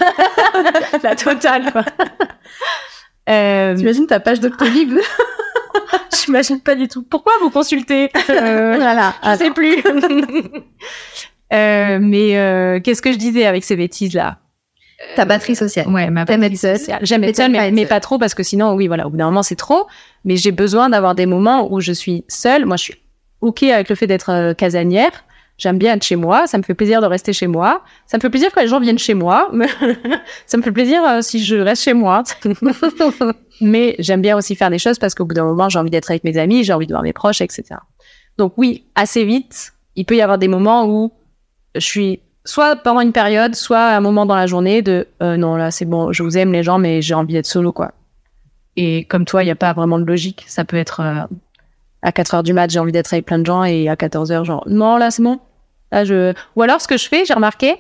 La 1.02 1.16
totale, 1.16 1.72
quoi. 1.72 1.84
Euh, 3.28 3.74
T'imagines 3.76 4.06
ta 4.06 4.20
page 4.20 4.40
Doctolib 4.40 4.98
J'imagine 6.24 6.60
pas 6.60 6.74
du 6.74 6.88
tout. 6.88 7.02
Pourquoi 7.02 7.32
vous 7.40 7.50
consultez? 7.50 8.10
Euh, 8.30 8.74
Voilà. 8.76 9.14
Je 9.24 9.36
sais 9.36 9.50
plus. 9.50 9.82
Euh, 11.52 11.98
mais 12.00 12.38
euh, 12.38 12.80
qu'est-ce 12.80 13.02
que 13.02 13.12
je 13.12 13.18
disais 13.18 13.46
avec 13.46 13.64
ces 13.64 13.76
bêtises-là? 13.76 14.38
Ta 15.16 15.24
batterie 15.24 15.56
sociale. 15.56 15.88
Ouais, 15.88 16.10
ma 16.10 16.26
seule. 16.26 16.56
sociale. 16.56 17.00
J'aime 17.02 17.24
être 17.24 17.36
seule, 17.36 17.50
mais, 17.50 17.86
pas 17.86 18.00
trop 18.00 18.18
parce 18.18 18.34
que 18.34 18.42
sinon, 18.42 18.74
oui, 18.74 18.86
voilà, 18.86 19.06
au 19.06 19.10
bout 19.10 19.16
d'un 19.16 19.26
moment, 19.26 19.42
c'est 19.42 19.56
trop. 19.56 19.86
Mais 20.24 20.36
j'ai 20.36 20.52
besoin 20.52 20.90
d'avoir 20.90 21.14
des 21.14 21.26
moments 21.26 21.72
où 21.72 21.80
je 21.80 21.92
suis 21.92 22.24
seule. 22.28 22.66
Moi, 22.66 22.76
je 22.76 22.84
suis 22.84 22.94
ok 23.40 23.62
avec 23.64 23.88
le 23.88 23.94
fait 23.94 24.06
d'être 24.06 24.30
euh, 24.30 24.54
casanière. 24.54 25.24
J'aime 25.56 25.78
bien 25.78 25.94
être 25.94 26.04
chez 26.04 26.16
moi. 26.16 26.46
Ça 26.46 26.58
me 26.58 26.62
fait 26.62 26.74
plaisir 26.74 27.00
de 27.00 27.06
rester 27.06 27.32
chez 27.32 27.46
moi. 27.46 27.82
Ça 28.06 28.18
me 28.18 28.20
fait 28.20 28.30
plaisir 28.30 28.50
quand 28.54 28.60
les 28.60 28.68
gens 28.68 28.80
viennent 28.80 28.98
chez 28.98 29.14
moi. 29.14 29.50
ça 30.46 30.56
me 30.58 30.62
fait 30.62 30.72
plaisir 30.72 31.02
euh, 31.04 31.22
si 31.22 31.42
je 31.42 31.56
reste 31.56 31.82
chez 31.82 31.94
moi. 31.94 32.22
mais 33.60 33.96
j'aime 33.98 34.22
bien 34.22 34.36
aussi 34.36 34.54
faire 34.54 34.70
des 34.70 34.78
choses 34.78 34.98
parce 34.98 35.14
qu'au 35.14 35.24
bout 35.24 35.34
d'un 35.34 35.44
moment, 35.44 35.68
j'ai 35.68 35.78
envie 35.78 35.90
d'être 35.90 36.10
avec 36.10 36.24
mes 36.24 36.36
amis, 36.36 36.62
j'ai 36.62 36.72
envie 36.72 36.86
de 36.86 36.92
voir 36.92 37.02
mes 37.02 37.12
proches, 37.12 37.40
etc. 37.40 37.64
Donc 38.38 38.54
oui, 38.56 38.86
assez 38.94 39.24
vite, 39.24 39.72
il 39.96 40.04
peut 40.04 40.16
y 40.16 40.22
avoir 40.22 40.38
des 40.38 40.48
moments 40.48 40.86
où 40.86 41.12
je 41.74 41.80
suis 41.80 42.20
soit 42.44 42.76
pendant 42.76 43.00
une 43.00 43.12
période, 43.12 43.54
soit 43.54 43.78
à 43.78 43.96
un 43.96 44.00
moment 44.00 44.26
dans 44.26 44.35
la 44.35 44.46
journée 44.46 44.83
de 44.83 45.06
euh, 45.22 45.37
non 45.37 45.56
là 45.56 45.70
c'est 45.70 45.85
bon, 45.85 46.12
je 46.12 46.22
vous 46.22 46.38
aime 46.38 46.52
les 46.52 46.62
gens, 46.62 46.78
mais 46.78 47.02
j'ai 47.02 47.14
envie 47.14 47.35
d'être 47.35 47.46
solo 47.46 47.72
quoi. 47.72 47.92
Et 48.76 49.04
comme 49.04 49.24
toi, 49.24 49.42
il 49.42 49.46
n'y 49.46 49.52
a 49.52 49.56
pas 49.56 49.72
vraiment 49.72 49.98
de 49.98 50.04
logique. 50.04 50.44
Ça 50.46 50.64
peut 50.64 50.76
être 50.76 51.00
euh, 51.00 51.24
à 52.02 52.12
4 52.12 52.35
heures 52.35 52.42
du 52.42 52.52
mat, 52.52 52.70
j'ai 52.70 52.78
envie 52.78 52.92
d'être 52.92 53.12
avec 53.12 53.26
plein 53.26 53.38
de 53.38 53.46
gens, 53.46 53.64
et 53.64 53.88
à 53.88 53.96
14 53.96 54.33
heures, 54.33 54.44
genre 54.44 54.64
non 54.66 54.96
là 54.96 55.11
c'est 55.11 55.22
bon. 55.22 55.38
Là 55.92 56.04
je. 56.04 56.33
Ou 56.56 56.62
alors 56.62 56.80
ce 56.80 56.88
que 56.88 56.96
je 56.96 57.09
fais, 57.09 57.24
j'ai 57.24 57.35
remarqué, 57.35 57.76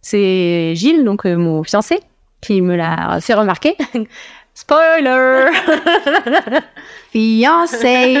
c'est 0.00 0.74
Gilles, 0.74 1.04
donc 1.04 1.26
euh, 1.26 1.36
mon 1.36 1.62
fiancé, 1.62 2.00
qui 2.40 2.62
me 2.62 2.76
l'a 2.76 3.18
fait 3.20 3.34
remarquer. 3.34 3.76
Spoiler 4.54 5.46
Fiancée. 7.12 8.18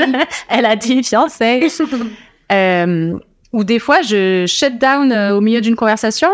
Elle 0.48 0.64
a 0.64 0.76
dit 0.76 1.02
fiancé. 1.02 1.68
euh, 2.52 3.18
ou 3.52 3.64
des 3.64 3.78
fois, 3.78 4.02
je 4.02 4.44
shut 4.46 4.78
down 4.78 5.12
euh, 5.12 5.36
au 5.36 5.40
milieu 5.40 5.60
d'une 5.60 5.76
conversation 5.76 6.28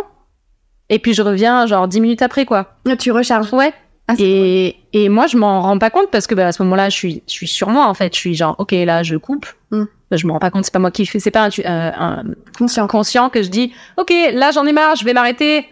et 0.88 0.98
puis 0.98 1.14
je 1.14 1.22
reviens 1.22 1.66
genre 1.66 1.88
dix 1.88 2.00
minutes 2.00 2.22
après, 2.22 2.44
quoi. 2.44 2.76
tu 2.98 3.10
recharges. 3.12 3.52
Ouais. 3.52 3.72
Ah, 4.08 4.14
Et, 4.20 4.76
et 4.92 5.08
moi, 5.08 5.26
je 5.26 5.36
m'en 5.36 5.60
rends 5.62 5.78
pas 5.78 5.90
compte 5.90 6.10
parce 6.12 6.28
que 6.28 6.34
bah, 6.36 6.46
à 6.46 6.52
ce 6.52 6.62
moment-là, 6.62 6.88
je 6.90 6.94
suis, 6.94 7.22
je 7.26 7.32
suis 7.32 7.48
sur 7.48 7.70
moi 7.70 7.86
en 7.86 7.94
fait. 7.94 8.14
Je 8.14 8.18
suis 8.20 8.34
genre, 8.36 8.54
ok, 8.58 8.70
là, 8.70 9.02
je 9.02 9.16
coupe. 9.16 9.46
Mm. 9.72 9.82
Bah, 10.10 10.16
je 10.16 10.26
me 10.28 10.32
rends 10.32 10.38
pas 10.38 10.50
compte, 10.50 10.64
c'est 10.64 10.72
pas 10.72 10.78
moi 10.78 10.92
qui 10.92 11.04
fais, 11.06 11.18
c'est 11.18 11.32
pas 11.32 11.42
un, 11.42 11.48
tu- 11.48 11.62
euh, 11.66 11.90
un 11.98 12.22
Conscient. 12.56 12.86
conscient 12.86 13.28
que 13.30 13.42
je 13.42 13.48
dis, 13.48 13.72
ok, 13.96 14.12
là, 14.32 14.52
j'en 14.52 14.64
ai 14.64 14.72
marre, 14.72 14.94
je 14.94 15.04
vais 15.04 15.12
m'arrêter 15.12 15.66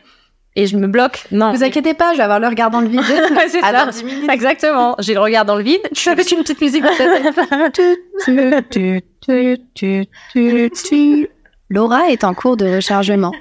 et 0.56 0.66
je 0.66 0.76
me 0.76 0.88
bloque. 0.88 1.24
Non. 1.30 1.52
Vous 1.52 1.62
inquiétez 1.62 1.94
pas, 1.94 2.12
je 2.12 2.16
vais 2.16 2.24
avoir 2.24 2.40
le 2.40 2.48
regard 2.48 2.70
dans 2.70 2.80
le 2.80 2.88
vide. 2.88 3.00
C'est 3.48 3.60
ça. 3.60 3.86
10 3.92 4.02
minutes. 4.04 4.30
Exactement. 4.30 4.96
J'ai 4.98 5.14
le 5.14 5.20
regard 5.20 5.44
dans 5.44 5.54
le 5.54 5.62
vide. 5.62 5.80
Suis 5.92 6.10
avec 6.10 6.28
une 6.32 6.38
petite 6.38 6.60
musique. 6.60 6.84
Laura 11.70 12.10
est 12.10 12.24
en 12.24 12.34
cours 12.34 12.56
de 12.56 12.76
rechargement. 12.76 13.32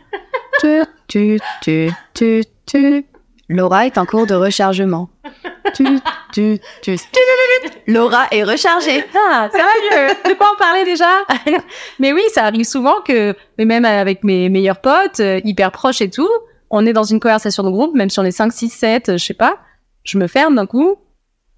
Tu, 0.59 0.81
tu, 1.07 1.39
tu, 1.61 1.91
tu, 2.13 2.43
tu. 2.65 3.05
Laura 3.49 3.85
est 3.85 3.97
en 3.97 4.05
cours 4.05 4.25
de 4.25 4.33
rechargement. 4.35 5.09
Tu, 5.73 5.83
tu, 6.31 6.59
tu, 6.81 6.97
tu. 6.97 6.97
Laura 7.87 8.27
est 8.31 8.43
rechargée. 8.43 9.03
Ah, 9.15 9.49
ça 9.51 9.57
va 9.57 9.63
mieux. 9.91 10.29
De 10.29 10.33
quoi 10.35 10.51
on 10.53 10.57
parlait 10.57 10.85
déjà 10.85 11.09
Mais 11.99 12.13
oui, 12.13 12.21
ça 12.33 12.45
arrive 12.45 12.65
souvent 12.65 13.01
que, 13.05 13.35
mais 13.57 13.65
même 13.65 13.85
avec 13.85 14.23
mes 14.23 14.49
meilleurs 14.49 14.79
potes, 14.79 15.19
euh, 15.19 15.41
hyper 15.43 15.71
proches 15.71 16.01
et 16.01 16.09
tout, 16.09 16.29
on 16.69 16.85
est 16.85 16.93
dans 16.93 17.03
une 17.03 17.19
conversation 17.19 17.63
de 17.63 17.69
groupe, 17.69 17.93
même 17.95 18.09
si 18.09 18.19
on 18.19 18.23
est 18.23 18.31
5, 18.31 18.51
6, 18.51 18.69
7, 18.69 19.09
euh, 19.09 19.17
je 19.17 19.25
sais 19.25 19.33
pas, 19.33 19.57
je 20.03 20.17
me 20.17 20.27
ferme 20.27 20.55
d'un 20.55 20.65
coup, 20.65 20.95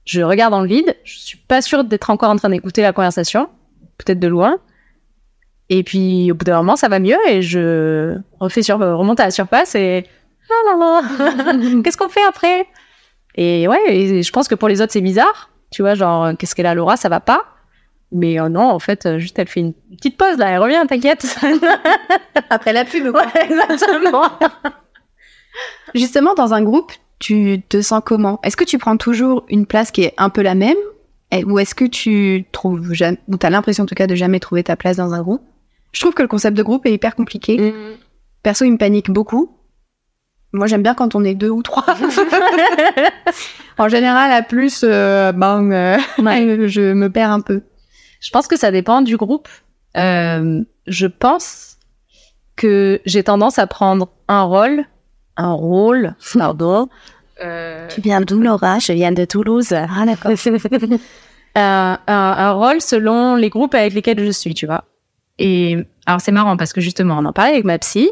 je 0.05 0.21
regarde 0.21 0.51
dans 0.51 0.61
le 0.61 0.67
vide, 0.67 0.95
je 1.03 1.17
suis 1.17 1.37
pas 1.37 1.61
sûre 1.61 1.83
d'être 1.83 2.09
encore 2.09 2.29
en 2.29 2.35
train 2.35 2.49
d'écouter 2.49 2.81
la 2.81 2.93
conversation, 2.93 3.49
peut-être 3.97 4.19
de 4.19 4.27
loin. 4.27 4.57
Et 5.69 5.83
puis, 5.83 6.31
au 6.31 6.35
bout 6.35 6.45
d'un 6.45 6.57
moment, 6.57 6.75
ça 6.75 6.87
va 6.87 6.99
mieux 6.99 7.17
et 7.27 7.41
je 7.41 8.17
refais 8.39 8.61
sur, 8.61 8.77
remonte 8.79 9.19
à 9.19 9.25
la 9.25 9.31
surface 9.31 9.75
et, 9.75 10.05
ah 10.67 11.01
qu'est-ce 11.83 11.97
qu'on 11.97 12.09
fait 12.09 12.23
après? 12.27 12.67
Et 13.35 13.67
ouais, 13.67 13.79
et 13.87 14.23
je 14.23 14.31
pense 14.31 14.47
que 14.47 14.55
pour 14.55 14.69
les 14.69 14.81
autres, 14.81 14.93
c'est 14.93 15.01
bizarre. 15.01 15.49
Tu 15.71 15.81
vois, 15.81 15.95
genre, 15.95 16.25
euh, 16.25 16.33
qu'est-ce 16.33 16.55
qu'elle 16.55 16.65
a, 16.67 16.73
Laura, 16.73 16.95
ça 16.97 17.09
va 17.09 17.19
pas. 17.19 17.45
Mais 18.11 18.39
euh, 18.39 18.49
non, 18.49 18.69
en 18.69 18.79
fait, 18.79 19.05
euh, 19.05 19.19
juste 19.19 19.37
elle 19.39 19.47
fait 19.47 19.59
une 19.59 19.73
petite 19.73 20.17
pause 20.17 20.37
là, 20.37 20.49
elle 20.51 20.59
revient, 20.59 20.81
t'inquiète. 20.87 21.25
Après 22.49 22.71
la 22.71 22.85
pub. 22.85 23.13
ouais, 23.13 23.43
exactement. 23.43 24.29
Justement, 25.93 26.33
dans 26.33 26.53
un 26.53 26.61
groupe, 26.61 26.91
tu 27.19 27.61
te 27.67 27.81
sens 27.81 28.01
comment? 28.05 28.39
Est-ce 28.43 28.55
que 28.55 28.63
tu 28.63 28.77
prends 28.77 28.97
toujours 28.97 29.45
une 29.49 29.65
place 29.65 29.91
qui 29.91 30.03
est 30.03 30.13
un 30.17 30.29
peu 30.29 30.41
la 30.41 30.55
même? 30.55 30.77
Ou 31.45 31.59
est-ce 31.59 31.75
que 31.75 31.83
tu 31.83 32.45
trouves 32.53 32.93
jamais, 32.93 33.17
ou 33.27 33.35
t'as 33.35 33.49
l'impression 33.49 33.83
en 33.83 33.87
tout 33.87 33.95
cas 33.95 34.07
de 34.07 34.15
jamais 34.15 34.39
trouver 34.39 34.63
ta 34.63 34.77
place 34.77 34.95
dans 34.95 35.13
un 35.13 35.21
groupe? 35.21 35.41
Je 35.95 36.01
trouve 36.01 36.13
que 36.13 36.21
le 36.21 36.27
concept 36.27 36.57
de 36.57 36.61
groupe 36.61 36.85
est 36.85 36.93
hyper 36.93 37.15
compliqué. 37.15 37.73
Perso, 38.43 38.65
il 38.65 38.73
me 38.73 38.77
panique 38.77 39.09
beaucoup. 39.09 39.49
Moi, 40.51 40.67
j'aime 40.67 40.83
bien 40.83 40.93
quand 40.93 41.15
on 41.15 41.23
est 41.23 41.35
deux 41.35 41.49
ou 41.49 41.63
trois. 41.63 41.85
en 43.77 43.87
général, 43.87 44.29
à 44.31 44.41
plus, 44.41 44.81
euh, 44.83 45.31
ben, 45.31 45.71
euh, 45.71 45.97
je 46.67 46.91
me 46.91 47.09
perds 47.09 47.31
un 47.31 47.39
peu. 47.39 47.61
Je 48.19 48.29
pense 48.29 48.47
que 48.47 48.57
ça 48.57 48.71
dépend 48.71 49.01
du 49.01 49.15
groupe. 49.15 49.47
Euh, 49.95 50.63
je 50.85 51.07
pense 51.07 51.77
que 52.57 52.99
j'ai 53.05 53.23
tendance 53.23 53.57
à 53.57 53.65
prendre 53.65 54.09
un 54.27 54.41
rôle, 54.41 54.83
un 55.37 55.53
rôle, 55.53 56.15
pardon. 56.37 56.89
Euh, 57.41 57.87
Tu 57.87 58.01
viens 58.01 58.19
d'où, 58.19 58.41
Laura? 58.41 58.79
Je 58.79 58.91
viens 58.91 59.13
de 59.13 59.23
Toulouse. 59.23 59.71
Ah, 59.71 60.05
d'accord. 60.05 60.31
un, 61.55 61.99
un, 62.07 62.35
un 62.37 62.51
rôle 62.51 62.81
selon 62.81 63.35
les 63.37 63.49
groupes 63.49 63.75
avec 63.75 63.93
lesquels 63.93 64.19
je 64.25 64.31
suis, 64.31 64.53
tu 64.53 64.65
vois. 64.65 64.83
Et 65.39 65.77
alors 66.05 66.21
c'est 66.21 66.31
marrant 66.31 66.57
parce 66.57 66.73
que 66.73 66.81
justement, 66.81 67.17
on 67.19 67.25
en 67.25 67.33
parlait 67.33 67.53
avec 67.53 67.65
ma 67.65 67.77
psy 67.79 68.09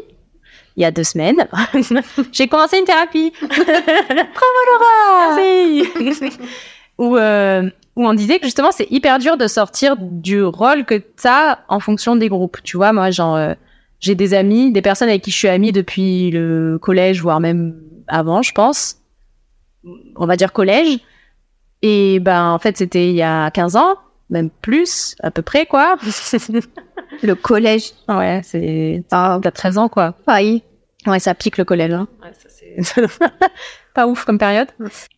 il 0.76 0.82
y 0.82 0.84
a 0.84 0.90
deux 0.90 1.04
semaines. 1.04 1.46
J'ai 2.32 2.48
commencé 2.48 2.78
une 2.78 2.84
thérapie. 2.84 3.32
Bravo 3.40 4.60
Laura. 4.72 5.36
Merci. 5.36 6.30
où 6.98 7.16
euh, 7.16 7.70
où 7.96 8.06
on 8.06 8.14
disait 8.14 8.38
que 8.38 8.44
justement 8.44 8.70
c'est 8.72 8.90
hyper 8.90 9.18
dur 9.18 9.36
de 9.36 9.46
sortir 9.46 9.96
du 9.98 10.42
rôle 10.42 10.84
que 10.84 10.96
t'as 10.96 11.60
en 11.68 11.80
fonction 11.80 12.16
des 12.16 12.28
groupes. 12.28 12.58
Tu 12.64 12.76
vois, 12.76 12.92
moi 12.92 13.10
genre 13.10 13.36
euh, 13.36 13.54
j'ai 14.00 14.14
des 14.14 14.34
amis, 14.34 14.72
des 14.72 14.82
personnes 14.82 15.08
avec 15.08 15.22
qui 15.22 15.30
je 15.30 15.36
suis 15.36 15.48
amie 15.48 15.72
depuis 15.72 16.30
le 16.30 16.78
collège, 16.80 17.22
voire 17.22 17.40
même 17.40 17.74
avant, 18.08 18.42
je 18.42 18.52
pense. 18.52 18.96
On 20.16 20.26
va 20.26 20.36
dire 20.36 20.52
collège. 20.52 20.98
Et 21.82 22.18
ben, 22.18 22.50
en 22.50 22.58
fait, 22.58 22.76
c'était 22.78 23.10
il 23.10 23.14
y 23.14 23.22
a 23.22 23.50
15 23.50 23.76
ans, 23.76 23.96
même 24.30 24.50
plus, 24.50 25.14
à 25.22 25.30
peu 25.30 25.42
près, 25.42 25.66
quoi. 25.66 25.96
Le 27.22 27.34
collège. 27.34 27.92
ouais, 28.08 28.40
c'est. 28.42 29.04
Ah, 29.10 29.38
T'as 29.42 29.50
13 29.50 29.78
ans, 29.78 29.88
quoi. 29.88 30.12
pareil. 30.26 30.62
Ouais, 31.06 31.18
ça 31.18 31.34
pique 31.34 31.58
le 31.58 31.64
collège. 31.64 31.92
Hein. 31.92 32.08
Ouais, 32.22 32.32
ça, 32.32 32.48
c'est. 32.48 33.06
Pas 33.94 34.08
ouf 34.08 34.24
comme 34.24 34.38
période. 34.38 34.68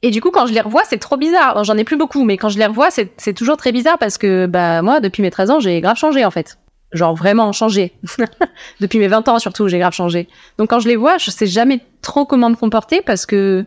Et 0.02 0.10
du 0.10 0.20
coup, 0.20 0.30
quand 0.30 0.46
je 0.46 0.52
les 0.52 0.60
revois, 0.60 0.82
c'est 0.84 0.98
trop 0.98 1.16
bizarre. 1.16 1.64
J'en 1.64 1.78
ai 1.78 1.84
plus 1.84 1.96
beaucoup, 1.96 2.24
mais 2.24 2.36
quand 2.36 2.50
je 2.50 2.58
les 2.58 2.66
revois, 2.66 2.90
c'est 2.90 3.10
c'est 3.16 3.32
toujours 3.32 3.56
très 3.56 3.72
bizarre 3.72 3.96
parce 3.96 4.18
que, 4.18 4.44
bah, 4.46 4.82
moi, 4.82 5.00
depuis 5.00 5.22
mes 5.22 5.30
13 5.30 5.50
ans, 5.50 5.60
j'ai 5.60 5.80
grave 5.80 5.96
changé, 5.96 6.24
en 6.26 6.30
fait. 6.30 6.58
Genre 6.92 7.14
vraiment 7.14 7.52
changé. 7.52 7.94
depuis 8.80 8.98
mes 8.98 9.08
20 9.08 9.28
ans, 9.28 9.38
surtout, 9.38 9.68
j'ai 9.68 9.78
grave 9.78 9.94
changé. 9.94 10.28
Donc, 10.58 10.68
quand 10.68 10.80
je 10.80 10.88
les 10.88 10.96
vois, 10.96 11.16
je 11.16 11.30
sais 11.30 11.46
jamais 11.46 11.80
trop 12.02 12.26
comment 12.26 12.50
me 12.50 12.56
comporter 12.56 13.00
parce 13.00 13.24
que, 13.24 13.64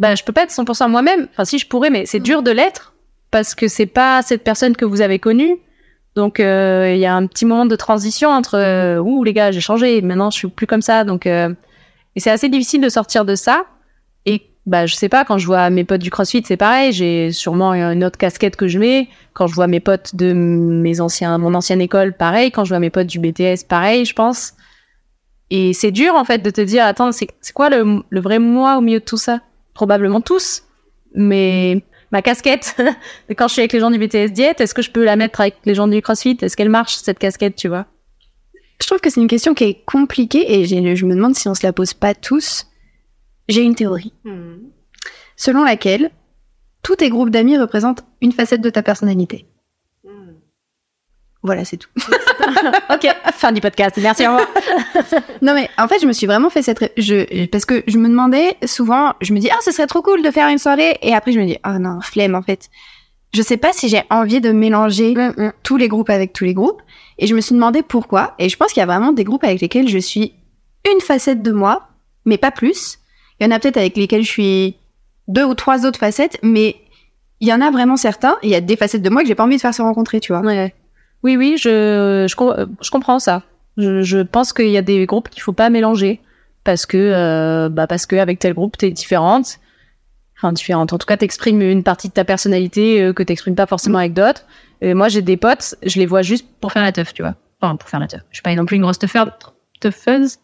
bah, 0.00 0.16
je 0.16 0.24
peux 0.24 0.32
pas 0.32 0.42
être 0.42 0.50
100% 0.50 0.88
moi-même. 0.90 1.28
Enfin, 1.30 1.44
si 1.44 1.58
je 1.60 1.68
pourrais, 1.68 1.90
mais 1.90 2.04
c'est 2.06 2.20
dur 2.20 2.42
de 2.42 2.50
l'être 2.50 2.94
parce 3.30 3.54
que 3.54 3.68
c'est 3.68 3.86
pas 3.86 4.22
cette 4.22 4.44
personne 4.44 4.76
que 4.76 4.84
vous 4.84 5.00
avez 5.00 5.18
connue. 5.18 5.58
Donc, 6.14 6.40
euh, 6.40 6.92
il 6.94 6.98
y 6.98 7.06
a 7.06 7.14
un 7.14 7.26
petit 7.26 7.44
moment 7.44 7.66
de 7.66 7.76
transition 7.76 8.30
entre, 8.30 8.56
euh, 8.56 8.98
ouh, 8.98 9.22
les 9.22 9.32
gars, 9.32 9.52
j'ai 9.52 9.60
changé. 9.60 10.02
Maintenant, 10.02 10.30
je 10.30 10.38
suis 10.38 10.48
plus 10.48 10.66
comme 10.66 10.82
ça. 10.82 11.04
Donc, 11.04 11.26
euh, 11.26 11.54
et 12.16 12.20
c'est 12.20 12.30
assez 12.30 12.48
difficile 12.48 12.80
de 12.80 12.88
sortir 12.88 13.24
de 13.24 13.34
ça. 13.34 13.66
Et 14.26 14.42
bah, 14.66 14.86
je 14.86 14.96
sais 14.96 15.08
pas, 15.08 15.24
quand 15.24 15.38
je 15.38 15.46
vois 15.46 15.70
mes 15.70 15.84
potes 15.84 16.00
du 16.00 16.10
CrossFit, 16.10 16.42
c'est 16.44 16.56
pareil. 16.56 16.92
J'ai 16.92 17.30
sûrement 17.30 17.72
une 17.72 18.02
autre 18.02 18.18
casquette 18.18 18.56
que 18.56 18.66
je 18.66 18.78
mets. 18.78 19.08
Quand 19.32 19.46
je 19.46 19.54
vois 19.54 19.68
mes 19.68 19.80
potes 19.80 20.16
de 20.16 20.32
mes 20.32 21.00
anciens, 21.00 21.38
mon 21.38 21.54
ancienne 21.54 21.80
école, 21.80 22.14
pareil. 22.14 22.50
Quand 22.50 22.64
je 22.64 22.70
vois 22.70 22.80
mes 22.80 22.90
potes 22.90 23.06
du 23.06 23.20
BTS, 23.20 23.64
pareil, 23.68 24.04
je 24.04 24.14
pense. 24.14 24.54
Et 25.50 25.72
c'est 25.72 25.92
dur, 25.92 26.14
en 26.14 26.24
fait, 26.24 26.38
de 26.38 26.50
te 26.50 26.60
dire, 26.60 26.84
attends, 26.84 27.12
c'est 27.12 27.28
c'est 27.40 27.52
quoi 27.52 27.70
le, 27.70 28.02
le 28.08 28.20
vrai 28.20 28.38
moi 28.38 28.76
au 28.76 28.80
milieu 28.80 28.98
de 28.98 29.04
tout 29.04 29.16
ça? 29.16 29.40
Probablement 29.72 30.20
tous. 30.20 30.64
Mais 31.14 31.84
ma 32.12 32.22
casquette, 32.22 32.76
de 33.28 33.34
quand 33.34 33.48
je 33.48 33.52
suis 33.54 33.60
avec 33.60 33.72
les 33.72 33.80
gens 33.80 33.90
du 33.90 33.98
BTS 33.98 34.32
diète, 34.32 34.60
est-ce 34.60 34.74
que 34.74 34.82
je 34.82 34.90
peux 34.90 35.04
la 35.04 35.16
mettre 35.16 35.40
avec 35.40 35.56
les 35.64 35.74
gens 35.74 35.88
du 35.88 36.00
CrossFit? 36.02 36.38
Est-ce 36.40 36.56
qu'elle 36.56 36.68
marche, 36.68 36.96
cette 36.96 37.18
casquette, 37.18 37.56
tu 37.56 37.68
vois? 37.68 37.86
Je 38.80 38.86
trouve 38.86 39.00
que 39.00 39.10
c'est 39.10 39.20
une 39.20 39.28
question 39.28 39.54
qui 39.54 39.64
est 39.64 39.84
compliquée 39.84 40.60
et 40.60 40.64
je 40.64 41.04
me 41.04 41.14
demande 41.14 41.34
si 41.34 41.48
on 41.48 41.54
se 41.54 41.66
la 41.66 41.72
pose 41.72 41.94
pas 41.94 42.14
tous. 42.14 42.66
J'ai 43.48 43.62
une 43.62 43.74
théorie. 43.74 44.12
Selon 45.36 45.64
laquelle 45.64 46.10
tous 46.82 46.96
tes 46.96 47.10
groupes 47.10 47.30
d'amis 47.30 47.58
représentent 47.58 48.04
une 48.20 48.32
facette 48.32 48.60
de 48.60 48.70
ta 48.70 48.82
personnalité. 48.82 49.46
Voilà, 51.42 51.64
c'est 51.64 51.76
tout. 51.76 51.88
Ok, 52.90 53.06
fin 53.34 53.52
du 53.52 53.60
podcast. 53.60 53.96
Merci, 54.00 54.26
au 54.26 54.30
revoir. 54.30 54.48
Non 55.42 55.54
mais 55.54 55.68
en 55.78 55.86
fait, 55.86 56.00
je 56.00 56.06
me 56.06 56.12
suis 56.12 56.26
vraiment 56.26 56.50
fait 56.50 56.62
cette 56.62 56.92
je 56.96 57.46
parce 57.46 57.64
que 57.64 57.84
je 57.86 57.98
me 57.98 58.08
demandais 58.08 58.56
souvent, 58.64 59.12
je 59.20 59.32
me 59.32 59.38
dis 59.38 59.50
ah 59.50 59.58
ce 59.62 59.70
serait 59.70 59.86
trop 59.86 60.02
cool 60.02 60.22
de 60.22 60.30
faire 60.30 60.48
une 60.48 60.58
soirée 60.58 60.98
et 61.02 61.14
après 61.14 61.32
je 61.32 61.38
me 61.38 61.44
dis 61.44 61.58
ah 61.62 61.78
non 61.78 62.00
flemme 62.00 62.34
en 62.34 62.42
fait. 62.42 62.68
Je 63.34 63.42
sais 63.42 63.58
pas 63.58 63.72
si 63.72 63.88
j'ai 63.88 64.02
envie 64.10 64.40
de 64.40 64.50
mélanger 64.50 65.14
tous 65.62 65.76
les 65.76 65.88
groupes 65.88 66.10
avec 66.10 66.32
tous 66.32 66.44
les 66.44 66.54
groupes 66.54 66.80
et 67.18 67.26
je 67.26 67.34
me 67.34 67.40
suis 67.40 67.54
demandé 67.54 67.82
pourquoi 67.82 68.34
et 68.38 68.48
je 68.48 68.56
pense 68.56 68.72
qu'il 68.72 68.80
y 68.80 68.82
a 68.82 68.86
vraiment 68.86 69.12
des 69.12 69.24
groupes 69.24 69.44
avec 69.44 69.60
lesquels 69.60 69.88
je 69.88 69.98
suis 69.98 70.32
une 70.90 71.00
facette 71.00 71.42
de 71.42 71.52
moi 71.52 71.88
mais 72.24 72.38
pas 72.38 72.50
plus. 72.50 72.98
Il 73.38 73.44
y 73.44 73.46
en 73.46 73.54
a 73.54 73.58
peut-être 73.58 73.76
avec 73.76 73.96
lesquels 73.96 74.22
je 74.22 74.30
suis 74.30 74.76
deux 75.28 75.44
ou 75.44 75.54
trois 75.54 75.84
autres 75.84 75.98
facettes 76.00 76.38
mais 76.42 76.76
il 77.40 77.48
y 77.48 77.52
en 77.52 77.60
a 77.60 77.70
vraiment 77.70 77.96
certains, 77.96 78.36
il 78.42 78.50
y 78.50 78.54
a 78.54 78.60
des 78.60 78.76
facettes 78.76 79.02
de 79.02 79.10
moi 79.10 79.22
que 79.22 79.28
j'ai 79.28 79.34
pas 79.34 79.44
envie 79.44 79.56
de 79.56 79.60
faire 79.60 79.74
se 79.74 79.82
rencontrer, 79.82 80.18
tu 80.18 80.32
vois. 80.32 80.40
Ouais. 80.40 80.74
Oui, 81.22 81.36
oui, 81.36 81.56
je, 81.58 82.26
je, 82.28 82.66
je 82.80 82.90
comprends 82.90 83.18
ça. 83.18 83.42
Je, 83.76 84.02
je 84.02 84.18
pense 84.18 84.52
qu'il 84.52 84.68
y 84.70 84.76
a 84.76 84.82
des 84.82 85.06
groupes 85.06 85.28
qu'il 85.28 85.42
faut 85.42 85.52
pas 85.52 85.70
mélanger 85.70 86.20
parce 86.64 86.86
que, 86.86 86.96
euh, 86.96 87.68
bah 87.68 87.86
parce 87.86 88.06
que 88.06 88.16
avec 88.16 88.38
tel 88.38 88.54
groupe 88.54 88.76
t'es 88.76 88.90
différente. 88.90 89.58
Enfin, 90.36 90.52
différente. 90.52 90.92
En 90.92 90.98
tout 90.98 91.06
cas, 91.06 91.16
t'exprimes 91.16 91.62
une 91.62 91.82
partie 91.82 92.08
de 92.08 92.12
ta 92.12 92.24
personnalité 92.24 93.02
euh, 93.02 93.12
que 93.12 93.24
t'exprimes 93.24 93.56
pas 93.56 93.66
forcément 93.66 93.98
avec 93.98 94.12
d'autres. 94.12 94.44
Et 94.80 94.94
moi, 94.94 95.08
j'ai 95.08 95.20
des 95.20 95.36
potes, 95.36 95.74
je 95.84 95.98
les 95.98 96.06
vois 96.06 96.22
juste 96.22 96.46
pour 96.60 96.70
faire 96.70 96.82
la 96.82 96.92
teuf, 96.92 97.12
tu 97.12 97.22
vois. 97.22 97.34
Enfin, 97.60 97.74
pour 97.74 97.88
faire 97.88 97.98
la 97.98 98.06
teuf. 98.06 98.20
Je 98.30 98.36
suis 98.36 98.42
pas 98.42 98.54
non 98.54 98.64
plus 98.64 98.76
une 98.76 98.82
grosse 98.82 99.00
teufeuse. 99.00 99.32
Teufeuse. 99.80 100.38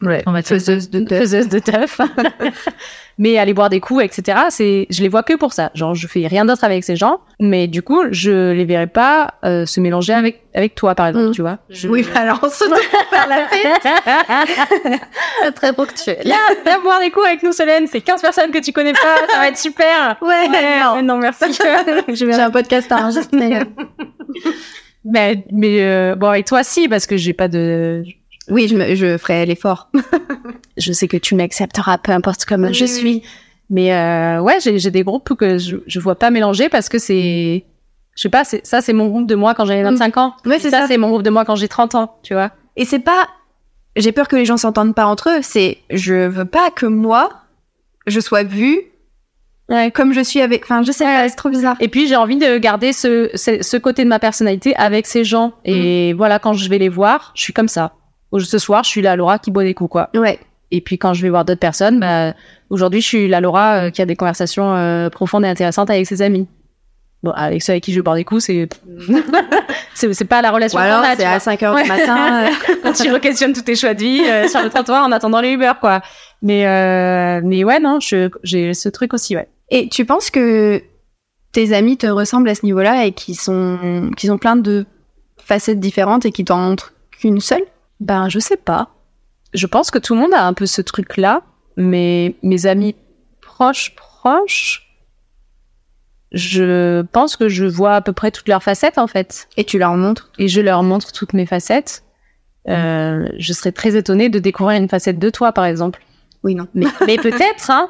Ouais. 0.00 0.22
On 0.26 0.32
va 0.32 0.40
dire. 0.40 0.48
Faiseuse 0.48 0.88
de 0.88 1.00
teuf. 1.00 1.18
Faiseuse 1.18 1.48
de 1.48 1.58
teuf. 1.58 2.00
mais 3.18 3.38
aller 3.38 3.54
boire 3.54 3.68
des 3.68 3.80
coups, 3.80 4.02
etc. 4.04 4.38
C'est, 4.50 4.86
je 4.90 5.02
les 5.02 5.08
vois 5.08 5.22
que 5.22 5.34
pour 5.34 5.52
ça. 5.52 5.70
Genre, 5.74 5.94
je 5.94 6.06
fais 6.06 6.26
rien 6.26 6.44
d'autre 6.44 6.64
avec 6.64 6.82
ces 6.84 6.96
gens. 6.96 7.20
Mais 7.40 7.66
du 7.66 7.82
coup, 7.82 8.02
je 8.10 8.52
les 8.52 8.64
verrai 8.64 8.86
pas 8.86 9.34
euh, 9.44 9.66
se 9.66 9.80
mélanger 9.80 10.12
avec 10.12 10.40
avec 10.54 10.74
toi, 10.74 10.94
par 10.94 11.06
exemple, 11.06 11.28
Mm. 11.28 11.32
tu 11.32 11.40
vois. 11.40 11.58
Je- 11.70 11.88
Oui, 11.88 12.02
bah 12.12 12.20
alors 12.20 12.38
on 12.42 12.48
se 12.50 12.62
retrouve 12.64 12.88
pour 12.90 13.04
faire 13.08 13.26
la 13.26 13.46
fête. 13.48 13.82
Très 15.54 15.72
ponctuel. 15.72 16.18
Viens, 16.24 16.36
viens 16.64 16.80
boire 16.80 17.00
des 17.00 17.10
coups 17.10 17.26
avec 17.26 17.42
nous, 17.42 17.52
Solène. 17.52 17.86
C'est 17.86 18.00
15 18.02 18.20
personnes 18.20 18.50
que 18.50 18.58
tu 18.58 18.72
connais 18.72 18.92
pas. 18.92 19.16
Ça 19.30 19.38
va 19.38 19.48
être 19.48 19.56
super. 19.58 20.16
Ouais, 20.22 20.48
non. 20.48 20.94
mais 20.96 21.02
non, 21.02 21.16
merci. 21.18 21.44
J'ai 22.08 22.32
un 22.34 22.50
podcast 22.50 22.90
à 22.92 22.96
enregistrer. 22.98 23.36
mais- 23.38 23.62
mais 25.04 25.44
mais 25.50 25.82
euh, 25.82 26.14
bon, 26.14 26.32
et 26.32 26.42
toi, 26.44 26.62
si, 26.62 26.88
parce 26.88 27.06
que 27.06 27.16
j'ai 27.16 27.32
pas 27.32 27.48
de. 27.48 28.02
Oui, 28.48 28.66
je, 28.68 28.76
me, 28.76 28.94
je 28.94 29.16
ferai 29.18 29.46
l'effort. 29.46 29.88
Je 30.78 30.90
sais 30.92 31.06
que 31.06 31.18
tu 31.18 31.34
m'accepteras, 31.34 31.98
peu 31.98 32.12
importe 32.12 32.44
comment 32.46 32.68
Oui, 32.68 32.74
je 32.74 32.84
oui, 32.84 32.88
suis. 32.90 33.22
Mais 33.68 33.94
euh, 33.94 34.40
ouais, 34.40 34.56
j'ai 34.58 34.90
des 34.90 35.02
groupes 35.04 35.34
que 35.36 35.58
je, 35.58 35.76
je 35.86 36.00
vois 36.00 36.14
pas 36.14 36.30
mélanger 36.30 36.68
parce 36.70 36.88
que 36.88 36.98
c'est. 36.98 37.64
Je 38.16 38.22
sais 38.22 38.30
pas, 38.30 38.42
c'est- 38.44 38.64
ça, 38.66 38.80
c'est 38.80 38.94
mon 38.94 39.08
groupe 39.08 39.26
de 39.26 39.34
moi 39.34 39.54
quand 39.54 39.66
j'avais 39.66 39.82
25 39.82 40.16
ans. 40.16 40.34
Ouais, 40.46 40.58
c'est 40.58 40.70
ça, 40.70 40.80
ça. 40.82 40.86
c'est 40.88 40.96
mon 40.96 41.10
groupe 41.10 41.22
de 41.22 41.30
moi 41.30 41.44
quand 41.44 41.56
j'ai 41.56 41.68
30 41.68 41.94
ans, 41.94 42.16
tu 42.22 42.32
vois. 42.32 42.50
Et 42.76 42.84
c'est 42.86 42.98
pas. 43.00 43.28
J'ai 43.96 44.12
peur 44.12 44.28
que 44.28 44.36
les 44.36 44.46
gens 44.46 44.56
s'entendent 44.56 44.94
pas 44.94 45.04
entre 45.06 45.28
eux. 45.30 45.40
C'est. 45.42 45.78
Je 45.90 46.26
veux 46.26 46.46
pas 46.46 46.70
que 46.70 46.86
moi, 46.86 47.30
je 48.06 48.18
sois 48.20 48.42
vue 48.44 48.80
Ouais. 49.68 49.90
comme 49.90 50.12
je 50.14 50.20
suis 50.22 50.40
avec. 50.40 50.64
Enfin, 50.64 50.82
je 50.82 50.90
sais 50.90 51.04
pas, 51.04 51.28
c'est 51.28 51.36
trop 51.36 51.50
bizarre. 51.50 51.76
Et 51.80 51.88
puis 51.88 52.06
j'ai 52.08 52.16
envie 52.16 52.36
de 52.38 52.56
garder 52.58 52.92
ce, 52.94 53.30
ce, 53.34 53.62
ce 53.62 53.76
côté 53.76 54.04
de 54.04 54.08
ma 54.08 54.18
personnalité 54.18 54.74
avec 54.76 55.06
ces 55.06 55.22
gens. 55.24 55.52
Et 55.66 56.14
voilà, 56.14 56.38
quand 56.38 56.54
je 56.54 56.68
vais 56.70 56.78
les 56.78 56.88
voir, 56.88 57.32
je 57.34 57.42
suis 57.42 57.52
comme 57.52 57.68
ça. 57.68 57.92
Ce 58.38 58.58
soir, 58.58 58.84
je 58.84 58.88
suis 58.88 59.02
la 59.02 59.16
Laura 59.16 59.38
qui 59.38 59.50
boit 59.50 59.64
des 59.64 59.74
coups, 59.74 59.90
quoi. 59.90 60.10
Ouais. 60.14 60.38
Et 60.70 60.80
puis 60.80 60.96
quand 60.98 61.12
je 61.12 61.22
vais 61.22 61.28
voir 61.28 61.44
d'autres 61.44 61.60
personnes, 61.60 62.00
bah, 62.00 62.34
aujourd'hui, 62.70 63.00
je 63.02 63.06
suis 63.06 63.28
la 63.28 63.40
Laura 63.40 63.74
euh, 63.84 63.90
qui 63.90 64.00
a 64.00 64.06
des 64.06 64.16
conversations 64.16 64.74
euh, 64.74 65.10
profondes 65.10 65.44
et 65.44 65.48
intéressantes 65.48 65.90
avec 65.90 66.06
ses 66.06 66.22
amis. 66.22 66.48
Bon, 67.22 67.30
avec 67.30 67.62
ceux 67.62 67.72
avec 67.72 67.84
qui 67.84 67.92
je 67.92 68.00
boire 68.00 68.16
des 68.16 68.24
coups, 68.24 68.44
c'est 68.44 68.68
c'est 69.94 70.24
pas 70.24 70.42
la 70.42 70.50
relation 70.50 70.78
Ou 70.78 70.82
alors, 70.82 71.04
c'est 71.16 71.24
à 71.24 71.38
5 71.38 71.62
heures 71.62 71.76
du 71.76 71.88
matin. 71.88 72.46
euh, 72.46 72.74
quand 72.82 72.92
tu 72.92 73.12
re-questionnes 73.12 73.52
tous 73.52 73.62
tes 73.62 73.76
choix 73.76 73.94
de 73.94 74.00
vie 74.00 74.22
euh, 74.26 74.48
sur 74.48 74.60
le 74.60 74.70
trottoir 74.70 75.04
en 75.04 75.12
attendant 75.12 75.40
les 75.40 75.52
Uber, 75.52 75.72
quoi. 75.80 76.02
Mais 76.40 76.66
euh, 76.66 77.40
mais 77.44 77.62
ouais, 77.62 77.78
non, 77.78 77.98
j'ai 78.00 78.74
ce 78.74 78.88
truc 78.88 79.14
aussi, 79.14 79.36
ouais. 79.36 79.48
Et 79.70 79.88
tu 79.88 80.04
penses 80.04 80.30
que 80.30 80.82
tes 81.52 81.72
amis 81.72 81.96
te 81.96 82.08
ressemblent 82.08 82.48
à 82.48 82.56
ce 82.56 82.66
niveau-là 82.66 83.04
et 83.06 83.12
qu'ils 83.12 83.38
sont, 83.38 84.10
qu'ils 84.16 84.32
ont 84.32 84.38
plein 84.38 84.56
de 84.56 84.84
facettes 85.38 85.78
différentes 85.78 86.26
et 86.26 86.32
qu'ils 86.32 86.46
t'en 86.46 86.56
montrent 86.58 86.92
qu'une 87.12 87.40
seule? 87.40 87.62
Ben, 88.02 88.28
je 88.28 88.40
sais 88.40 88.56
pas. 88.56 88.90
Je 89.54 89.66
pense 89.66 89.92
que 89.92 89.98
tout 89.98 90.14
le 90.14 90.20
monde 90.20 90.34
a 90.34 90.44
un 90.44 90.54
peu 90.54 90.66
ce 90.66 90.82
truc-là, 90.82 91.42
mais 91.76 92.34
mes 92.42 92.66
amis 92.66 92.96
proches, 93.40 93.94
proches, 93.94 94.92
je 96.32 97.02
pense 97.02 97.36
que 97.36 97.48
je 97.48 97.64
vois 97.64 97.94
à 97.94 98.00
peu 98.00 98.12
près 98.12 98.32
toutes 98.32 98.48
leurs 98.48 98.62
facettes, 98.62 98.98
en 98.98 99.06
fait. 99.06 99.48
Et 99.56 99.62
tu 99.62 99.78
leur 99.78 99.94
montres? 99.94 100.32
Et 100.38 100.48
je 100.48 100.60
leur 100.60 100.82
montre 100.82 101.12
toutes 101.12 101.32
mes 101.32 101.46
facettes. 101.46 102.02
Euh, 102.68 103.28
je 103.38 103.52
serais 103.52 103.70
très 103.70 103.94
étonnée 103.94 104.28
de 104.28 104.40
découvrir 104.40 104.80
une 104.80 104.88
facette 104.88 105.20
de 105.20 105.30
toi, 105.30 105.52
par 105.52 105.64
exemple. 105.64 106.02
Oui, 106.42 106.56
non. 106.56 106.66
Mais, 106.74 106.86
mais 107.06 107.16
peut-être, 107.22 107.70
hein. 107.70 107.88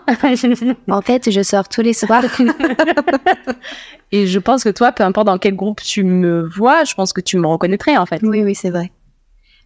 En 0.90 1.00
fait, 1.00 1.30
je 1.30 1.42
sors 1.42 1.70
tous 1.70 1.80
les 1.80 1.94
soirs. 1.94 2.24
Et 4.12 4.26
je 4.26 4.38
pense 4.38 4.62
que 4.62 4.68
toi, 4.68 4.92
peu 4.92 5.04
importe 5.04 5.28
dans 5.28 5.38
quel 5.38 5.56
groupe 5.56 5.80
tu 5.80 6.04
me 6.04 6.42
vois, 6.42 6.84
je 6.84 6.94
pense 6.94 7.14
que 7.14 7.22
tu 7.22 7.38
me 7.38 7.46
reconnaîtrais, 7.46 7.96
en 7.96 8.04
fait. 8.04 8.20
oui, 8.22 8.42
oui, 8.42 8.54
c'est 8.54 8.68
vrai. 8.68 8.92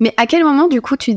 Mais 0.00 0.14
à 0.16 0.26
quel 0.26 0.44
moment, 0.44 0.68
du 0.68 0.80
coup, 0.80 0.96
tu... 0.96 1.16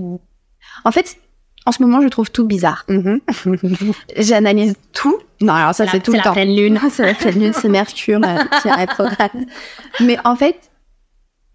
En 0.83 0.91
fait, 0.91 1.17
en 1.65 1.71
ce 1.71 1.81
moment, 1.81 2.01
je 2.01 2.07
trouve 2.07 2.31
tout 2.31 2.45
bizarre. 2.45 2.85
J'analyse 4.17 4.75
tout. 4.93 5.19
Non, 5.41 5.53
alors 5.53 5.75
ça, 5.75 5.87
c'est 5.87 5.99
tout 5.99 6.13
le 6.13 6.19
temps. 6.19 6.33
pleine 6.33 6.55
lune. 6.55 6.79
c'est 6.91 7.05
la 7.05 7.13
pleine 7.13 7.39
lune, 7.39 7.53
c'est 7.53 7.69
Mercure 7.69 8.21
euh, 8.23 8.37
qui 8.61 8.67
est 8.67 8.73
rétrograde. 8.73 9.31
Mais 9.99 10.17
en 10.25 10.35
fait, 10.35 10.71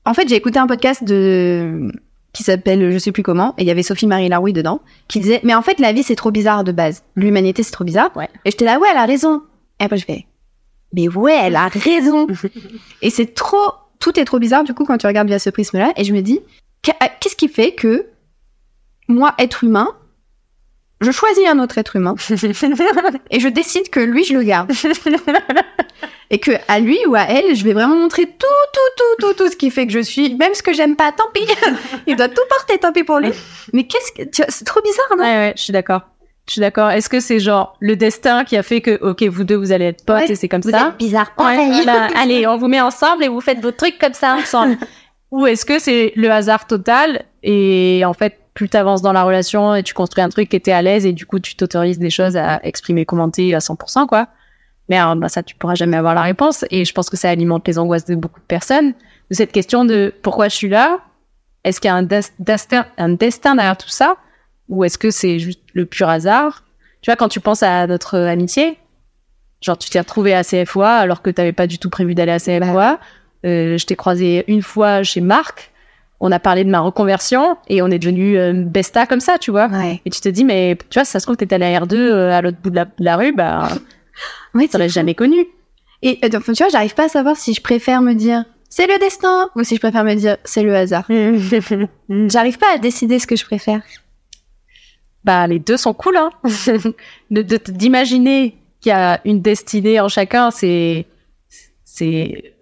en 0.04 0.14
fait, 0.14 0.28
j'ai 0.28 0.36
écouté 0.36 0.58
un 0.58 0.66
podcast 0.66 1.02
de 1.04 1.90
qui 2.32 2.42
s'appelle 2.42 2.90
je 2.90 2.98
sais 2.98 3.12
plus 3.12 3.22
comment 3.22 3.54
et 3.58 3.62
il 3.62 3.68
y 3.68 3.70
avait 3.70 3.84
Sophie 3.84 4.08
Marie 4.08 4.28
Laroui 4.28 4.52
dedans 4.52 4.80
qui 5.06 5.20
disait 5.20 5.40
mais 5.44 5.54
en 5.54 5.62
fait 5.62 5.78
la 5.78 5.92
vie 5.92 6.02
c'est 6.02 6.16
trop 6.16 6.32
bizarre 6.32 6.64
de 6.64 6.72
base. 6.72 7.04
L'humanité 7.14 7.62
c'est 7.62 7.70
trop 7.70 7.84
bizarre. 7.84 8.10
Ouais. 8.16 8.28
Et 8.44 8.50
j'étais 8.50 8.64
là 8.64 8.80
ouais, 8.80 8.88
elle 8.90 8.98
a 8.98 9.06
raison. 9.06 9.42
Et 9.78 9.84
après 9.84 9.98
je 9.98 10.04
fais 10.04 10.26
mais 10.92 11.08
ouais, 11.08 11.38
elle 11.40 11.56
a 11.56 11.68
raison. 11.68 12.26
et 13.02 13.10
c'est 13.10 13.34
trop 13.34 13.72
tout 14.00 14.18
est 14.18 14.24
trop 14.24 14.40
bizarre 14.40 14.64
du 14.64 14.74
coup 14.74 14.84
quand 14.84 14.98
tu 14.98 15.06
regardes 15.06 15.28
via 15.28 15.38
ce 15.38 15.48
prisme-là 15.48 15.92
et 15.96 16.02
je 16.02 16.12
me 16.12 16.22
dis 16.22 16.40
qu'est-ce 17.20 17.36
qui 17.36 17.48
fait 17.48 17.72
que 17.74 18.06
moi 19.08 19.34
être 19.38 19.64
humain 19.64 19.88
je 21.00 21.10
choisis 21.10 21.46
un 21.46 21.58
autre 21.58 21.76
être 21.78 21.96
humain 21.96 22.14
et 23.30 23.40
je 23.40 23.48
décide 23.48 23.90
que 23.90 24.00
lui, 24.00 24.24
je 24.24 24.32
le 24.32 24.42
garde. 24.42 24.72
et 26.30 26.38
que 26.38 26.52
à 26.68 26.80
lui 26.80 26.98
ou 27.06 27.14
à 27.14 27.22
elle, 27.22 27.54
je 27.54 27.62
vais 27.64 27.74
vraiment 27.74 27.96
montrer 27.96 28.24
tout, 28.24 28.30
tout, 28.72 28.80
tout, 28.96 29.26
tout, 29.26 29.34
tout 29.34 29.50
ce 29.50 29.56
qui 29.56 29.70
fait 29.70 29.86
que 29.86 29.92
je 29.92 29.98
suis. 29.98 30.34
Même 30.36 30.54
ce 30.54 30.62
que 30.62 30.72
j'aime 30.72 30.96
pas, 30.96 31.12
tant 31.12 31.28
pis. 31.34 31.46
Il 32.06 32.16
doit 32.16 32.28
tout 32.28 32.40
porter, 32.48 32.78
tant 32.78 32.92
pis 32.92 33.04
pour 33.04 33.18
lui. 33.18 33.32
Mais 33.74 33.86
qu'est-ce 33.86 34.12
que. 34.12 34.22
C'est 34.48 34.64
trop 34.64 34.80
bizarre, 34.80 35.16
non? 35.18 35.24
Ouais, 35.24 35.36
ouais, 35.36 35.52
je 35.56 35.62
suis 35.62 35.72
d'accord. 35.72 36.02
Je 36.46 36.52
suis 36.52 36.60
d'accord. 36.60 36.90
Est-ce 36.90 37.08
que 37.08 37.20
c'est 37.20 37.40
genre 37.40 37.76
le 37.80 37.96
destin 37.96 38.44
qui 38.44 38.56
a 38.56 38.62
fait 38.62 38.80
que, 38.80 38.98
ok, 39.02 39.24
vous 39.24 39.44
deux, 39.44 39.56
vous 39.56 39.72
allez 39.72 39.86
être 39.86 40.04
potes 40.06 40.16
Ouais, 40.16 40.30
et 40.30 40.36
c'est 40.36 40.48
comme 40.48 40.60
Vous 40.62 40.70
ça? 40.70 40.88
êtes 40.88 40.98
bizarre. 40.98 41.32
Ouais, 41.38 41.82
voilà. 41.82 42.08
Allez, 42.16 42.46
on 42.46 42.56
vous 42.56 42.68
met 42.68 42.80
ensemble 42.80 43.24
et 43.24 43.28
vous 43.28 43.40
faites 43.40 43.60
vos 43.60 43.72
trucs 43.72 43.98
comme 43.98 44.14
ça 44.14 44.36
ensemble. 44.36 44.78
Ou 45.30 45.46
est-ce 45.46 45.64
que 45.64 45.78
c'est 45.78 46.12
le 46.16 46.30
hasard 46.30 46.66
total 46.66 47.24
et 47.42 48.02
en 48.06 48.12
fait, 48.12 48.38
plus 48.54 48.68
t'avances 48.68 49.02
dans 49.02 49.12
la 49.12 49.24
relation 49.24 49.74
et 49.74 49.82
tu 49.82 49.94
construis 49.94 50.22
un 50.22 50.28
truc 50.28 50.54
et 50.54 50.60
t'es 50.60 50.70
à 50.72 50.80
l'aise 50.80 51.04
et 51.06 51.12
du 51.12 51.26
coup, 51.26 51.40
tu 51.40 51.56
t'autorises 51.56 51.98
des 51.98 52.10
choses 52.10 52.36
à 52.36 52.60
exprimer, 52.64 53.04
commenter 53.04 53.52
à 53.54 53.58
100%, 53.58 54.06
quoi. 54.06 54.28
Mais 54.88 54.96
alors, 54.96 55.16
bah, 55.16 55.28
ça, 55.28 55.42
tu 55.42 55.54
pourras 55.56 55.74
jamais 55.74 55.96
avoir 55.96 56.14
la 56.14 56.22
réponse 56.22 56.64
et 56.70 56.84
je 56.84 56.92
pense 56.92 57.10
que 57.10 57.16
ça 57.16 57.30
alimente 57.30 57.66
les 57.66 57.78
angoisses 57.78 58.04
de 58.04 58.14
beaucoup 58.14 58.38
de 58.38 58.44
personnes. 58.44 58.92
De 59.30 59.34
cette 59.34 59.50
question 59.50 59.84
de 59.84 60.14
pourquoi 60.22 60.48
je 60.48 60.54
suis 60.54 60.68
là 60.68 60.98
Est-ce 61.64 61.80
qu'il 61.80 61.88
y 61.88 61.90
a 61.90 61.96
un, 61.96 62.02
des- 62.02 62.20
destin, 62.38 62.86
un 62.98 63.08
destin 63.08 63.54
derrière 63.56 63.76
tout 63.78 63.88
ça 63.88 64.16
Ou 64.68 64.84
est-ce 64.84 64.98
que 64.98 65.10
c'est 65.10 65.38
juste 65.40 65.60
le 65.72 65.86
pur 65.86 66.08
hasard? 66.08 66.62
Tu 67.00 67.10
vois, 67.10 67.16
quand 67.16 67.28
tu 67.28 67.40
penses 67.40 67.62
à 67.62 67.86
notre 67.86 68.18
amitié, 68.18 68.78
genre 69.62 69.78
tu 69.78 69.90
t'es 69.90 69.98
retrouvé 69.98 70.32
à 70.34 70.44
CFOA 70.44 70.90
alors 70.96 71.22
que 71.22 71.30
t'avais 71.30 71.52
pas 71.52 71.66
du 71.66 71.78
tout 71.78 71.90
prévu 71.90 72.14
d'aller 72.14 72.32
à 72.32 72.38
CFOA. 72.38 73.00
Euh, 73.44 73.76
je 73.78 73.86
t'ai 73.86 73.96
croisé 73.96 74.44
une 74.48 74.62
fois 74.62 75.02
chez 75.02 75.20
Marc. 75.20 75.70
On 76.20 76.32
a 76.32 76.38
parlé 76.38 76.64
de 76.64 76.70
ma 76.70 76.80
reconversion 76.80 77.56
et 77.68 77.82
on 77.82 77.88
est 77.88 77.98
devenu 77.98 78.38
euh, 78.38 78.52
besta 78.54 79.06
comme 79.06 79.20
ça, 79.20 79.36
tu 79.38 79.50
vois. 79.50 79.66
Ouais. 79.68 80.00
Et 80.06 80.10
tu 80.10 80.20
te 80.20 80.28
dis, 80.28 80.44
mais 80.44 80.76
tu 80.88 80.98
vois, 80.98 81.04
si 81.04 81.10
ça 81.10 81.20
se 81.20 81.26
trouve, 81.26 81.36
t'étais 81.36 81.56
à 81.56 81.58
la 81.58 81.80
R2 81.80 81.94
euh, 81.96 82.30
à 82.30 82.40
l'autre 82.40 82.56
bout 82.62 82.70
de 82.70 82.76
la, 82.76 82.84
de 82.86 82.90
la 83.04 83.16
rue, 83.16 83.32
bah, 83.32 83.68
Ouais, 84.54 84.68
t'aurais 84.68 84.88
jamais 84.88 85.14
connu. 85.14 85.44
Et 86.02 86.18
euh, 86.24 86.28
donc, 86.28 86.44
tu 86.44 86.52
vois, 86.54 86.68
j'arrive 86.68 86.94
pas 86.94 87.04
à 87.04 87.08
savoir 87.08 87.36
si 87.36 87.52
je 87.52 87.60
préfère 87.60 88.00
me 88.00 88.14
dire 88.14 88.44
c'est 88.70 88.86
le 88.86 88.98
destin 88.98 89.50
ou 89.56 89.62
si 89.64 89.74
je 89.76 89.80
préfère 89.80 90.04
me 90.04 90.14
dire 90.14 90.36
c'est 90.44 90.62
le 90.62 90.74
hasard. 90.74 91.04
J'arrive 92.08 92.58
pas 92.58 92.74
à 92.74 92.78
décider 92.78 93.18
ce 93.18 93.26
que 93.26 93.36
je 93.36 93.44
préfère. 93.44 93.82
bah, 95.24 95.46
les 95.46 95.58
deux 95.58 95.76
sont 95.76 95.94
cool, 95.94 96.16
hein. 96.16 96.30
de, 97.30 97.42
de- 97.42 97.60
d'imaginer 97.68 98.56
qu'il 98.80 98.90
y 98.90 98.92
a 98.92 99.20
une 99.24 99.40
destinée 99.42 100.00
en 100.00 100.08
chacun, 100.08 100.50
c'est, 100.50 101.06
c'est 101.84 102.53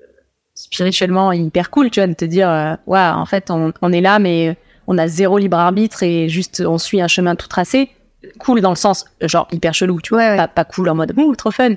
spirituellement 0.72 1.32
hyper 1.32 1.70
cool, 1.70 1.90
tu 1.90 2.00
vois, 2.00 2.06
de 2.06 2.14
te 2.14 2.24
dire, 2.24 2.48
euh, 2.50 2.74
ouais, 2.86 2.98
en 2.98 3.26
fait, 3.26 3.50
on, 3.50 3.72
on 3.82 3.92
est 3.92 4.00
là, 4.00 4.18
mais 4.18 4.56
on 4.86 4.98
a 4.98 5.06
zéro 5.06 5.38
libre 5.38 5.58
arbitre 5.58 6.02
et 6.02 6.28
juste, 6.28 6.62
on 6.66 6.78
suit 6.78 7.00
un 7.00 7.08
chemin 7.08 7.36
tout 7.36 7.48
tracé. 7.48 7.90
Cool 8.38 8.60
dans 8.60 8.70
le 8.70 8.76
sens, 8.76 9.04
genre, 9.20 9.48
hyper 9.52 9.74
chelou, 9.74 10.00
tu 10.00 10.14
vois. 10.14 10.22
Ouais, 10.22 10.30
ouais. 10.30 10.36
Pas, 10.36 10.48
pas 10.48 10.64
cool 10.64 10.88
en 10.88 10.94
mode, 10.94 11.12
ouh, 11.16 11.36
trop 11.36 11.50
fun. 11.50 11.74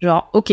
Genre, 0.00 0.30
ok, 0.32 0.52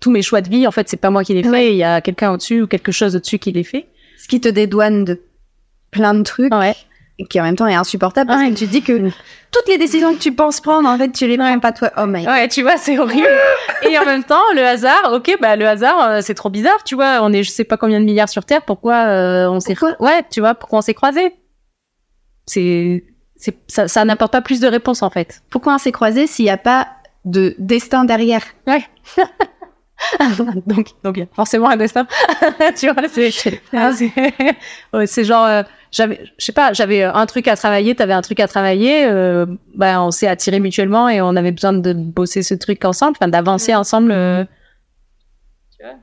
tous 0.00 0.10
mes 0.10 0.22
choix 0.22 0.40
de 0.40 0.48
vie, 0.48 0.66
en 0.66 0.70
fait, 0.70 0.88
c'est 0.88 0.96
pas 0.96 1.10
moi 1.10 1.22
qui 1.22 1.34
les 1.34 1.42
fais, 1.42 1.72
il 1.72 1.76
y 1.76 1.84
a 1.84 2.00
quelqu'un 2.00 2.32
au-dessus 2.32 2.62
ou 2.62 2.66
quelque 2.66 2.92
chose 2.92 3.14
au-dessus 3.14 3.38
qui 3.38 3.52
les 3.52 3.64
fait. 3.64 3.86
Ce 4.18 4.26
qui 4.26 4.40
te 4.40 4.48
dédouane 4.48 5.04
de 5.04 5.20
plein 5.90 6.14
de 6.14 6.22
trucs 6.22 6.52
Ouais. 6.52 6.74
Qui 7.30 7.40
en 7.40 7.44
même 7.44 7.56
temps 7.56 7.66
est 7.66 7.74
insupportable 7.74 8.28
parce 8.28 8.40
Ouais. 8.42 8.50
que 8.50 8.56
tu 8.56 8.66
dis 8.66 8.82
que 8.82 9.10
toutes 9.50 9.68
les 9.68 9.78
décisions 9.78 10.12
que 10.14 10.18
tu 10.18 10.32
penses 10.32 10.60
prendre, 10.60 10.88
en 10.88 10.98
fait, 10.98 11.10
tu 11.12 11.26
les 11.26 11.38
prends 11.38 11.58
pas 11.60 11.72
toi. 11.72 11.90
Oh 11.96 12.04
my 12.06 12.26
Ouais, 12.26 12.46
tu 12.48 12.60
vois, 12.62 12.76
c'est 12.76 12.98
horrible. 12.98 13.26
Et 13.88 13.98
en 13.98 14.04
même 14.04 14.22
temps, 14.24 14.42
le 14.54 14.62
hasard, 14.62 15.12
ok, 15.14 15.36
bah 15.40 15.56
le 15.56 15.66
hasard, 15.66 16.00
euh, 16.02 16.20
c'est 16.22 16.34
trop 16.34 16.50
bizarre, 16.50 16.84
tu 16.84 16.94
vois. 16.94 17.20
On 17.22 17.32
est, 17.32 17.42
je 17.42 17.50
sais 17.50 17.64
pas 17.64 17.76
combien 17.78 18.00
de 18.00 18.04
milliards 18.04 18.28
sur 18.28 18.44
Terre, 18.44 18.62
pourquoi 18.62 18.94
euh, 19.06 19.48
on 19.48 19.60
s'est, 19.60 19.76
ouais, 20.00 20.24
tu 20.30 20.40
vois, 20.40 20.54
pourquoi 20.54 20.80
on 20.80 20.82
s'est 20.82 20.92
croisés? 20.94 21.32
C'est, 22.46 23.04
c'est, 23.36 23.56
ça, 23.66 23.88
ça 23.88 24.04
n'apporte 24.04 24.32
pas 24.32 24.42
plus 24.42 24.60
de 24.60 24.66
réponses 24.68 25.02
en 25.02 25.10
fait. 25.10 25.42
Pourquoi 25.50 25.74
on 25.74 25.78
s'est 25.78 25.92
croisés 25.92 26.26
s'il 26.26 26.44
n'y 26.44 26.50
a 26.50 26.56
pas 26.58 26.88
de 27.24 27.54
destin 27.58 28.04
derrière? 28.04 28.42
donc, 30.66 30.88
donc 31.02 31.20
forcément 31.34 31.68
un 31.68 31.76
destin. 31.76 32.06
tu 32.76 32.88
vois, 32.90 33.08
c'est, 33.08 33.30
c'est, 33.32 33.60
ouais, 34.92 35.06
c'est 35.06 35.24
genre, 35.24 35.44
euh, 35.44 35.62
j'avais, 35.90 36.20
je 36.38 36.44
sais 36.44 36.52
pas, 36.52 36.72
j'avais 36.72 37.02
un 37.02 37.26
truc 37.26 37.48
à 37.48 37.56
travailler, 37.56 37.94
t'avais 37.94 38.12
un 38.12 38.22
truc 38.22 38.40
à 38.40 38.48
travailler, 38.48 39.06
euh, 39.06 39.46
bah 39.74 40.02
on 40.02 40.10
s'est 40.10 40.26
attirés 40.28 40.60
mutuellement 40.60 41.08
et 41.08 41.20
on 41.20 41.34
avait 41.36 41.52
besoin 41.52 41.72
de 41.72 41.92
bosser 41.92 42.42
ce 42.42 42.54
truc 42.54 42.84
ensemble, 42.84 43.16
enfin 43.18 43.28
d'avancer 43.28 43.74
ensemble. 43.74 44.12
euh, 44.12 44.44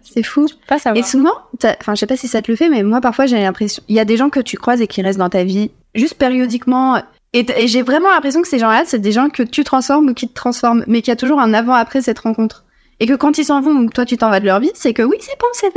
C'est 0.02 0.24
fou. 0.24 0.48
pas. 0.68 0.78
Et 0.96 1.04
souvent, 1.04 1.34
enfin, 1.64 1.94
je 1.96 2.00
sais 2.00 2.08
pas 2.08 2.18
si 2.18 2.28
ça 2.28 2.41
te 2.41 2.50
le 2.52 2.56
fait, 2.58 2.70
mais 2.70 2.84
moi, 2.84 3.02
parfois, 3.02 3.26
j'ai 3.26 3.39
l'impression, 3.39 3.84
il 3.88 3.96
y 3.96 4.00
a 4.00 4.06
des 4.06 4.18
gens 4.18 4.30
que 4.30 4.39
tu 4.39 4.58
croises 4.58 4.82
et 4.82 4.88
qui 4.88 5.02
restent 5.02 5.20
dans 5.20 5.30
ta 5.30 5.44
vie 5.44 5.72
juste 5.96 6.16
périodiquement. 6.16 7.02
Et, 7.34 7.46
et 7.58 7.68
j'ai 7.68 7.82
vraiment 7.82 8.10
l'impression 8.12 8.41
que 8.41 8.48
ces 8.48 8.60
gens-là, 8.60 8.84
c'est 8.86 9.00
des 9.00 9.12
gens 9.12 9.30
que 9.30 9.44
tu 9.44 9.64
transformes 9.64 10.10
ou 10.10 10.14
qui 10.14 10.28
te 10.28 10.34
transforment, 10.34 10.84
mais 10.88 11.02
qu'il 11.02 11.12
y 11.12 11.14
a 11.14 11.16
toujours 11.18 11.39
un 11.39 11.54
avant-après 11.54 12.02
cette 12.02 12.20
rencontre. 12.20 12.64
Et 13.00 13.06
que 13.06 13.14
quand 13.14 13.38
ils 13.38 13.46
s'en 13.46 13.62
vont 13.62 13.88
toi, 13.88 14.06
tu 14.06 14.18
t'en 14.18 14.30
vas 14.30 14.39
de 14.39 14.46
leur 14.46 14.60
vie, 14.60 14.72
c'est 14.76 14.94
que 14.94 15.02
oui, 15.02 15.18
c'est 15.20 15.38
bon, 15.39 15.48
c'est, 15.54 15.74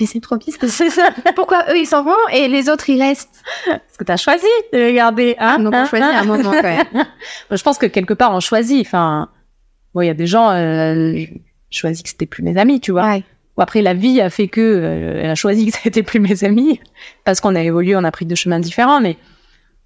mais 0.00 0.06
c'est 0.06 0.20
trop 0.20 0.36
bizarre. 0.36 0.68
C'est 0.68 0.90
ça. 0.90 1.10
Pourquoi 1.36 1.64
eux, 1.70 1.78
ils 1.78 1.86
s'en 1.86 2.02
vont 2.02 2.12
et 2.32 2.48
les 2.48 2.68
autres, 2.68 2.88
ils 2.90 3.00
restent? 3.00 3.42
Parce 3.66 3.96
que 3.98 4.04
t'as 4.04 4.16
choisi 4.16 4.46
de 4.72 4.78
les 4.78 4.94
garder. 4.94 5.36
Hein? 5.38 5.58
Donc, 5.60 5.72
on 5.74 5.76
Hein? 5.76 5.86
choisit 5.86 6.06
Hein 6.08 6.20
un 6.22 6.24
moment, 6.24 6.50
quand 6.50 6.62
même. 6.62 6.86
Je 7.50 7.62
pense 7.62 7.78
que 7.78 7.86
quelque 7.86 8.14
part, 8.14 8.32
on 8.34 8.40
choisit. 8.40 8.84
Enfin, 8.86 9.28
bon, 9.94 10.00
il 10.00 10.06
y 10.06 10.10
a 10.10 10.14
des 10.14 10.26
gens, 10.26 10.50
euh, 10.50 11.14
choisi 11.70 12.02
que 12.02 12.08
c'était 12.08 12.26
plus 12.26 12.42
mes 12.42 12.56
amis, 12.58 12.80
tu 12.80 12.90
vois. 12.92 13.04
Ouais. 13.06 13.22
Ou 13.56 13.62
après, 13.62 13.82
la 13.82 13.94
vie 13.94 14.20
a 14.20 14.30
fait 14.30 14.48
que 14.48 14.60
euh, 14.60 15.20
elle 15.22 15.30
a 15.30 15.34
choisi 15.36 15.70
que 15.70 15.78
c'était 15.82 16.02
plus 16.02 16.18
mes 16.18 16.42
amis 16.42 16.80
parce 17.24 17.40
qu'on 17.40 17.54
a 17.54 17.62
évolué, 17.62 17.94
on 17.94 18.02
a 18.02 18.10
pris 18.10 18.26
deux 18.26 18.34
chemins 18.34 18.58
différents. 18.58 19.00
Mais 19.00 19.16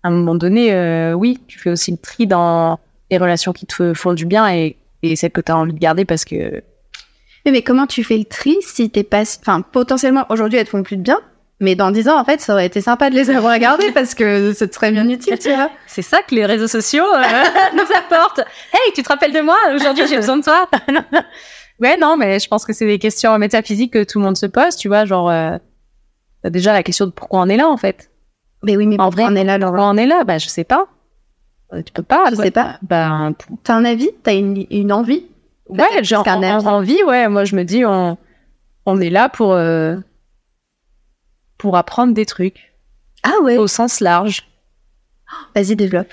à 0.03 0.09
un 0.09 0.11
moment 0.13 0.35
donné, 0.35 0.73
euh, 0.73 1.13
oui, 1.13 1.39
tu 1.49 1.59
fais 1.59 1.69
aussi 1.71 1.91
le 1.91 1.99
tri 1.99 2.27
dans 2.27 2.79
les 3.11 3.19
relations 3.19 3.53
qui 3.53 3.67
te 3.67 3.93
font 3.93 4.15
du 4.15 4.25
bien 4.25 4.49
et, 4.51 4.77
et 5.03 5.17
celles 5.17 5.31
que 5.31 5.41
tu 5.41 5.53
as 5.53 5.57
envie 5.57 5.73
de 5.73 5.79
garder 5.79 6.05
parce 6.05 6.25
que 6.25 6.63
Mais, 7.45 7.53
mais 7.53 7.63
comment 7.63 7.87
tu 7.87 8.05
fais 8.05 8.19
le 8.19 8.25
tri 8.25 8.57
si 8.61 8.91
t'es 8.91 9.05
pas, 9.05 9.23
enfin, 9.41 9.63
potentiellement, 9.63 10.27
aujourd'hui, 10.29 10.59
elles 10.59 10.67
te 10.67 10.71
font 10.71 10.83
plus 10.83 10.97
de 10.97 11.03
bien, 11.03 11.21
mais 11.61 11.75
dans 11.75 11.91
10 11.91 12.09
ans, 12.09 12.21
en 12.21 12.25
fait, 12.25 12.41
ça 12.41 12.53
aurait 12.53 12.67
été 12.67 12.81
sympa 12.81 13.11
de 13.11 13.15
les 13.17 13.31
avoir 13.31 13.59
gardées 13.59 13.91
parce 13.91 14.15
que 14.15 14.53
ce 14.53 14.67
serait 14.71 14.93
bien 14.93 15.09
utile, 15.09 15.39
tu 15.39 15.53
vois. 15.53 15.71
c'est 15.87 16.03
ça 16.03 16.23
que 16.23 16.35
les 16.35 16.47
réseaux 16.47 16.69
sociaux 16.69 17.05
euh, 17.05 17.45
nous 17.75 17.97
apportent. 17.97 18.41
Hey, 18.73 18.93
tu 18.95 19.03
te 19.03 19.09
rappelles 19.09 19.33
de 19.33 19.41
moi? 19.41 19.57
Aujourd'hui, 19.75 20.07
j'ai 20.07 20.17
besoin 20.17 20.37
de 20.37 20.45
toi. 20.45 20.69
ouais, 21.81 21.97
non, 21.97 22.17
mais 22.17 22.39
je 22.39 22.47
pense 22.49 22.65
que 22.65 22.73
c'est 22.73 22.87
des 22.87 23.01
questions 23.01 23.37
métaphysiques 23.39 23.93
que 23.93 24.05
tout 24.05 24.19
le 24.19 24.25
monde 24.25 24.37
se 24.37 24.47
pose, 24.47 24.77
tu 24.77 24.87
vois, 24.87 25.05
genre 25.05 25.31
euh, 25.31 25.57
déjà 26.45 26.73
la 26.73 26.85
question 26.85 27.07
de 27.07 27.11
pourquoi 27.11 27.41
on 27.41 27.49
est 27.49 27.57
là 27.57 27.69
en 27.69 27.77
fait. 27.77 28.11
Mais 28.63 28.77
oui, 28.77 28.87
mais 28.87 29.01
En 29.01 29.11
vrai, 29.11 29.25
on 29.27 29.35
est 29.35 29.45
là, 29.45 29.59
Laura 29.59 29.73
Pourquoi 29.73 29.91
on 29.91 29.97
est 29.97 30.07
là? 30.07 30.25
Bah, 30.25 30.39
je 30.39 30.49
sais 30.49 30.65
pas. 30.65 30.89
Euh, 31.73 31.83
Tu 31.83 31.93
peux 31.93 32.03
pas. 32.03 32.25
Je 32.31 32.35
quoi. 32.37 32.45
sais 32.45 32.51
pas. 32.51 32.79
Ben, 32.83 33.35
T'as 33.65 33.75
un 33.75 33.85
avis? 33.85 34.11
T'as 34.23 34.35
une, 34.35 34.67
une 34.71 34.93
envie? 34.93 35.27
Ouais, 35.69 35.85
en- 36.17 36.23
en- 36.23 36.43
avis? 36.43 36.67
envie. 36.67 37.03
Ouais, 37.05 37.29
moi 37.29 37.45
je 37.45 37.55
me 37.55 37.63
dis 37.63 37.85
on 37.85 38.17
on 38.87 39.01
est 39.03 39.11
là 39.11 39.29
pour 39.29 39.53
euh, 39.53 39.97
pour 41.59 41.77
apprendre 41.77 42.15
des 42.15 42.25
trucs 42.27 42.73
Ah 43.23 43.35
ouais? 43.43 43.59
Au 43.59 43.67
sens 43.67 44.01
large. 44.01 44.49
Vas-y, 45.55 45.77
développe. 45.77 46.09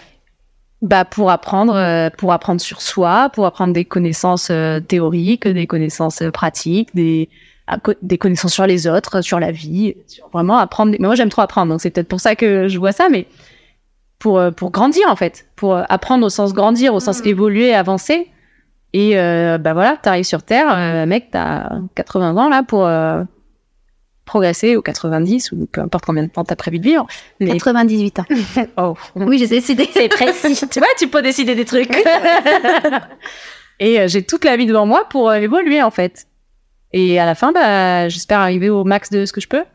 Bah 0.81 1.05
pour 1.05 1.31
apprendre, 1.31 1.73
euh, 1.75 2.09
pour 2.09 2.33
apprendre 2.33 2.59
sur 2.59 2.81
soi, 2.81 3.29
pour 3.33 3.45
apprendre 3.45 3.73
des 3.73 3.85
connaissances 3.85 4.49
euh, 4.51 4.81
théoriques, 4.81 5.47
des 5.47 5.67
connaissances 5.67 6.21
euh, 6.21 6.31
pratiques, 6.31 6.93
des 6.93 7.29
des 8.03 8.17
connaissances 8.19 8.53
sur 8.53 8.67
les 8.67 8.85
autres, 8.85 9.21
sur 9.21 9.39
la 9.39 9.51
vie, 9.51 9.95
sur 10.05 10.27
vraiment 10.29 10.57
apprendre. 10.57 10.91
des- 10.91 10.99
Mais 10.99 11.07
moi 11.07 11.15
j'aime 11.15 11.29
trop 11.29 11.41
apprendre, 11.41 11.71
donc 11.71 11.81
c'est 11.81 11.89
peut-être 11.89 12.09
pour 12.09 12.19
ça 12.19 12.35
que 12.35 12.67
je 12.67 12.77
vois 12.77 12.91
ça, 12.91 13.07
mais 13.09 13.25
pour 14.25 14.39
euh, 14.39 14.49
pour 14.49 14.71
grandir 14.71 15.03
en 15.07 15.15
fait, 15.15 15.45
pour 15.55 15.75
euh, 15.75 15.83
apprendre 15.87 16.25
au 16.25 16.29
sens 16.29 16.51
grandir, 16.51 16.95
au 16.95 16.99
sens 16.99 17.19
Mhm. 17.21 17.27
évoluer, 17.27 17.75
avancer. 17.75 18.27
Et 18.91 19.19
euh, 19.19 19.59
bah 19.59 19.73
voilà, 19.73 19.97
t'arrives 20.01 20.23
sur 20.25 20.41
Terre, 20.41 20.65
euh, 20.75 21.05
mec, 21.05 21.27
t'as 21.31 21.69
80 21.93 22.35
ans 22.37 22.49
là 22.49 22.63
pour 22.63 22.87
euh, 22.87 23.21
progresser 24.25 24.77
ou 24.77 24.81
90 24.81 25.51
ou 25.51 25.67
peu 25.71 25.79
importe 25.81 26.05
combien 26.05 26.23
de 26.23 26.29
temps 26.29 26.43
t'as 26.43 26.55
prévu 26.55 26.79
de 26.79 26.83
vivre. 26.85 27.05
Mais 27.39 27.51
98 27.51 28.17
ans. 28.19 28.25
oh, 28.77 28.95
Oui, 29.15 29.37
j'ai 29.37 29.45
décidé. 29.47 29.87
c'est 29.93 30.07
précis. 30.09 30.67
tu 30.71 30.79
vois, 30.79 30.87
tu 30.97 31.07
peux 31.07 31.21
décider 31.21 31.53
des 31.53 31.65
trucs. 31.65 31.95
et 33.79 34.07
j'ai 34.07 34.23
toute 34.23 34.43
la 34.43 34.57
vie 34.57 34.65
devant 34.65 34.87
moi 34.87 35.05
pour 35.07 35.31
évoluer 35.35 35.83
en 35.83 35.91
fait. 35.91 36.25
Et 36.93 37.19
à 37.19 37.25
la 37.27 37.35
fin, 37.35 37.51
bah, 37.51 38.09
j'espère 38.09 38.39
arriver 38.39 38.71
au 38.71 38.85
max 38.85 39.11
de 39.11 39.25
ce 39.27 39.33
que 39.33 39.41
je 39.41 39.47
peux. 39.47 39.65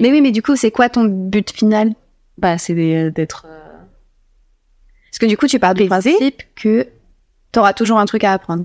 Mais 0.00 0.10
oui, 0.10 0.22
mais 0.22 0.30
du 0.30 0.40
coup, 0.40 0.56
c'est 0.56 0.70
quoi 0.70 0.88
ton 0.88 1.04
but 1.04 1.50
final? 1.50 1.92
Bah, 2.38 2.56
c'est 2.56 3.10
d'être. 3.10 3.46
Parce 5.18 5.26
que 5.26 5.34
du 5.34 5.36
coup, 5.36 5.48
tu 5.48 5.58
pars 5.58 5.74
du 5.74 5.86
principe 5.86 6.42
que 6.54 6.86
t'auras 7.50 7.72
toujours 7.72 7.98
un 7.98 8.06
truc 8.06 8.22
à 8.22 8.32
apprendre. 8.32 8.64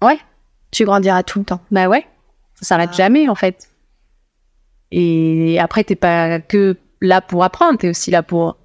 Ouais. 0.00 0.18
Tu 0.70 0.84
grandiras 0.84 1.24
tout 1.24 1.40
le 1.40 1.44
temps. 1.44 1.60
Bah 1.72 1.88
ouais, 1.88 2.06
ça 2.54 2.66
s'arrête 2.68 2.90
Ah. 2.92 2.96
jamais 2.96 3.28
en 3.28 3.34
fait. 3.34 3.68
Et 4.92 5.58
après, 5.60 5.82
t'es 5.82 5.96
pas 5.96 6.38
que 6.38 6.76
là 7.00 7.20
pour 7.20 7.42
apprendre, 7.42 7.78
t'es 7.78 7.88
aussi 7.88 8.10
là 8.12 8.22
pour 8.22 8.56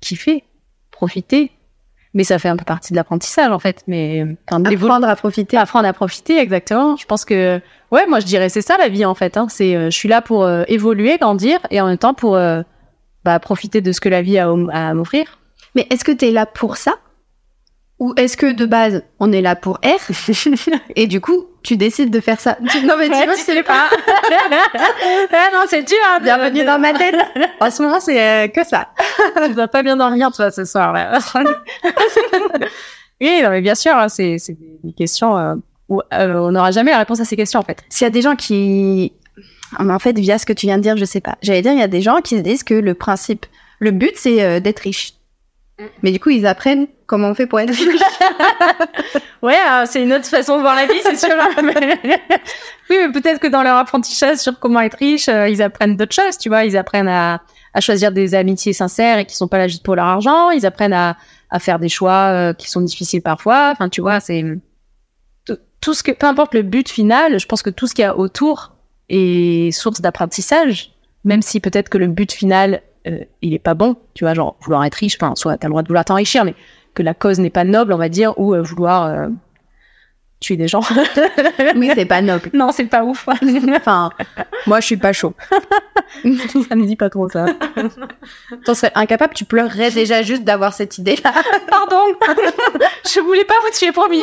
kiffer, 0.00 0.44
profiter. 0.90 1.52
Mais 2.14 2.24
ça 2.24 2.38
fait 2.38 2.48
un 2.48 2.56
peu 2.56 2.64
partie 2.64 2.94
de 2.94 2.96
l'apprentissage 2.96 3.50
en 3.50 3.58
fait. 3.58 3.82
Mais 3.86 4.24
Apprendre 4.46 5.06
à 5.08 5.14
profiter. 5.16 5.56
apprendre 5.58 5.86
à 5.86 5.92
profiter, 5.92 6.38
exactement. 6.38 6.96
Je 6.96 7.04
pense 7.04 7.24
que 7.26 7.60
ouais, 7.92 8.06
moi 8.06 8.20
je 8.20 8.24
dirais 8.26 8.48
c'est 8.48 8.62
ça 8.62 8.76
la 8.78 8.88
vie 8.88 9.04
en 9.04 9.14
fait. 9.14 9.36
Hein. 9.36 9.46
C'est 9.50 9.76
euh, 9.76 9.90
je 9.90 9.96
suis 9.96 10.08
là 10.08 10.22
pour 10.22 10.44
euh, 10.44 10.64
évoluer, 10.68 11.18
grandir 11.18 11.60
et 11.70 11.80
en 11.82 11.86
même 11.86 11.98
temps 11.98 12.14
pour 12.14 12.36
euh, 12.36 12.62
bah, 13.24 13.38
profiter 13.40 13.82
de 13.82 13.92
ce 13.92 14.00
que 14.00 14.08
la 14.08 14.22
vie 14.22 14.38
a 14.38 14.48
à 14.72 14.94
m'offrir. 14.94 15.37
Mais 15.74 15.86
est-ce 15.90 16.04
que 16.04 16.12
t'es 16.12 16.30
là 16.30 16.46
pour 16.46 16.76
ça 16.76 16.96
Ou 17.98 18.14
est-ce 18.16 18.36
que 18.36 18.52
de 18.52 18.64
base, 18.66 19.02
on 19.20 19.32
est 19.32 19.40
là 19.42 19.56
pour 19.56 19.78
R 19.84 20.10
et 20.96 21.06
du 21.06 21.20
coup, 21.20 21.46
tu 21.62 21.76
décides 21.76 22.10
de 22.10 22.20
faire 22.20 22.40
ça? 22.40 22.56
Non, 22.84 22.94
mais 22.98 23.08
tu 23.08 23.24
vois, 23.24 23.34
sais 23.36 23.62
pas. 23.62 23.88
ah 23.90 25.48
non, 25.52 25.60
c'est 25.68 25.82
dur. 25.82 25.96
Hein, 26.08 26.20
bienvenue 26.22 26.60
de- 26.60 26.66
dans 26.66 26.78
ma 26.78 26.92
tête. 26.94 27.14
En 27.60 27.70
ce 27.70 27.82
moment, 27.82 28.00
c'est 28.00 28.20
euh, 28.20 28.48
que 28.48 28.64
ça. 28.64 28.88
Je 29.36 29.52
dois 29.52 29.68
pas 29.68 29.82
bien 29.82 29.96
dormir, 29.96 30.30
toi, 30.32 30.50
ce 30.50 30.64
soir. 30.64 30.92
Là. 30.92 31.18
oui, 33.20 33.42
non, 33.42 33.50
mais 33.50 33.60
bien 33.60 33.74
sûr, 33.74 33.92
hein, 33.96 34.08
c'est 34.08 34.36
des 34.48 34.92
questions 34.96 35.36
euh, 35.36 35.54
où 35.88 36.00
euh, 36.12 36.34
on 36.34 36.52
n'aura 36.52 36.70
jamais 36.70 36.92
la 36.92 36.98
réponse 36.98 37.20
à 37.20 37.24
ces 37.24 37.36
questions, 37.36 37.60
en 37.60 37.64
fait. 37.64 37.82
S'il 37.88 38.04
y 38.04 38.08
a 38.08 38.10
des 38.10 38.22
gens 38.22 38.36
qui... 38.36 39.12
Ah, 39.76 39.84
mais 39.84 39.92
en 39.92 39.98
fait, 39.98 40.16
via 40.18 40.38
ce 40.38 40.46
que 40.46 40.52
tu 40.52 40.66
viens 40.66 40.78
de 40.78 40.82
dire, 40.82 40.96
je 40.96 41.04
sais 41.04 41.20
pas. 41.20 41.36
J'allais 41.42 41.62
dire, 41.62 41.72
il 41.72 41.78
y 41.78 41.82
a 41.82 41.88
des 41.88 42.00
gens 42.00 42.20
qui 42.22 42.36
se 42.36 42.42
disent 42.42 42.62
que 42.62 42.74
le 42.74 42.94
principe, 42.94 43.44
le 43.80 43.90
but, 43.90 44.12
c'est 44.14 44.60
d'être 44.60 44.78
riche. 44.80 45.14
Mais 46.02 46.10
du 46.10 46.18
coup, 46.18 46.30
ils 46.30 46.46
apprennent 46.46 46.88
comment 47.06 47.28
on 47.28 47.34
fait 47.34 47.46
pour 47.46 47.60
être 47.60 47.70
riche. 47.74 48.02
Ouais, 49.42 49.56
euh, 49.70 49.84
c'est 49.86 50.02
une 50.02 50.12
autre 50.12 50.26
façon 50.26 50.56
de 50.56 50.62
voir 50.62 50.74
la 50.74 50.86
vie, 50.86 51.00
c'est 51.02 51.16
sûr. 51.16 51.34
oui, 52.90 52.96
mais 53.00 53.12
peut-être 53.12 53.38
que 53.38 53.46
dans 53.46 53.62
leur 53.62 53.76
apprentissage 53.76 54.38
sur 54.38 54.58
comment 54.58 54.80
être 54.80 54.98
riche, 54.98 55.28
euh, 55.28 55.48
ils 55.48 55.62
apprennent 55.62 55.96
d'autres 55.96 56.14
choses, 56.14 56.36
tu 56.38 56.48
vois. 56.48 56.64
Ils 56.64 56.76
apprennent 56.76 57.08
à, 57.08 57.40
à 57.74 57.80
choisir 57.80 58.10
des 58.10 58.34
amitiés 58.34 58.72
sincères 58.72 59.18
et 59.18 59.24
qui 59.24 59.36
sont 59.36 59.46
pas 59.46 59.58
là 59.58 59.68
juste 59.68 59.84
pour 59.84 59.94
leur 59.94 60.06
argent. 60.06 60.50
Ils 60.50 60.66
apprennent 60.66 60.92
à, 60.92 61.16
à 61.50 61.58
faire 61.60 61.78
des 61.78 61.88
choix 61.88 62.30
euh, 62.32 62.52
qui 62.52 62.68
sont 62.68 62.80
difficiles 62.80 63.22
parfois. 63.22 63.70
Enfin, 63.72 63.88
tu 63.88 64.00
vois, 64.00 64.18
c'est 64.18 64.44
tout, 65.44 65.58
tout 65.80 65.94
ce 65.94 66.02
que, 66.02 66.10
peu 66.10 66.26
importe 66.26 66.54
le 66.54 66.62
but 66.62 66.88
final, 66.88 67.38
je 67.38 67.46
pense 67.46 67.62
que 67.62 67.70
tout 67.70 67.86
ce 67.86 67.94
qu'il 67.94 68.02
y 68.02 68.06
a 68.06 68.16
autour 68.16 68.72
est 69.08 69.70
source 69.70 70.00
d'apprentissage, 70.00 70.92
même 71.24 71.42
si 71.42 71.60
peut-être 71.60 71.88
que 71.88 71.98
le 71.98 72.08
but 72.08 72.32
final 72.32 72.82
euh, 73.06 73.20
il 73.42 73.54
est 73.54 73.58
pas 73.58 73.74
bon, 73.74 73.96
tu 74.14 74.24
vois, 74.24 74.34
genre 74.34 74.56
vouloir 74.60 74.84
être 74.84 74.94
riche, 74.94 75.16
enfin, 75.20 75.34
soit 75.36 75.56
t'as 75.56 75.68
le 75.68 75.72
droit 75.72 75.82
de 75.82 75.88
vouloir 75.88 76.04
t'enrichir, 76.04 76.44
mais 76.44 76.54
que 76.94 77.02
la 77.02 77.14
cause 77.14 77.38
n'est 77.38 77.50
pas 77.50 77.64
noble, 77.64 77.92
on 77.92 77.98
va 77.98 78.08
dire, 78.08 78.38
ou 78.38 78.54
euh, 78.54 78.62
vouloir 78.62 79.06
euh, 79.06 79.28
tuer 80.40 80.56
des 80.56 80.68
gens. 80.68 80.80
oui, 81.76 81.90
c'est 81.94 82.06
pas 82.06 82.22
noble. 82.22 82.50
non, 82.52 82.72
c'est 82.72 82.86
pas 82.86 83.04
ouf. 83.04 83.28
Enfin, 83.76 84.10
moi, 84.66 84.80
je 84.80 84.86
suis 84.86 84.96
pas 84.96 85.12
chaud. 85.12 85.34
ça 86.22 86.74
me 86.74 86.86
dit 86.86 86.96
pas 86.96 87.10
trop 87.10 87.28
ça. 87.28 87.46
T'en 88.64 88.74
serais 88.74 88.92
incapable, 88.94 89.34
tu 89.34 89.44
pleurerais 89.44 89.90
déjà 89.90 90.22
juste 90.22 90.44
d'avoir 90.44 90.72
cette 90.72 90.98
idée-là. 90.98 91.32
Pardon, 91.70 92.02
je 93.04 93.20
voulais 93.20 93.44
pas 93.44 93.54
vous 93.64 93.76
tuer, 93.76 93.92
promis. 93.92 94.22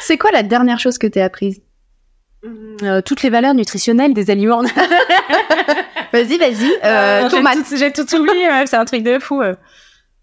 C'est 0.00 0.18
quoi 0.18 0.30
la 0.30 0.42
dernière 0.42 0.78
chose 0.78 0.98
que 0.98 1.06
t'es 1.06 1.20
apprise? 1.20 1.60
Euh, 2.82 3.02
toutes 3.02 3.22
les 3.22 3.28
valeurs 3.30 3.54
nutritionnelles 3.54 4.14
des 4.14 4.30
aliments. 4.30 4.62
Vas-y, 6.12 6.38
vas-y. 6.38 6.72
Euh, 6.84 7.28
Euh, 7.28 7.28
j'ai 7.76 7.92
tout- 7.92 8.04
tout, 8.04 8.16
oublié, 8.16 8.48
c'est 8.66 8.76
un 8.76 8.84
truc 8.84 9.02
de 9.02 9.18
fou. 9.18 9.40
euh. 9.42 9.54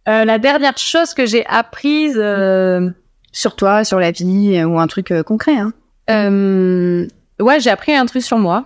Euh, 0.10 0.24
la 0.26 0.38
dernière 0.40 0.78
chose 0.78 1.14
que 1.14 1.26
j'ai 1.26 1.46
apprise, 1.48 2.16
euh, 2.18 2.90
Sur 3.34 3.56
toi, 3.56 3.84
sur 3.84 4.00
la 4.00 4.12
vie, 4.12 4.58
euh, 4.58 4.66
ou 4.66 4.80
un 4.80 4.88
truc 4.88 5.14
concret. 5.26 5.58
Hein. 5.58 5.74
Euh, 6.10 7.06
ouais, 7.40 7.60
j'ai 7.60 7.70
appris 7.70 7.94
un 7.94 8.06
truc 8.06 8.24
sur 8.24 8.38
moi. 8.38 8.66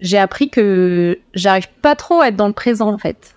J'ai 0.00 0.18
appris 0.18 0.48
que 0.48 1.18
j'arrive 1.34 1.68
pas 1.82 1.94
trop 1.96 2.20
à 2.20 2.28
être 2.28 2.36
dans 2.36 2.46
le 2.46 2.52
présent, 2.54 2.88
en 2.92 2.98
fait. 2.98 3.34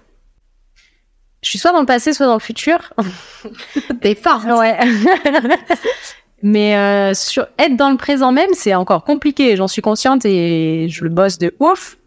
Je 1.43 1.49
suis 1.49 1.59
soit 1.59 1.71
dans 1.71 1.79
le 1.79 1.85
passé, 1.85 2.13
soit 2.13 2.27
dans 2.27 2.35
le 2.35 2.39
futur. 2.39 2.93
T'es 4.01 4.15
forte. 4.15 4.45
Ouais. 4.45 4.77
Mais 6.43 6.75
euh, 6.75 7.13
sur 7.13 7.47
être 7.59 7.75
dans 7.75 7.89
le 7.91 7.97
présent 7.97 8.31
même, 8.31 8.49
c'est 8.53 8.73
encore 8.73 9.03
compliqué. 9.03 9.55
J'en 9.55 9.67
suis 9.67 9.81
consciente 9.81 10.25
et 10.25 10.87
je 10.89 11.03
le 11.03 11.09
bosse 11.09 11.37
de 11.37 11.53
ouf. 11.59 11.97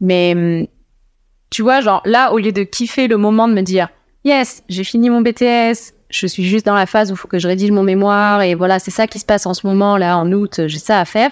Mais 0.00 0.32
hum, 0.34 0.66
tu 1.50 1.62
vois, 1.62 1.80
genre 1.80 2.02
là, 2.04 2.32
au 2.32 2.38
lieu 2.38 2.52
de 2.52 2.62
kiffer 2.62 3.08
le 3.08 3.16
moment 3.16 3.48
de 3.48 3.54
me 3.54 3.62
dire 3.62 3.88
yes, 4.24 4.62
j'ai 4.68 4.84
fini 4.84 5.08
mon 5.08 5.20
BTS, 5.20 5.94
je 6.10 6.26
suis 6.26 6.44
juste 6.44 6.66
dans 6.66 6.74
la 6.74 6.86
phase 6.86 7.10
où 7.10 7.14
il 7.14 7.16
faut 7.16 7.28
que 7.28 7.38
je 7.38 7.46
rédige 7.46 7.70
mon 7.70 7.82
mémoire 7.82 8.42
et 8.42 8.54
voilà, 8.54 8.78
c'est 8.78 8.90
ça 8.90 9.06
qui 9.06 9.18
se 9.18 9.24
passe 9.24 9.46
en 9.46 9.54
ce 9.54 9.66
moment 9.66 9.96
là, 9.96 10.18
en 10.18 10.30
août, 10.32 10.60
j'ai 10.66 10.78
ça 10.78 11.00
à 11.00 11.04
faire. 11.04 11.30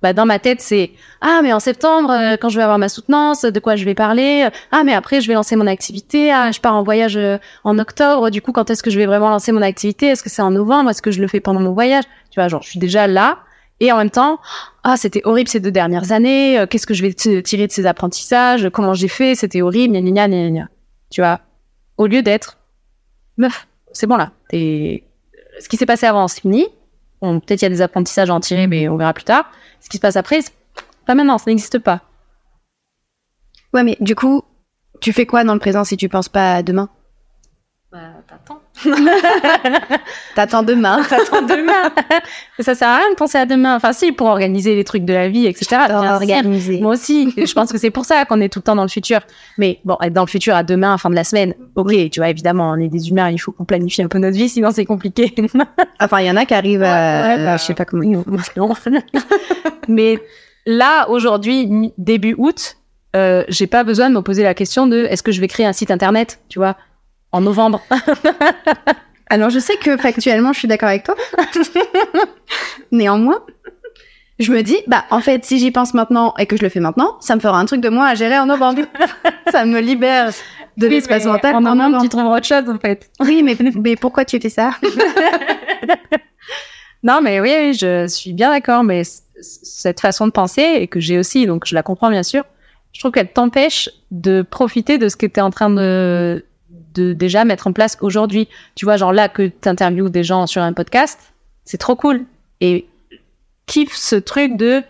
Bah 0.00 0.12
dans 0.12 0.26
ma 0.26 0.38
tête 0.38 0.60
c'est 0.60 0.92
ah 1.20 1.40
mais 1.42 1.52
en 1.52 1.58
septembre 1.58 2.12
euh, 2.12 2.36
quand 2.40 2.50
je 2.50 2.56
vais 2.56 2.62
avoir 2.62 2.78
ma 2.78 2.88
soutenance, 2.88 3.42
de 3.42 3.58
quoi 3.58 3.74
je 3.74 3.84
vais 3.84 3.96
parler 3.96 4.48
Ah 4.70 4.84
mais 4.84 4.94
après 4.94 5.20
je 5.20 5.26
vais 5.26 5.34
lancer 5.34 5.56
mon 5.56 5.66
activité, 5.66 6.30
ah 6.30 6.52
je 6.52 6.60
pars 6.60 6.76
en 6.76 6.84
voyage 6.84 7.16
euh, 7.16 7.38
en 7.64 7.80
octobre, 7.80 8.30
du 8.30 8.40
coup 8.40 8.52
quand 8.52 8.70
est-ce 8.70 8.84
que 8.84 8.90
je 8.90 8.98
vais 8.98 9.06
vraiment 9.06 9.28
lancer 9.28 9.50
mon 9.50 9.62
activité? 9.62 10.06
Est-ce 10.06 10.22
que 10.22 10.30
c'est 10.30 10.42
en 10.42 10.52
novembre? 10.52 10.90
Est-ce 10.90 11.02
que 11.02 11.10
je 11.10 11.20
le 11.20 11.26
fais 11.26 11.40
pendant 11.40 11.58
mon 11.58 11.72
voyage? 11.72 12.04
Tu 12.30 12.38
vois, 12.38 12.46
genre 12.46 12.62
je 12.62 12.70
suis 12.70 12.78
déjà 12.78 13.08
là 13.08 13.38
et 13.80 13.90
en 13.90 13.96
même 13.96 14.10
temps 14.10 14.38
ah 14.90 14.96
c'était 14.96 15.20
horrible 15.24 15.50
ces 15.50 15.60
deux 15.60 15.70
dernières 15.70 16.12
années, 16.12 16.58
euh, 16.58 16.66
qu'est-ce 16.66 16.86
que 16.86 16.94
je 16.94 17.02
vais 17.02 17.12
tirer 17.12 17.66
de 17.66 17.72
ces 17.72 17.84
apprentissages 17.84 18.70
Comment 18.70 18.94
j'ai 18.94 19.08
fait 19.08 19.34
C'était 19.34 19.60
horrible, 19.60 19.92
gna 19.92 20.28
gna 20.28 20.48
gna. 20.48 20.68
Tu 21.10 21.20
vois, 21.20 21.40
au 21.98 22.06
lieu 22.06 22.22
d'être 22.22 22.56
meuf, 23.36 23.68
c'est 23.92 24.06
bon 24.06 24.16
là, 24.16 24.32
t'es 24.48 25.04
ce 25.60 25.68
qui 25.68 25.76
s'est 25.76 25.84
passé 25.84 26.06
avant 26.06 26.26
c'est 26.26 26.40
fini. 26.40 26.66
Bon, 27.20 27.38
peut-être 27.38 27.60
il 27.60 27.64
y 27.64 27.66
a 27.66 27.70
des 27.70 27.82
apprentissages 27.82 28.30
à 28.30 28.34
en 28.34 28.40
tirer 28.40 28.66
mais 28.66 28.88
on 28.88 28.96
verra 28.96 29.12
plus 29.12 29.24
tard. 29.24 29.50
Ce 29.80 29.90
qui 29.90 29.98
se 29.98 30.00
passe 30.00 30.16
après, 30.16 30.40
c'est 30.40 30.54
pas 31.04 31.14
maintenant, 31.14 31.36
ça 31.36 31.50
n'existe 31.50 31.78
pas. 31.80 32.00
Ouais, 33.74 33.82
mais 33.82 33.98
du 34.00 34.14
coup, 34.14 34.42
tu 35.02 35.12
fais 35.12 35.26
quoi 35.26 35.44
dans 35.44 35.52
le 35.52 35.60
présent 35.60 35.84
si 35.84 35.98
tu 35.98 36.08
penses 36.08 36.30
pas 36.30 36.54
à 36.54 36.62
demain? 36.62 36.88
Bah, 37.90 37.98
t'attends. 38.28 38.60
T'attends 40.34 40.62
demain. 40.62 41.02
T'attends 41.08 41.40
demain. 41.40 41.90
Ça 42.58 42.74
sert 42.74 42.86
à 42.86 42.96
rien 42.98 43.10
de 43.10 43.14
penser 43.14 43.38
à 43.38 43.46
demain. 43.46 43.76
Enfin, 43.76 43.94
si, 43.94 44.12
pour 44.12 44.26
organiser 44.26 44.74
les 44.74 44.84
trucs 44.84 45.06
de 45.06 45.14
la 45.14 45.30
vie, 45.30 45.46
etc. 45.46 45.86
Organisé. 45.90 46.80
Moi 46.82 46.92
aussi. 46.92 47.32
Je 47.34 47.50
pense 47.54 47.72
que 47.72 47.78
c'est 47.78 47.90
pour 47.90 48.04
ça 48.04 48.26
qu'on 48.26 48.42
est 48.42 48.50
tout 48.50 48.58
le 48.58 48.64
temps 48.64 48.76
dans 48.76 48.82
le 48.82 48.90
futur. 48.90 49.20
Mais 49.56 49.80
bon, 49.86 49.96
être 50.02 50.12
dans 50.12 50.24
le 50.24 50.28
futur 50.28 50.54
à 50.54 50.64
demain, 50.64 50.92
à 50.92 50.98
fin 50.98 51.08
de 51.08 51.14
la 51.14 51.24
semaine, 51.24 51.54
ok, 51.76 52.10
tu 52.10 52.20
vois, 52.20 52.28
évidemment, 52.28 52.72
on 52.72 52.76
est 52.76 52.88
des 52.88 53.08
humains, 53.08 53.30
il 53.30 53.38
faut 53.38 53.52
qu'on 53.52 53.64
planifie 53.64 54.02
un 54.02 54.08
peu 54.08 54.18
notre 54.18 54.36
vie, 54.36 54.50
sinon 54.50 54.70
c'est 54.70 54.84
compliqué. 54.84 55.34
Enfin, 56.00 56.20
il 56.20 56.26
y 56.26 56.30
en 56.30 56.36
a 56.36 56.44
qui 56.44 56.54
arrivent 56.54 56.82
à. 56.82 57.22
Ouais, 57.36 57.44
bah, 57.44 57.54
euh, 57.54 57.58
je 57.58 57.62
sais 57.64 57.74
pas 57.74 57.84
comment. 57.84 58.04
non. 58.04 58.24
Mais 59.88 60.18
là, 60.66 61.08
aujourd'hui, 61.08 61.92
début 61.96 62.34
août, 62.38 62.76
euh, 63.16 63.44
j'ai 63.48 63.66
pas 63.66 63.82
besoin 63.82 64.10
de 64.10 64.14
me 64.14 64.20
poser 64.20 64.42
la 64.42 64.54
question 64.54 64.86
de 64.86 64.98
est-ce 65.04 65.22
que 65.22 65.32
je 65.32 65.40
vais 65.40 65.48
créer 65.48 65.66
un 65.66 65.72
site 65.72 65.90
internet, 65.90 66.40
tu 66.48 66.58
vois, 66.58 66.76
en 67.32 67.40
novembre. 67.40 67.82
Alors, 69.30 69.50
je 69.50 69.58
sais 69.58 69.76
que 69.76 69.96
factuellement, 69.96 70.52
je 70.52 70.60
suis 70.60 70.68
d'accord 70.68 70.88
avec 70.88 71.04
toi. 71.04 71.14
Néanmoins, 72.92 73.42
je 74.38 74.52
me 74.52 74.62
dis, 74.62 74.76
bah, 74.86 75.04
en 75.10 75.20
fait, 75.20 75.44
si 75.44 75.58
j'y 75.58 75.70
pense 75.70 75.92
maintenant 75.92 76.34
et 76.38 76.46
que 76.46 76.56
je 76.56 76.62
le 76.62 76.68
fais 76.68 76.80
maintenant, 76.80 77.16
ça 77.20 77.34
me 77.34 77.40
fera 77.40 77.58
un 77.58 77.66
truc 77.66 77.80
de 77.80 77.90
moins 77.90 78.06
à 78.06 78.14
gérer 78.14 78.38
en 78.38 78.46
novembre. 78.46 78.82
ça 79.52 79.64
me 79.66 79.80
libère 79.80 80.30
de 80.76 80.86
Oui, 80.86 80.94
l'espace 80.94 81.26
mental 81.26 81.54
En 81.56 81.60
novembre, 81.60 82.00
tu 82.02 82.08
trouveras 82.08 82.38
autre 82.38 82.46
chose, 82.46 82.68
en 82.68 82.78
fait. 82.78 83.10
Oui, 83.20 83.42
mais, 83.42 83.56
mais 83.74 83.96
pourquoi 83.96 84.24
tu 84.24 84.40
fais 84.40 84.48
ça? 84.48 84.72
Non, 87.02 87.20
mais 87.22 87.40
oui, 87.40 87.74
je 87.74 88.06
suis 88.06 88.32
bien 88.32 88.50
d'accord, 88.50 88.82
mais 88.82 89.02
cette 89.40 90.00
façon 90.00 90.26
de 90.26 90.32
penser, 90.32 90.62
et 90.62 90.88
que 90.88 91.00
j'ai 91.00 91.18
aussi, 91.18 91.46
donc 91.46 91.64
je 91.66 91.74
la 91.74 91.82
comprends 91.82 92.10
bien 92.10 92.22
sûr, 92.22 92.44
je 92.92 93.00
trouve 93.00 93.12
qu'elle 93.12 93.32
t'empêche 93.32 93.88
de 94.10 94.42
profiter 94.42 94.98
de 94.98 95.08
ce 95.08 95.16
que 95.16 95.26
tu 95.26 95.38
es 95.38 95.42
en 95.42 95.50
train 95.50 95.70
de, 95.70 96.44
de 96.94 97.12
déjà 97.12 97.44
mettre 97.44 97.66
en 97.66 97.72
place 97.72 97.96
aujourd'hui. 98.00 98.48
Tu 98.74 98.84
vois, 98.84 98.96
genre 98.96 99.12
là, 99.12 99.28
que 99.28 99.48
tu 99.48 99.68
interviews 99.68 100.08
des 100.08 100.22
gens 100.22 100.46
sur 100.46 100.62
un 100.62 100.72
podcast, 100.72 101.32
c'est 101.64 101.78
trop 101.78 101.96
cool. 101.96 102.24
Et 102.60 102.86
kiffe 103.66 103.94
ce 103.94 104.16
truc 104.16 104.56
de, 104.56 104.82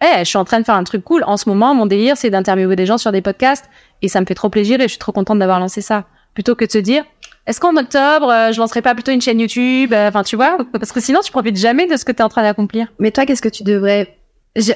eh, 0.00 0.18
je 0.20 0.24
suis 0.24 0.38
en 0.38 0.44
train 0.44 0.60
de 0.60 0.64
faire 0.64 0.74
un 0.74 0.84
truc 0.84 1.02
cool. 1.04 1.24
En 1.24 1.36
ce 1.36 1.48
moment, 1.48 1.74
mon 1.74 1.86
délire, 1.86 2.16
c'est 2.16 2.30
d'interviewer 2.30 2.76
des 2.76 2.86
gens 2.86 2.98
sur 2.98 3.12
des 3.12 3.22
podcasts, 3.22 3.68
et 4.02 4.08
ça 4.08 4.20
me 4.20 4.26
fait 4.26 4.34
trop 4.34 4.50
plaisir, 4.50 4.80
et 4.80 4.84
je 4.84 4.88
suis 4.88 4.98
trop 4.98 5.12
contente 5.12 5.38
d'avoir 5.38 5.60
lancé 5.60 5.80
ça. 5.80 6.04
Plutôt 6.34 6.54
que 6.54 6.64
de 6.64 6.70
se 6.70 6.78
dire, 6.78 7.04
est-ce 7.46 7.60
qu'en 7.60 7.76
octobre, 7.76 8.30
euh, 8.30 8.52
je 8.52 8.58
lancerai 8.58 8.82
pas 8.82 8.94
plutôt 8.94 9.12
une 9.12 9.20
chaîne 9.20 9.38
YouTube 9.38 9.92
euh, 9.92 10.08
Enfin, 10.08 10.22
tu 10.22 10.36
vois, 10.36 10.58
parce 10.72 10.92
que 10.92 11.00
sinon, 11.00 11.20
tu 11.22 11.30
profites 11.30 11.56
jamais 11.56 11.86
de 11.86 11.96
ce 11.96 12.04
que 12.04 12.12
tu 12.12 12.18
es 12.18 12.22
en 12.22 12.28
train 12.28 12.42
d'accomplir. 12.42 12.88
Mais 12.98 13.10
toi, 13.10 13.26
qu'est-ce 13.26 13.42
que 13.42 13.48
tu 13.48 13.62
devrais 13.62 14.16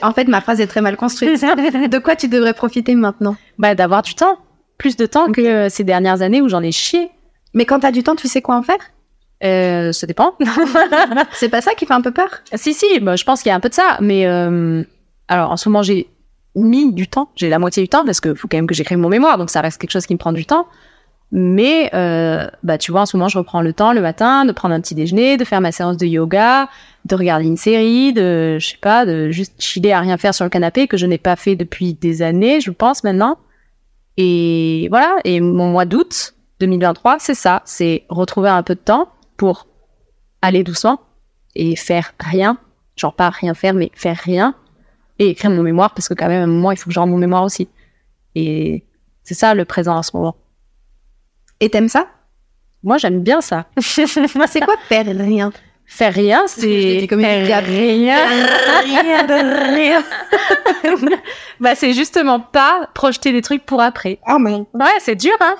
En 0.03 0.13
fait, 0.13 0.29
ma 0.29 0.41
phrase 0.41 0.61
est 0.61 0.67
très 0.67 0.81
mal 0.81 0.97
construite. 0.97 1.41
De 1.41 1.99
quoi 1.99 2.15
tu 2.15 2.29
devrais 2.29 2.55
profiter 2.55 2.95
maintenant? 2.95 3.37
Bah, 3.59 3.75
d'avoir 3.75 4.03
du 4.03 4.15
temps. 4.15 4.39
Plus 4.79 4.97
de 4.97 5.07
temps 5.07 5.31
que 5.31 5.41
euh, 5.41 5.68
ces 5.68 5.85
dernières 5.85 6.22
années 6.22 6.41
où 6.41 6.49
j'en 6.49 6.62
ai 6.62 6.72
chié. 6.72 7.11
Mais 7.55 7.64
quand 7.64 7.81
t'as 7.81 7.91
du 7.91 8.03
temps, 8.03 8.16
tu 8.16 8.29
sais 8.29 8.43
quoi 8.43 8.57
en 8.57 8.62
faire? 8.62 8.79
Euh, 9.45 9.93
ça 9.93 10.07
dépend. 10.07 10.35
C'est 11.33 11.49
pas 11.49 11.61
ça 11.61 11.74
qui 11.74 11.87
fait 11.87 11.95
un 11.95 12.01
peu 12.01 12.12
peur? 12.12 12.29
Si, 12.55 12.74
si, 12.74 13.01
bah, 13.01 13.16
je 13.16 13.24
pense 13.24 13.43
qu'il 13.43 13.51
y 13.51 13.53
a 13.53 13.57
un 13.57 13.61
peu 13.61 13.68
de 13.68 13.74
ça. 13.74 13.99
Mais 14.01 14.26
euh, 14.26 14.83
alors, 15.29 15.51
en 15.51 15.57
ce 15.57 15.68
moment, 15.68 15.83
j'ai 15.83 16.09
mis 16.55 16.93
du 16.93 17.09
temps. 17.09 17.31
J'ai 17.37 17.49
la 17.49 17.59
moitié 17.59 17.83
du 17.83 17.89
temps 17.89 18.05
parce 18.05 18.20
qu'il 18.20 18.37
faut 18.37 18.49
quand 18.49 18.57
même 18.57 18.66
que 18.66 18.74
j'écrive 18.74 18.99
mon 18.99 19.09
mémoire. 19.09 19.39
Donc, 19.39 19.51
ça 19.51 19.61
reste 19.61 19.81
quelque 19.81 19.91
chose 19.91 20.07
qui 20.07 20.14
me 20.14 20.18
prend 20.18 20.33
du 20.33 20.47
temps. 20.47 20.66
Mais, 21.31 21.91
euh, 21.95 22.49
bah, 22.62 22.79
tu 22.79 22.91
vois, 22.91 23.03
en 23.03 23.07
ce 23.07 23.16
moment, 23.16 23.29
je 23.29 23.39
reprends 23.39 23.61
le 23.61 23.72
temps 23.74 23.93
le 23.93 24.01
matin 24.01 24.47
de 24.47 24.53
prendre 24.53 24.74
un 24.74 24.81
petit 24.81 24.95
déjeuner, 24.95 25.37
de 25.37 25.45
faire 25.45 25.61
ma 25.61 25.72
séance 25.72 25.99
de 25.99 26.07
yoga, 26.07 26.68
de 27.05 27.14
regarder 27.14 27.45
une 27.45 27.59
série, 27.59 28.14
de, 28.14 28.59
je 28.59 28.66
sais 28.66 28.79
pas, 28.81 29.05
de 29.05 29.31
juste 29.31 29.61
chiller 29.61 29.93
à 29.93 30.01
rien 30.01 30.16
faire 30.16 30.33
sur 30.33 30.45
le 30.45 30.51
canapé 30.51 30.89
que 30.89 30.97
je 30.97 31.05
n'ai 31.05 31.18
pas 31.18 31.37
fait 31.37 31.55
depuis 31.55 31.93
des 31.93 32.22
années, 32.22 32.61
je 32.62 32.70
pense 32.70 33.05
maintenant. 33.05 33.37
Et 34.19 34.89
voilà. 34.91 35.16
Et 35.25 35.41
mon 35.41 35.71
mois 35.71 35.87
d'août 35.87 36.35
2023, 36.61 37.19
c'est 37.21 37.35
ça. 37.35 37.62
C'est 37.64 38.05
retrouver 38.11 38.51
un 38.51 38.62
peu 38.62 38.75
de 38.75 38.81
temps 38.81 39.09
pour 39.39 39.66
aller 40.43 40.64
doucement 40.64 41.01
et 41.55 41.77
faire 41.77 42.12
rien. 42.21 42.59
Genre 42.97 43.14
pas 43.14 43.31
rien 43.31 43.55
faire, 43.55 43.73
mais 43.73 43.91
faire 43.95 44.16
rien. 44.16 44.55
Et 45.21 45.31
écrire 45.31 45.51
mon 45.51 45.62
mémoire, 45.62 45.95
parce 45.95 46.09
que 46.09 46.14
quand 46.14 46.29
même, 46.29 46.41
à 46.43 46.45
un 46.45 46.49
moment, 46.49 46.71
il 46.73 46.77
faut 46.77 46.91
que 46.91 46.95
je 46.95 47.01
rende 47.01 47.11
mon 47.11 47.19
mémoire 47.19 47.43
aussi. 47.45 47.69
Et 48.35 48.85
c'est 49.25 49.35
ça 49.35 49.55
le 49.55 49.64
présent 49.64 49.97
en 49.97 50.03
ce 50.03 50.16
moment. 50.16 50.37
Et 51.61 51.71
t'aimes 51.71 51.89
ça? 51.89 52.09
Moi, 52.83 52.99
j'aime 52.99 53.23
bien 53.23 53.41
ça. 53.41 53.66
C'est 53.81 54.61
quoi 54.61 54.77
faire 54.89 55.07
rien? 55.07 55.53
Faire 55.91 56.12
rien, 56.12 56.45
c'est 56.47 57.07
diable. 57.09 57.66
rien. 57.66 58.18
Rien 58.84 59.24
de 59.24 59.74
rien. 59.74 60.05
bah, 61.61 61.74
c'est 61.74 61.95
justement 61.95 62.41
pas 62.41 62.89
projeter 62.95 63.32
des 63.32 63.41
trucs 63.43 63.64
pour 63.64 63.80
après. 63.80 64.18
Oh 64.28 64.39
mais 64.39 64.53
Ouais, 64.74 64.93
c'est 65.01 65.16
dur, 65.16 65.34
hein. 65.41 65.57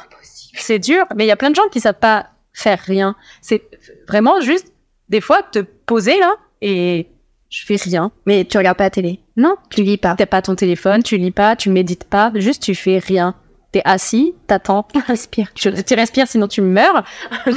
C'est 0.55 0.79
dur, 0.79 1.05
mais 1.17 1.25
il 1.25 1.29
y 1.29 1.33
a 1.33 1.37
plein 1.37 1.51
de 1.51 1.55
gens 1.57 1.69
qui 1.73 1.81
savent 1.81 1.99
pas 1.99 2.27
faire 2.53 2.79
rien. 2.79 3.17
C'est 3.41 3.63
vraiment 4.07 4.41
juste 4.41 4.73
des 5.09 5.21
fois 5.21 5.41
te 5.43 5.61
poser 5.61 6.19
là 6.19 6.35
et 6.61 7.07
je 7.49 7.65
fais 7.65 7.77
rien. 7.77 8.11
mais 8.27 8.45
tu 8.45 8.59
regardes 8.59 8.77
pas 8.77 8.85
la 8.85 8.91
télé. 8.91 9.21
Non, 9.37 9.57
Tu 9.71 9.83
lis 9.83 9.97
pas. 9.97 10.15
t'as 10.17 10.27
pas 10.27 10.43
ton 10.43 10.55
téléphone, 10.57 11.03
tu 11.03 11.17
lis 11.17 11.31
pas, 11.31 11.57
tu 11.57 11.71
médites 11.71 12.05
pas, 12.05 12.33
juste 12.35 12.63
tu 12.63 12.75
fais 12.75 12.99
rien. 12.99 13.35
T'es 13.73 13.83
assis, 13.85 14.35
t'attends, 14.47 14.87
respire. 15.07 15.49
Tu, 15.55 15.73
tu 15.85 15.95
respires 15.95 16.27
sinon 16.29 16.49
tu 16.49 16.61
meurs. 16.61 17.05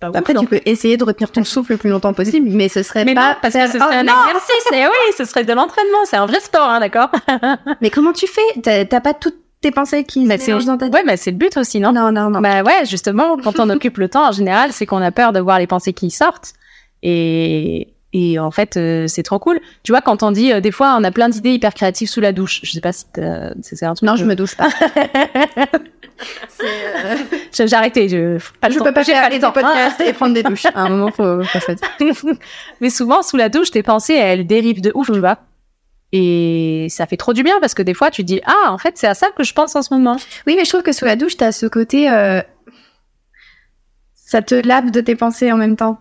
c'est 0.00 0.06
pas 0.06 0.10
ouf, 0.10 0.16
Après, 0.16 0.32
non. 0.32 0.42
tu 0.42 0.46
peux 0.46 0.60
essayer 0.64 0.96
de 0.96 1.04
retenir 1.04 1.30
ton 1.32 1.44
souffle 1.44 1.72
le 1.72 1.78
plus 1.78 1.90
longtemps 1.90 2.12
possible, 2.12 2.48
mais 2.50 2.68
ce 2.68 2.82
serait 2.82 3.04
Mais 3.04 3.14
pas 3.14 3.30
non, 3.30 3.36
parce 3.42 3.52
faire- 3.54 3.66
que 3.66 3.72
ce 3.72 3.78
serait 3.78 3.88
Oh, 3.90 3.94
un 3.98 4.02
non 4.04 4.12
exercice. 4.26 4.72
Et 4.72 4.84
oui, 4.86 5.14
ce 5.16 5.24
serait 5.24 5.44
de 5.44 5.52
l'entraînement. 5.52 5.98
C'est 6.04 6.16
un 6.16 6.26
vrai 6.26 6.40
sport, 6.40 6.68
hein, 6.68 6.80
d'accord 6.80 7.10
Mais 7.80 7.90
comment 7.90 8.12
tu 8.12 8.26
fais? 8.26 8.84
T'as 8.86 9.00
pas 9.00 9.14
toutes 9.14 9.36
tes 9.60 9.70
pensées 9.72 10.04
qui 10.04 10.22
se 10.24 10.28
Bah, 10.28 10.36
c'est 10.38 10.52
dans 10.52 10.76
ta 10.78 10.86
tête? 10.86 10.94
ouais, 10.94 11.02
mais 11.04 11.16
c'est 11.16 11.32
le 11.32 11.36
but 11.36 11.56
aussi, 11.56 11.80
non? 11.80 11.92
Non, 11.92 12.12
non, 12.12 12.30
non. 12.30 12.40
Bah 12.40 12.62
ouais, 12.62 12.86
justement, 12.86 13.36
quand 13.42 13.58
on 13.58 13.68
occupe 13.70 13.98
le 13.98 14.08
temps, 14.08 14.28
en 14.28 14.32
général, 14.32 14.72
c'est 14.72 14.86
qu'on 14.86 15.02
a 15.02 15.10
peur 15.10 15.32
de 15.32 15.40
voir 15.40 15.58
les 15.58 15.66
pensées 15.66 15.92
qui 15.92 16.10
sortent. 16.12 16.52
Et, 17.02 17.88
et 18.12 18.38
en 18.38 18.50
fait, 18.50 18.76
euh, 18.76 19.06
c'est 19.06 19.22
trop 19.22 19.38
cool. 19.38 19.60
Tu 19.82 19.92
vois, 19.92 20.00
quand 20.00 20.22
on 20.22 20.30
dit, 20.30 20.52
euh, 20.52 20.60
des 20.60 20.70
fois, 20.72 20.96
on 20.98 21.04
a 21.04 21.10
plein 21.10 21.28
d'idées 21.28 21.50
hyper 21.52 21.74
créatives 21.74 22.08
sous 22.08 22.20
la 22.20 22.32
douche. 22.32 22.60
Je 22.62 22.72
sais 22.72 22.80
pas 22.80 22.92
si 22.92 23.04
c'est 23.62 23.84
un 23.84 23.94
truc. 23.94 24.06
non, 24.06 24.14
que- 24.14 24.20
je 24.20 24.24
me 24.24 24.34
douche 24.34 24.56
pas. 24.56 24.68
J'ai 27.52 27.68
j'ai 27.68 27.76
arrêté. 27.76 28.08
Je, 28.08 28.38
pas 28.60 28.70
je 28.70 28.78
peux 28.80 28.92
pas 28.92 29.04
faire 29.04 29.28
le 29.28 29.34
des 29.36 29.40
temps. 29.40 29.52
podcasts 29.52 30.00
et 30.00 30.12
prendre 30.12 30.34
des 30.34 30.42
douches. 30.42 30.66
À 30.66 30.82
un 30.82 30.88
moment, 30.88 31.12
faut, 31.12 31.42
faut 31.44 31.60
faire. 31.60 31.76
Mais 32.80 32.90
souvent, 32.90 33.22
sous 33.22 33.36
la 33.36 33.48
douche, 33.48 33.70
tes 33.70 33.82
pensées, 33.84 34.14
elles 34.14 34.46
dérivent 34.46 34.80
de 34.80 34.90
ouf, 34.94 35.10
tu 35.12 35.18
vois. 35.20 35.38
Et 36.10 36.86
ça 36.90 37.06
fait 37.06 37.16
trop 37.18 37.34
du 37.34 37.42
bien 37.42 37.60
parce 37.60 37.74
que 37.74 37.82
des 37.82 37.94
fois, 37.94 38.10
tu 38.10 38.24
dis, 38.24 38.40
ah, 38.46 38.72
en 38.72 38.78
fait, 38.78 38.96
c'est 38.98 39.06
à 39.06 39.14
ça 39.14 39.28
que 39.36 39.44
je 39.44 39.52
pense 39.52 39.76
en 39.76 39.82
ce 39.82 39.92
moment. 39.94 40.16
Oui, 40.46 40.54
mais 40.56 40.64
je 40.64 40.70
trouve 40.70 40.82
que 40.82 40.92
sous 40.92 41.04
la 41.04 41.14
douche, 41.16 41.36
t'as 41.36 41.52
ce 41.52 41.66
côté. 41.66 42.10
euh, 42.10 42.40
Ça 44.14 44.42
te 44.42 44.54
lave 44.54 44.90
de 44.90 45.00
tes 45.00 45.14
pensées 45.14 45.52
en 45.52 45.56
même 45.56 45.76
temps. 45.76 45.98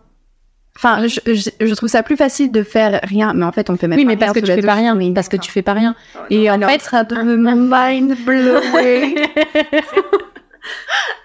Enfin, 0.78 1.08
je, 1.08 1.20
je, 1.26 1.50
je 1.60 1.74
trouve 1.74 1.90
ça 1.90 2.04
plus 2.04 2.16
facile 2.16 2.52
de 2.52 2.64
faire 2.64 3.00
rien, 3.04 3.34
mais 3.34 3.46
en 3.46 3.52
fait, 3.52 3.70
on 3.70 3.78
peut 3.78 3.88
même 3.88 3.98
Oui, 3.98 4.06
pas 4.06 4.12
mais 4.12 4.18
parce 4.18 4.34
que 4.34 4.40
tu 4.40 4.46
fais 4.46 4.62
pas 4.62 4.76
rien. 4.76 4.96
Oui, 4.96 5.12
Parce 5.12 5.28
que 5.28 5.38
tu 5.38 5.52
fais 5.52 5.64
pas 5.64 5.74
rien. 5.74 5.96
Et 6.30 6.50
en 6.50 6.54
Alors, 6.54 6.70
fait, 6.70 6.82
ça 6.82 7.04
de 7.04 7.36
my 7.36 7.54
mind 7.56 8.16
blow 8.26 8.58
away. 8.58 9.16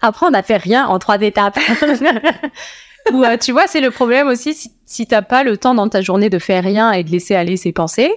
apprendre 0.00 0.36
à 0.36 0.42
faire 0.42 0.60
rien 0.60 0.86
en 0.86 0.98
trois 0.98 1.20
étapes. 1.20 1.58
Ou 3.12 3.24
euh, 3.24 3.36
tu 3.36 3.52
vois, 3.52 3.66
c'est 3.66 3.80
le 3.80 3.90
problème 3.90 4.28
aussi 4.28 4.54
si, 4.54 4.72
si 4.86 5.06
t'as 5.06 5.22
pas 5.22 5.42
le 5.42 5.56
temps 5.56 5.74
dans 5.74 5.88
ta 5.88 6.02
journée 6.02 6.30
de 6.30 6.38
faire 6.38 6.62
rien 6.62 6.92
et 6.92 7.02
de 7.02 7.10
laisser 7.10 7.34
aller 7.34 7.56
ses 7.56 7.72
pensées. 7.72 8.12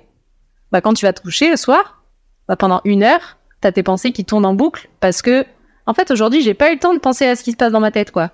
Bah 0.72 0.82
quand 0.82 0.94
tu 0.94 1.06
vas 1.06 1.14
te 1.14 1.22
coucher 1.22 1.50
le 1.50 1.58
soir, 1.58 2.04
bah 2.48 2.56
pendant 2.56 2.82
une 2.86 3.04
heure, 3.04 3.38
t'as 3.62 3.72
tes 3.72 3.84
pensées 3.84 4.12
qui 4.12 4.26
tournent 4.26 4.46
en 4.46 4.54
boucle 4.54 4.90
parce 5.00 5.22
que 5.22 5.46
en 5.88 5.94
fait 5.94 6.12
aujourd'hui 6.12 6.42
j'ai 6.42 6.54
pas 6.54 6.70
eu 6.70 6.76
le 6.76 6.80
temps 6.80 6.94
de 6.94 7.00
penser 7.00 7.26
à 7.26 7.36
ce 7.36 7.44
qui 7.44 7.52
se 7.52 7.58
passe 7.58 7.72
dans 7.72 7.80
ma 7.80 7.92
tête 7.92 8.12
quoi. 8.12 8.32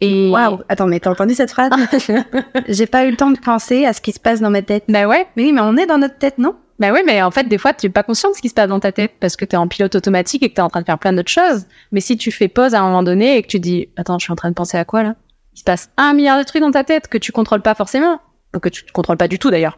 Et 0.00 0.30
Waouh, 0.30 0.60
attends, 0.68 0.86
mais 0.86 1.00
t'as 1.00 1.10
entendu 1.10 1.34
cette 1.34 1.50
phrase 1.50 1.70
J'ai 2.68 2.86
pas 2.86 3.04
eu 3.04 3.10
le 3.10 3.16
temps 3.16 3.30
de 3.30 3.38
penser 3.38 3.84
à 3.84 3.92
ce 3.92 4.00
qui 4.00 4.12
se 4.12 4.20
passe 4.20 4.40
dans 4.40 4.50
ma 4.50 4.62
tête. 4.62 4.84
bah 4.88 5.06
ouais, 5.06 5.26
Mais 5.36 5.44
oui, 5.44 5.52
mais 5.52 5.60
on 5.60 5.76
est 5.76 5.86
dans 5.86 5.98
notre 5.98 6.18
tête, 6.18 6.38
non? 6.38 6.54
Bah 6.78 6.92
ouais, 6.92 7.02
mais 7.04 7.20
en 7.22 7.32
fait 7.32 7.48
des 7.48 7.58
fois 7.58 7.72
tu 7.72 7.86
es 7.86 7.88
pas 7.88 8.04
conscient 8.04 8.30
de 8.30 8.36
ce 8.36 8.40
qui 8.40 8.48
se 8.48 8.54
passe 8.54 8.68
dans 8.68 8.78
ta 8.78 8.92
tête 8.92 9.14
parce 9.18 9.34
que 9.34 9.44
t'es 9.44 9.56
en 9.56 9.66
pilote 9.66 9.96
automatique 9.96 10.44
et 10.44 10.48
que 10.48 10.54
t'es 10.54 10.62
en 10.62 10.68
train 10.68 10.80
de 10.80 10.86
faire 10.86 10.98
plein 11.00 11.12
d'autres 11.12 11.30
choses. 11.30 11.66
Mais 11.90 12.00
si 12.00 12.16
tu 12.16 12.30
fais 12.30 12.46
pause 12.46 12.72
à 12.74 12.80
un 12.80 12.84
moment 12.84 13.02
donné 13.02 13.36
et 13.36 13.42
que 13.42 13.48
tu 13.48 13.58
dis 13.58 13.88
attends 13.96 14.16
je 14.20 14.24
suis 14.26 14.32
en 14.32 14.36
train 14.36 14.50
de 14.50 14.54
penser 14.54 14.78
à 14.78 14.84
quoi 14.84 15.02
là? 15.02 15.16
Il 15.54 15.58
se 15.58 15.64
passe 15.64 15.90
un 15.96 16.14
milliard 16.14 16.38
de 16.38 16.44
trucs 16.44 16.62
dans 16.62 16.70
ta 16.70 16.84
tête 16.84 17.08
que 17.08 17.18
tu 17.18 17.32
contrôles 17.32 17.62
pas 17.62 17.74
forcément, 17.74 18.20
ou 18.54 18.60
que 18.60 18.68
tu 18.68 18.84
contrôles 18.92 19.16
pas 19.16 19.26
du 19.26 19.40
tout 19.40 19.50
d'ailleurs. 19.50 19.76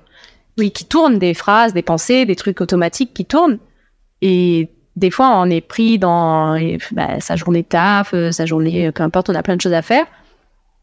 Oui, 0.59 0.73
qui 0.73 0.85
tournent 0.85 1.19
des 1.19 1.33
phrases, 1.33 1.73
des 1.73 1.81
pensées, 1.81 2.27
des 2.27 2.37
trucs 2.37 2.61
automatiques 2.61 3.15
qui 3.15 3.25
tournent. 3.25 3.59
Et 4.21 4.69
des 4.97 5.11
fois 5.11 5.31
on 5.37 5.49
est 5.51 5.61
pris 5.61 5.99
dans 5.99 6.59
bah, 6.93 7.21
sa 7.21 7.37
journée 7.37 7.63
de 7.63 7.69
taf, 7.69 8.13
euh, 8.15 8.33
sa 8.33 8.47
journée, 8.47 8.87
euh, 8.89 8.93
peu 8.93 9.03
importe, 9.03 9.31
on 9.31 9.35
a 9.35 9.43
plein 9.43 9.57
de 9.57 9.61
choses 9.61 9.73
à 9.73 9.83
faire 9.83 10.05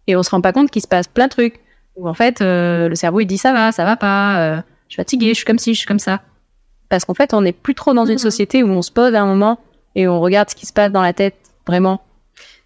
et 0.08 0.16
on 0.16 0.24
se 0.24 0.30
rend 0.30 0.41
pas 0.41 0.53
compte 0.53 0.72
qu'il 0.72 0.82
se 0.82 0.88
passe 0.88 1.08
plein 1.08 1.26
de 1.26 1.32
trucs. 1.32 1.60
Où 1.95 2.08
en 2.08 2.14
fait 2.14 2.41
euh, 2.41 2.88
le 2.89 2.95
cerveau 2.95 3.20
il 3.22 3.26
dit 3.26 3.38
ça 3.39 3.53
va, 3.53 3.72
ça 3.72 3.84
va 3.84 3.95
pas. 3.95 4.39
euh, 4.39 4.58
je 4.88 4.93
suis 4.93 4.97
fatiguée, 5.01 5.30
je 5.30 5.34
suis 5.34 5.45
comme 5.45 5.60
ci, 5.60 5.74
je 5.74 5.80
suis 5.80 5.88
comme 5.88 5.99
ça. 5.99 6.22
Parce 6.89 7.03
qu'en 7.03 7.14
fait, 7.14 7.34
on 7.34 7.41
n'est 7.41 7.51
plus 7.51 7.76
trop 7.76 7.93
dans 7.93 8.05
une 8.05 8.14
Mhm. 8.14 8.18
société 8.20 8.64
où 8.64 8.70
on 8.70 8.82
se 8.82 8.91
pose 8.91 9.14
à 9.14 9.22
un 9.22 9.26
moment 9.26 9.60
et 9.95 10.08
on 10.08 10.22
regarde 10.22 10.49
ce 10.49 10.55
qui 10.55 10.66
se 10.66 10.72
passe 10.72 10.89
dans 10.91 11.01
la 11.01 11.12
tête, 11.12 11.36
vraiment. 11.68 11.99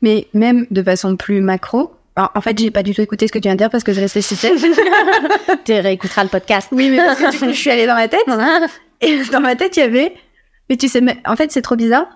Mais 0.04 0.28
même 0.36 0.68
de 0.70 0.84
façon 0.84 1.16
plus 1.16 1.42
macro. 1.42 1.92
Alors, 2.16 2.30
en 2.36 2.42
fait, 2.42 2.56
j'ai 2.60 2.70
pas 2.70 2.84
du 2.84 2.94
tout 2.94 3.02
écouté 3.02 3.26
ce 3.26 3.32
que 3.32 3.39
tu 3.39 3.44
viens 3.48 3.54
de 3.54 3.58
dire 3.58 3.72
parce 3.72 3.84
que 3.84 3.94
je 3.94 4.00
réfléchissais. 4.02 4.52
Tu 5.66 5.74
réécouteras 5.74 6.24
le 6.24 6.30
podcast. 6.30 6.68
oui, 6.72 6.89
mais 6.92 6.98
parce 6.98 7.20
que 7.20 7.32
je 7.48 7.52
suis 7.54 7.72
allée 7.72 7.88
dans 7.88 7.96
ma 7.96 8.08
tête. 8.08 8.26
Et 9.02 9.24
dans 9.32 9.39
ma 9.42 9.56
tête, 9.56 9.76
il 9.78 9.80
y 9.80 9.84
avait. 9.84 10.14
Mais 10.72 10.78
tu 10.78 10.88
sais, 10.88 11.01
mais 11.01 11.17
en 11.26 11.36
fait, 11.36 11.51
c'est 11.51 11.61
trop 11.61 11.76
bizarre. 11.76 12.07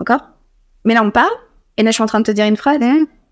Encore. 0.00 0.20
Mais 0.84 0.94
là, 0.94 1.02
on 1.02 1.10
parle. 1.10 1.32
Et 1.76 1.82
là, 1.82 1.90
je 1.90 1.94
suis 1.94 2.02
en 2.02 2.06
train 2.06 2.20
de 2.20 2.24
te 2.24 2.30
dire 2.30 2.46
une 2.46 2.56
phrase. 2.56 2.78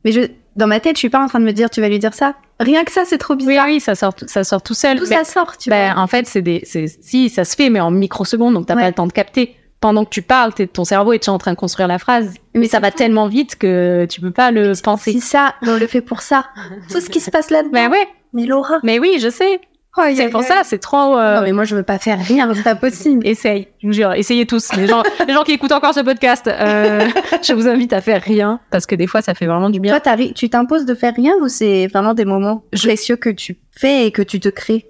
Mais 0.05 0.11
je, 0.11 0.23
dans 0.57 0.67
ma 0.67 0.81
tête, 0.81 0.97
je 0.97 0.99
suis 0.99 1.09
pas 1.09 1.23
en 1.23 1.29
train 1.29 1.39
de 1.39 1.45
me 1.45 1.53
dire, 1.53 1.71
tu 1.71 1.81
vas 1.81 1.89
lui 1.89 2.01
dire 2.01 2.13
ça. 2.15 2.35
Rien 2.59 2.83
que 2.83 2.91
ça, 2.91 3.05
c'est 3.07 3.19
trop 3.19 3.37
bizarre. 3.37 3.67
Oui, 3.67 3.75
oui, 3.75 3.81
ça 3.81 3.95
sort, 3.95 4.13
tout- 4.13 4.27
ça 4.27 4.43
sort 4.43 4.61
tout 4.61 4.75
seul. 4.75 4.99
Tout 4.99 5.07
Mais- 5.09 5.17
ça 5.17 5.25
sort, 5.25 5.57
tu 5.57 5.71
ben, 5.71 5.95
vois? 5.95 6.03
en 6.03 6.07
fait, 6.09 6.27
c'est 6.27 6.43
des, 6.43 6.63
c'est, 6.65 6.89
si, 6.89 7.31
ça 7.31 7.45
se 7.45 7.55
fait, 7.55 7.71
mais 7.71 7.79
en 7.81 7.93
microsecondes, 7.93 8.55
donc 8.55 8.67
t'as 8.67 8.75
Ouais. 8.75 8.83
pas 8.83 8.89
le 8.89 8.95
temps 8.95 9.07
de 9.07 9.13
capter. 9.13 9.55
Pendant 9.81 10.05
que 10.05 10.11
tu 10.11 10.23
parles, 10.23 10.53
t'es, 10.55 10.67
ton 10.67 10.85
cerveau 10.85 11.13
est 11.13 11.19
déjà 11.19 11.33
en 11.33 11.39
train 11.39 11.53
de 11.53 11.57
construire 11.57 11.87
la 11.89 11.99
phrase. 12.01 12.35
Mais 12.55 12.67
ça 12.69 12.81
va 12.81 12.91
tellement 12.93 13.27
vite 13.29 13.57
que 13.57 14.05
tu 14.11 14.21
peux 14.21 14.31
pas 14.33 14.51
le 14.51 14.73
penser. 14.83 15.13
C'est 15.15 15.21
ça, 15.21 15.55
on 15.63 15.77
le 15.77 15.87
fait 15.89 16.01
pour 16.01 16.23
ça. 16.23 16.47
Tout 16.91 17.01
ce 17.01 17.09
qui 17.11 17.21
se 17.21 17.31
passe 17.31 17.51
là-dedans. 17.51 17.71
Ben 17.73 17.91
ouais, 17.91 18.07
Mais 18.33 18.47
Laura. 18.47 18.79
mais 18.85 18.99
oui, 19.01 19.19
je 19.21 19.29
sais. 19.29 19.61
Aïe, 19.99 20.17
C'est 20.17 20.31
pour 20.31 20.43
ça, 20.43 20.63
c'est 20.65 20.79
trop. 20.79 21.19
euh, 21.19 21.37
Non, 21.37 21.43
mais 21.43 21.53
moi, 21.53 21.65
je 21.65 21.77
veux 21.77 21.83
pas 21.83 21.99
faire 21.99 22.19
rien, 22.19 22.51
c'est 22.55 22.63
pas 22.63 22.75
possible. 22.75 23.27
Essaye, 23.27 23.69
je 23.83 23.87
vous 23.89 23.93
jure, 23.93 24.13
essayez 24.15 24.47
tous. 24.47 24.73
Les 24.75 24.87
gens, 24.87 25.03
les 25.29 25.35
gens 25.35 25.43
qui 25.43 25.53
écoutent 25.53 25.73
encore 25.73 25.93
ce 25.93 26.01
podcast, 26.01 26.49
euh, 26.49 27.07
je 27.47 27.53
vous 27.53 27.69
invite 27.69 27.93
à 27.93 28.01
faire 28.01 28.23
rien 28.23 28.59
parce 28.71 28.87
que 28.87 28.95
des 28.95 29.07
fois, 29.07 29.21
ça 29.21 29.35
fait 29.35 29.47
vraiment 29.47 29.69
du 29.69 29.81
bien. 29.81 29.99
Toi, 30.01 30.17
tu 30.35 30.49
t'imposes 30.49 30.87
de 30.87 30.95
faire 30.95 31.13
rien 31.15 31.35
ou 31.43 31.49
c'est 31.49 31.89
vraiment 31.89 32.15
des 32.15 32.25
moments 32.25 32.65
précieux 32.73 33.17
que 33.17 33.29
tu 33.29 33.59
fais 33.71 34.07
et 34.07 34.13
que 34.13 34.23
tu 34.23 34.41
te 34.41 34.49
crées? 34.49 34.87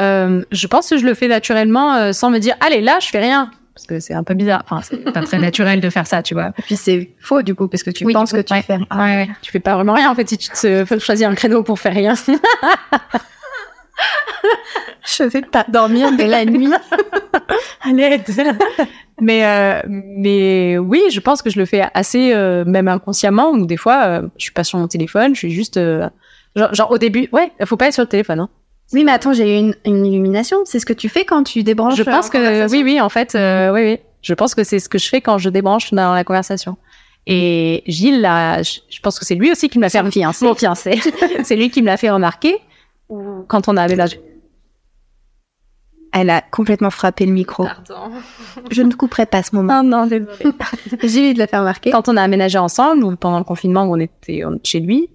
Euh, 0.00 0.44
je 0.52 0.66
pense 0.68 0.88
que 0.88 0.98
je 0.98 1.04
le 1.04 1.14
fais 1.14 1.26
naturellement 1.26 1.94
euh, 1.94 2.12
sans 2.12 2.30
me 2.30 2.38
dire, 2.38 2.54
allez, 2.60 2.80
là, 2.80 2.98
je 3.00 3.08
fais 3.08 3.18
rien. 3.18 3.50
Parce 3.74 3.86
que 3.88 3.98
c'est 3.98 4.14
un 4.14 4.22
peu 4.24 4.34
bizarre. 4.34 4.62
Enfin, 4.68 4.82
c'est 4.82 4.98
pas 5.12 5.20
très 5.22 5.38
naturel 5.38 5.80
de 5.80 5.90
faire 5.90 6.06
ça, 6.06 6.22
tu 6.22 6.34
vois. 6.34 6.48
Et 6.58 6.62
puis 6.62 6.76
c'est 6.76 7.10
faux 7.20 7.42
du 7.42 7.54
coup, 7.56 7.66
parce 7.68 7.82
que 7.82 7.90
tu 7.90 8.04
Oui, 8.04 8.12
penses 8.12 8.30
coup, 8.30 8.36
que 8.36 8.42
tu 8.42 8.52
ouais. 8.54 8.62
fais. 8.62 8.76
Ouais, 8.76 8.86
ouais. 8.98 9.28
Tu 9.42 9.50
fais 9.50 9.60
pas 9.60 9.74
vraiment 9.74 9.94
rien 9.94 10.10
en 10.10 10.14
fait 10.16 10.28
si 10.28 10.38
tu 10.38 10.48
te 10.48 10.84
faut 10.84 10.98
choisir 11.00 11.28
un 11.28 11.34
créneau 11.34 11.62
pour 11.64 11.78
faire 11.80 11.94
rien. 11.94 12.14
Je 15.04 15.24
vais 15.24 15.42
pas 15.42 15.64
dormir 15.68 16.12
de 16.12 16.24
la 16.24 16.44
nuit. 16.44 16.72
à 17.82 17.92
l'aide. 17.92 18.24
mais 19.20 19.44
euh, 19.44 19.82
mais 19.88 20.78
oui, 20.78 21.02
je 21.10 21.20
pense 21.20 21.42
que 21.42 21.50
je 21.50 21.58
le 21.58 21.66
fais 21.66 21.84
assez 21.94 22.32
euh, 22.32 22.64
même 22.64 22.88
inconsciemment 22.88 23.50
ou 23.50 23.66
des 23.66 23.76
fois 23.76 24.04
euh, 24.06 24.22
je 24.36 24.44
suis 24.44 24.52
pas 24.52 24.64
sur 24.64 24.78
mon 24.78 24.88
téléphone, 24.88 25.34
je 25.34 25.40
suis 25.40 25.50
juste 25.50 25.76
euh, 25.76 26.08
genre, 26.54 26.74
genre 26.74 26.90
au 26.90 26.98
début, 26.98 27.28
ouais, 27.32 27.52
faut 27.64 27.76
pas 27.76 27.88
être 27.88 27.94
sur 27.94 28.02
le 28.02 28.08
téléphone 28.08 28.40
hein. 28.40 28.50
Oui, 28.92 29.04
mais 29.04 29.12
attends, 29.12 29.34
j'ai 29.34 29.56
eu 29.56 29.58
une, 29.58 29.74
une 29.84 30.06
illumination. 30.06 30.58
C'est 30.64 30.78
ce 30.78 30.86
que 30.86 30.94
tu 30.94 31.08
fais 31.08 31.24
quand 31.24 31.44
tu 31.44 31.62
débranches. 31.62 31.96
Je 31.96 32.02
euh, 32.02 32.04
pense 32.04 32.28
en 32.28 32.30
que 32.30 32.70
oui 32.70 32.82
oui, 32.82 33.00
en 33.00 33.08
fait 33.08 33.34
euh, 33.34 33.72
oui 33.72 33.82
oui, 33.82 33.98
je 34.22 34.34
pense 34.34 34.54
que 34.54 34.64
c'est 34.64 34.78
ce 34.78 34.88
que 34.88 34.98
je 34.98 35.08
fais 35.08 35.20
quand 35.20 35.38
je 35.38 35.50
débranche 35.50 35.92
dans 35.92 36.14
la 36.14 36.24
conversation. 36.24 36.76
Et 37.26 37.82
Gilles 37.86 38.22
là, 38.22 38.62
je, 38.62 39.00
pense 39.02 39.18
que 39.18 39.26
c'est 39.26 39.34
lui 39.34 39.52
aussi 39.52 39.68
qui 39.68 39.78
me 39.78 39.82
l'a 39.82 39.90
fait. 39.90 40.02
Mon 40.02 40.54
fiancé. 40.54 40.98
c'est 41.44 41.56
lui 41.56 41.68
qui 41.68 41.82
me 41.82 41.86
l'a 41.86 41.98
fait 41.98 42.08
remarquer 42.08 42.56
quand 43.08 43.68
on 43.68 43.76
a 43.76 43.82
aménagé. 43.82 44.20
Elle 46.12 46.30
a 46.30 46.40
complètement 46.40 46.90
frappé 46.90 47.26
le 47.26 47.32
micro. 47.32 47.64
Pardon. 47.64 48.12
Je 48.70 48.82
ne 48.82 48.92
couperai 48.92 49.26
pas 49.26 49.42
ce 49.42 49.54
moment. 49.54 49.82
Non, 49.82 50.04
non, 50.04 50.06
désolée. 50.06 50.28
J'ai 51.02 51.20
envie 51.20 51.34
de 51.34 51.38
la 51.38 51.46
faire 51.46 51.62
marquer. 51.62 51.90
Quand 51.90 52.08
on 52.08 52.16
a 52.16 52.22
aménagé 52.22 52.58
ensemble, 52.58 53.04
ou 53.04 53.14
pendant 53.16 53.38
le 53.38 53.44
confinement 53.44 53.84
où 53.84 53.94
on 53.94 54.00
était 54.00 54.44
euh, 54.44 54.56
chez 54.64 54.80
lui, 54.80 55.10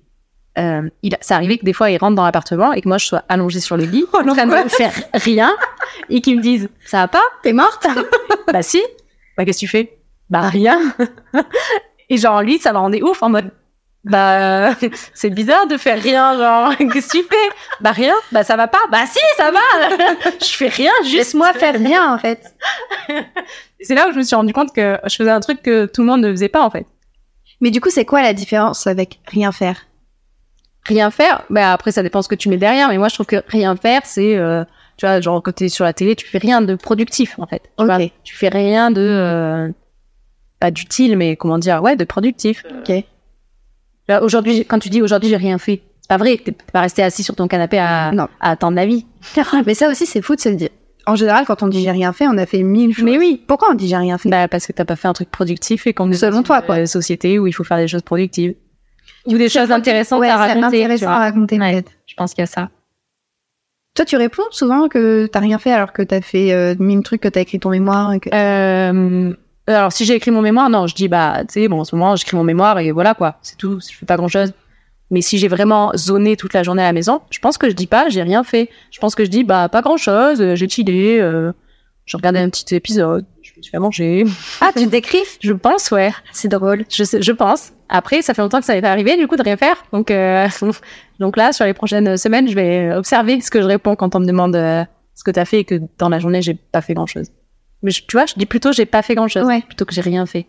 euh, 0.59 0.87
il, 1.01 1.17
ça 1.21 1.35
arrivait 1.35 1.57
que 1.57 1.65
des 1.65 1.73
fois 1.73 1.89
il 1.89 1.97
rentre 1.97 2.15
dans 2.15 2.23
l'appartement 2.25 2.73
et 2.73 2.81
que 2.81 2.87
moi 2.87 2.99
je 2.99 3.07
sois 3.07 3.23
allongée 3.27 3.59
sur 3.59 3.75
le 3.75 3.85
lit, 3.85 4.05
en 4.13 4.23
train 4.35 4.45
de 4.45 4.69
faire 4.69 4.93
rien, 5.13 5.51
et 6.09 6.21
qu'il 6.21 6.37
me 6.37 6.41
dise 6.41 6.69
ça 6.85 6.99
va 6.99 7.07
pas? 7.07 7.23
T'es 7.41 7.53
morte? 7.53 7.87
Bah 8.53 8.61
si. 8.61 8.83
Bah 9.35 9.45
qu'est-ce 9.45 9.57
que 9.57 9.65
tu 9.65 9.67
fais? 9.67 9.97
Bah 10.29 10.41
rien. 10.41 10.79
et 12.09 12.17
genre 12.17 12.43
lui 12.43 12.59
ça 12.59 12.71
le 12.71 12.77
rendait 12.77 13.01
ouf 13.01 13.23
en 13.23 13.29
mode 13.29 13.49
bah 14.03 14.75
c'est 15.13 15.29
bizarre 15.29 15.65
de 15.67 15.77
faire 15.77 16.01
rien 16.01 16.37
genre 16.37 16.75
qu'est-ce 16.91 17.07
que 17.07 17.17
tu 17.19 17.23
fais? 17.23 17.55
Bah 17.81 17.91
rien. 17.91 18.13
Bah 18.31 18.43
ça 18.43 18.55
va 18.55 18.67
pas 18.67 18.79
Bah 18.91 19.05
si 19.05 19.19
ça 19.37 19.51
va. 19.51 19.59
je 20.41 20.51
fais 20.55 20.67
rien 20.67 20.91
juste 21.03 21.15
Laisse-moi 21.15 21.53
faire 21.53 21.75
rien 21.75 22.13
en 22.13 22.17
fait. 22.17 22.41
C'est 23.79 23.95
là 23.95 24.07
où 24.07 24.11
je 24.11 24.17
me 24.17 24.23
suis 24.23 24.35
rendu 24.35 24.53
compte 24.53 24.73
que 24.73 24.97
je 25.05 25.15
faisais 25.15 25.29
un 25.31 25.39
truc 25.39 25.61
que 25.61 25.85
tout 25.85 26.01
le 26.01 26.07
monde 26.07 26.21
ne 26.21 26.31
faisait 26.31 26.49
pas 26.49 26.61
en 26.63 26.69
fait. 26.69 26.85
Mais 27.61 27.71
du 27.71 27.79
coup, 27.79 27.89
c'est 27.89 28.03
quoi 28.05 28.21
la 28.21 28.33
différence 28.33 28.87
avec 28.87 29.19
rien 29.27 29.51
faire? 29.53 29.85
Rien 30.85 31.11
faire? 31.11 31.43
Bah 31.49 31.71
après 31.71 31.91
ça 31.93 32.03
dépend 32.03 32.21
ce 32.21 32.27
que 32.27 32.35
tu 32.35 32.49
mets 32.49 32.57
derrière 32.57 32.89
mais 32.89 32.97
moi 32.97 33.07
je 33.07 33.13
trouve 33.13 33.25
que 33.25 33.41
rien 33.47 33.75
faire 33.77 34.01
c'est 34.03 34.35
euh, 34.35 34.65
tu 34.97 35.05
vois 35.05 35.21
genre 35.21 35.41
quand 35.41 35.53
t'es 35.53 35.69
sur 35.69 35.85
la 35.85 35.93
télé 35.93 36.13
tu 36.17 36.27
fais 36.27 36.39
rien 36.39 36.61
de 36.61 36.75
productif 36.75 37.39
en 37.39 37.47
fait 37.47 37.61
tu, 37.77 37.83
Ok. 37.83 37.85
vois. 37.85 37.99
tu 38.25 38.35
fais 38.35 38.49
rien 38.49 38.91
de 38.91 38.99
euh, 39.01 39.69
pas 40.59 40.71
d'utile 40.71 41.15
mais 41.15 41.37
comment 41.37 41.57
dire 41.57 41.81
ouais 41.81 41.95
de 41.95 42.03
productif 42.03 42.65
Ok. 42.79 43.05
Aujourd'hui 44.21 44.65
quand 44.65 44.79
tu 44.79 44.89
dis 44.89 45.01
aujourd'hui 45.01 45.29
j'ai 45.29 45.37
rien 45.37 45.57
fait 45.57 45.81
c'est 46.01 46.09
pas 46.09 46.17
vrai 46.17 46.37
t'es 46.43 46.51
pas 46.51 46.81
resté 46.81 47.01
assis 47.01 47.23
sur 47.23 47.35
ton 47.35 47.47
canapé 47.47 47.77
à, 47.79 48.11
Non. 48.11 48.27
à 48.41 48.51
attendre 48.51 48.75
la 48.75 48.85
vie 48.85 49.05
Mais 49.65 49.73
ça 49.73 49.89
aussi, 49.89 50.05
c'est 50.05 50.21
fou 50.21 50.35
de 50.35 50.41
se 50.41 50.49
le 50.49 50.55
dire. 50.55 50.69
En 51.05 51.15
général, 51.15 51.45
quand 51.45 51.63
on 51.63 51.67
dit 51.67 51.81
j'ai 51.81 51.91
rien 51.91 52.11
fait, 52.13 52.27
on 52.27 52.37
a 52.37 52.45
fait 52.45 52.63
mille 52.63 52.93
choses. 52.93 53.03
mais 53.05 53.17
oui 53.17 53.41
Pourquoi 53.47 53.69
on 53.71 53.73
dit 53.73 53.87
j'ai 53.87 53.95
rien 53.97 54.17
fait? 54.17 54.29
Bah 54.29 54.47
parce 54.49 54.67
que 54.67 54.71
t'as 54.73 54.85
pas 54.85 54.95
fait 54.97 55.07
un 55.07 55.13
truc 55.13 55.29
productif 55.31 55.87
et 55.87 55.93
qu'on 55.93 56.09
est 56.11 56.15
Selon 56.15 56.37
dans 56.37 56.43
toi, 56.43 56.59
une, 56.59 56.65
quoi. 56.65 56.75
euh, 56.79 56.85
société 56.85 57.39
où 57.39 57.47
il 57.47 57.53
faut 57.53 57.63
faire 57.63 57.77
des 57.77 57.87
choses 57.87 58.01
productives 58.03 58.55
ou 59.25 59.37
des 59.37 59.47
choses 59.49 59.71
intéressantes 59.71 60.19
Ouais, 60.19 60.29
à 60.29 60.35
raconter 60.37 60.59
tu 60.61 60.65
intéressant 60.83 61.09
à 61.09 61.19
raconter 61.19 61.57
Ouais. 61.59 61.83
je 62.05 62.13
pense 62.15 62.33
qu'il 62.33 62.41
y 62.41 62.43
a 62.43 62.47
ça 62.47 62.69
Toi, 63.95 64.05
tu 64.05 64.15
réponds 64.17 64.43
souvent 64.51 64.87
que 64.89 65.27
t'as 65.27 65.39
rien 65.39 65.59
fait 65.59 65.71
alors 65.71 65.93
que 65.93 66.01
t'as 66.01 66.19
fait 66.21 66.51
euh, 66.51 66.75
mille 66.79 67.03
trucs, 67.03 67.21
que 67.21 67.27
t'as 67.29 67.41
écrit 67.41 67.59
ton 67.59 67.69
mémoire. 67.69 68.11
et 68.13 68.19
que- 68.19 68.29
Euh, 68.33 69.33
alors, 69.67 69.93
si 69.93 70.03
j'ai 70.05 70.15
écrit 70.15 70.31
mon 70.31 70.41
mémoire, 70.41 70.69
non, 70.69 70.87
je 70.87 70.95
dis, 70.95 71.07
bah, 71.07 71.43
tu 71.47 71.53
sais, 71.53 71.67
bon, 71.67 71.81
en 71.81 71.85
ce 71.85 71.95
moment, 71.95 72.15
j'écris 72.15 72.35
mon 72.35 72.43
mémoire 72.43 72.79
et 72.79 72.91
voilà, 72.91 73.13
quoi. 73.13 73.37
C'est 73.41 73.57
tout. 73.57 73.79
Je 73.79 73.95
fais 73.95 74.05
pas 74.05 74.17
grand 74.17 74.27
chose. 74.27 74.51
Mais 75.09 75.21
si 75.21 75.37
j'ai 75.37 75.47
vraiment 75.47 75.91
zoné 75.95 76.35
toute 76.35 76.53
la 76.53 76.63
journée 76.63 76.81
à 76.81 76.87
la 76.87 76.93
maison, 76.93 77.21
je 77.29 77.39
pense 77.39 77.57
que 77.57 77.69
je 77.69 77.75
dis 77.75 77.87
pas, 77.87 78.09
j'ai 78.09 78.23
rien 78.23 78.43
fait. 78.43 78.69
Je 78.91 78.99
pense 78.99 79.15
que 79.15 79.23
je 79.23 79.29
dis, 79.29 79.43
bah, 79.43 79.69
pas 79.69 79.81
grand 79.81 79.97
chose, 79.97 80.41
euh, 80.41 80.55
j'ai 80.55 80.67
chillé, 80.67 81.21
euh, 81.21 81.51
j'ai 82.05 82.17
regardé 82.17 82.39
un 82.39 82.49
petit 82.49 82.75
épisode, 82.75 83.25
je 83.41 83.51
me 83.55 83.61
suis 83.61 83.71
fait 83.71 83.79
manger. 83.79 84.25
Ah, 84.59 84.71
tu 84.75 84.87
t'écris 84.89 85.21
Je 85.39 85.53
pense, 85.53 85.91
ouais. 85.91 86.11
C'est 86.31 86.49
drôle. 86.49 86.83
Je, 86.89 87.03
sais, 87.03 87.21
je 87.21 87.31
pense. 87.31 87.71
Après, 87.89 88.21
ça 88.21 88.33
fait 88.33 88.41
longtemps 88.41 88.59
que 88.59 88.65
ça 88.65 88.73
m'est 88.73 88.85
arrivé, 88.85 89.15
du 89.15 89.27
coup, 89.27 89.35
de 89.35 89.43
rien 89.43 89.55
faire. 89.55 89.75
Donc, 89.93 90.11
euh, 90.11 90.47
donc 91.19 91.37
là, 91.37 91.53
sur 91.53 91.65
les 91.65 91.73
prochaines 91.73 92.17
semaines, 92.17 92.49
je 92.49 92.55
vais 92.55 92.93
observer 92.93 93.39
ce 93.39 93.51
que 93.51 93.61
je 93.61 93.67
réponds 93.67 93.95
quand 93.95 94.15
on 94.15 94.19
me 94.19 94.25
demande 94.25 94.55
euh, 94.55 94.83
ce 95.15 95.23
que 95.23 95.31
t'as 95.31 95.45
fait 95.45 95.59
et 95.59 95.63
que 95.63 95.75
dans 95.99 96.09
la 96.09 96.19
journée, 96.19 96.41
j'ai 96.41 96.55
pas 96.55 96.81
fait 96.81 96.93
grand 96.93 97.05
chose. 97.05 97.27
Mais 97.83 97.91
je- 97.91 98.03
tu 98.05 98.17
vois, 98.17 98.25
je 98.25 98.33
dis 98.35 98.45
plutôt 98.45 98.71
j'ai 98.71 98.85
pas 98.85 99.01
fait 99.01 99.13
grand 99.15 99.27
chose 99.27 99.45
Ouais. 99.45 99.61
plutôt 99.61 99.85
que 99.85 99.93
j'ai 99.93 100.01
rien 100.01 100.25
fait. 100.25 100.47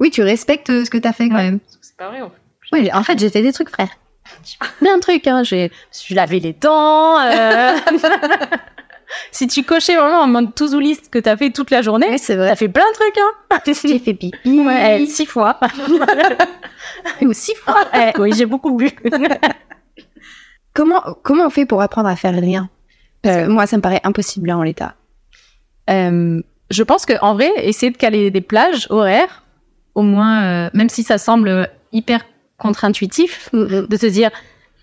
Oui, 0.00 0.10
tu 0.10 0.22
respectes 0.22 0.70
euh, 0.70 0.84
ce 0.84 0.90
que 0.90 0.98
t'as 0.98 1.12
fait 1.12 1.28
quand 1.28 1.34
Ouais. 1.36 1.44
même. 1.44 1.58
C'est 1.80 1.96
pas 1.96 2.08
vrai. 2.08 2.20
Oui, 2.72 2.90
en 2.92 3.02
fait, 3.02 3.18
j'ai 3.18 3.30
fait 3.30 3.42
des 3.42 3.52
trucs, 3.52 3.70
frère. 3.70 3.88
Plein 4.80 4.96
de 4.96 5.00
trucs, 5.02 5.26
hein. 5.26 5.42
J'ai, 5.44 5.70
je 6.06 6.14
lavé 6.14 6.40
les 6.40 6.52
dents. 6.52 7.18
euh. 7.20 7.76
si 9.30 9.46
tu 9.46 9.62
cochais 9.62 9.96
vraiment 9.96 10.20
en 10.20 10.26
mode 10.26 10.54
to-do 10.54 10.80
list 10.80 11.10
que 11.10 11.18
t'as 11.18 11.36
fait 11.36 11.50
toute 11.50 11.70
la 11.70 11.80
journée, 11.82 12.18
c'est 12.18 12.34
vrai. 12.36 12.48
t'as 12.50 12.56
fait 12.56 12.68
plein 12.68 12.84
de 12.90 12.94
trucs, 12.94 13.18
hein. 13.18 13.58
J'ai 13.64 13.74
fait 13.74 14.14
pipi. 14.14 14.32
Ouais, 14.44 15.02
eh, 15.02 15.06
six 15.06 15.26
fois. 15.26 15.58
Ou 17.22 17.32
six 17.32 17.54
fois. 17.54 17.84
Eh, 17.94 18.18
oui, 18.20 18.32
j'ai 18.36 18.46
beaucoup 18.46 18.76
bu. 18.76 18.90
Comment, 20.74 21.02
comment 21.22 21.46
on 21.46 21.50
fait 21.50 21.66
pour 21.66 21.80
apprendre 21.80 22.08
à 22.08 22.16
faire 22.16 22.34
rien? 22.34 22.68
Euh, 23.24 23.48
Moi, 23.48 23.66
ça 23.66 23.76
me 23.76 23.82
paraît 23.82 24.00
impossible 24.04 24.48
là, 24.48 24.58
en 24.58 24.62
l'état. 24.62 24.94
Euh, 25.88 26.42
je 26.70 26.82
pense 26.82 27.06
que 27.06 27.14
en 27.22 27.34
vrai, 27.34 27.50
essayer 27.56 27.92
de 27.92 27.96
caler 27.96 28.30
des 28.30 28.40
plages 28.40 28.86
horaires, 28.90 29.44
au 29.94 30.02
moins, 30.02 30.44
euh, 30.44 30.70
même 30.74 30.88
si 30.88 31.02
ça 31.02 31.18
semble 31.18 31.70
hyper 31.92 32.24
contre-intuitif, 32.58 33.50
de 33.52 33.96
te 33.96 34.06
dire, 34.06 34.30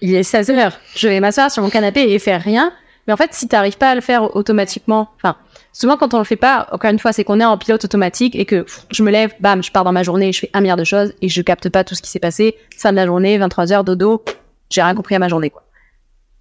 il 0.02 0.14
est 0.16 0.24
16 0.24 0.50
heures, 0.52 0.80
je 0.96 1.08
vais 1.08 1.20
m'asseoir 1.20 1.52
sur 1.52 1.64
mon 1.64 1.70
canapé 1.70 2.02
et 2.02 2.20
faire 2.20 2.42
rien. 2.42 2.72
Mais 3.08 3.14
en 3.14 3.18
fait, 3.18 3.34
si 3.34 3.48
t'arrives 3.48 3.78
pas 3.78 3.92
à 3.92 3.96
le 3.96 4.02
faire 4.02 4.36
automatiquement, 4.36 5.10
enfin, 5.18 5.36
souvent 5.74 5.98
quand 5.98 6.14
on 6.14 6.20
le 6.20 6.24
fait 6.24 6.38
pas, 6.38 6.68
encore 6.72 6.90
une 6.90 7.00
fois, 7.00 7.12
c'est 7.12 7.24
qu'on 7.24 7.40
est 7.40 7.46
en 7.46 7.58
pilote 7.58 7.84
automatique 7.84 8.36
et 8.36 8.46
que 8.46 8.62
pff, 8.62 8.86
je 8.92 9.04
me 9.04 9.12
lève, 9.12 9.34
bam, 9.40 9.62
je 9.62 9.72
pars 9.72 9.84
dans 9.84 9.92
ma 9.92 10.04
journée, 10.04 10.32
je 10.32 10.40
fais 10.40 10.50
un 10.54 10.62
milliard 10.62 10.78
de 10.78 10.84
choses 10.84 11.14
et 11.22 11.28
je 11.28 11.42
capte 11.42 11.70
pas 11.70 11.84
tout 11.84 11.96
ce 11.96 12.02
qui 12.02 12.10
s'est 12.10 12.20
passé. 12.20 12.56
Fin 12.78 12.92
de 12.92 12.96
la 12.96 13.06
journée, 13.06 13.38
23 13.38 13.74
heures, 13.74 13.84
dodo, 13.84 14.24
j'ai 14.70 14.82
rien 14.82 14.96
compris 14.96 15.16
à 15.16 15.20
ma 15.20 15.28
journée, 15.28 15.50
quoi. 15.50 15.64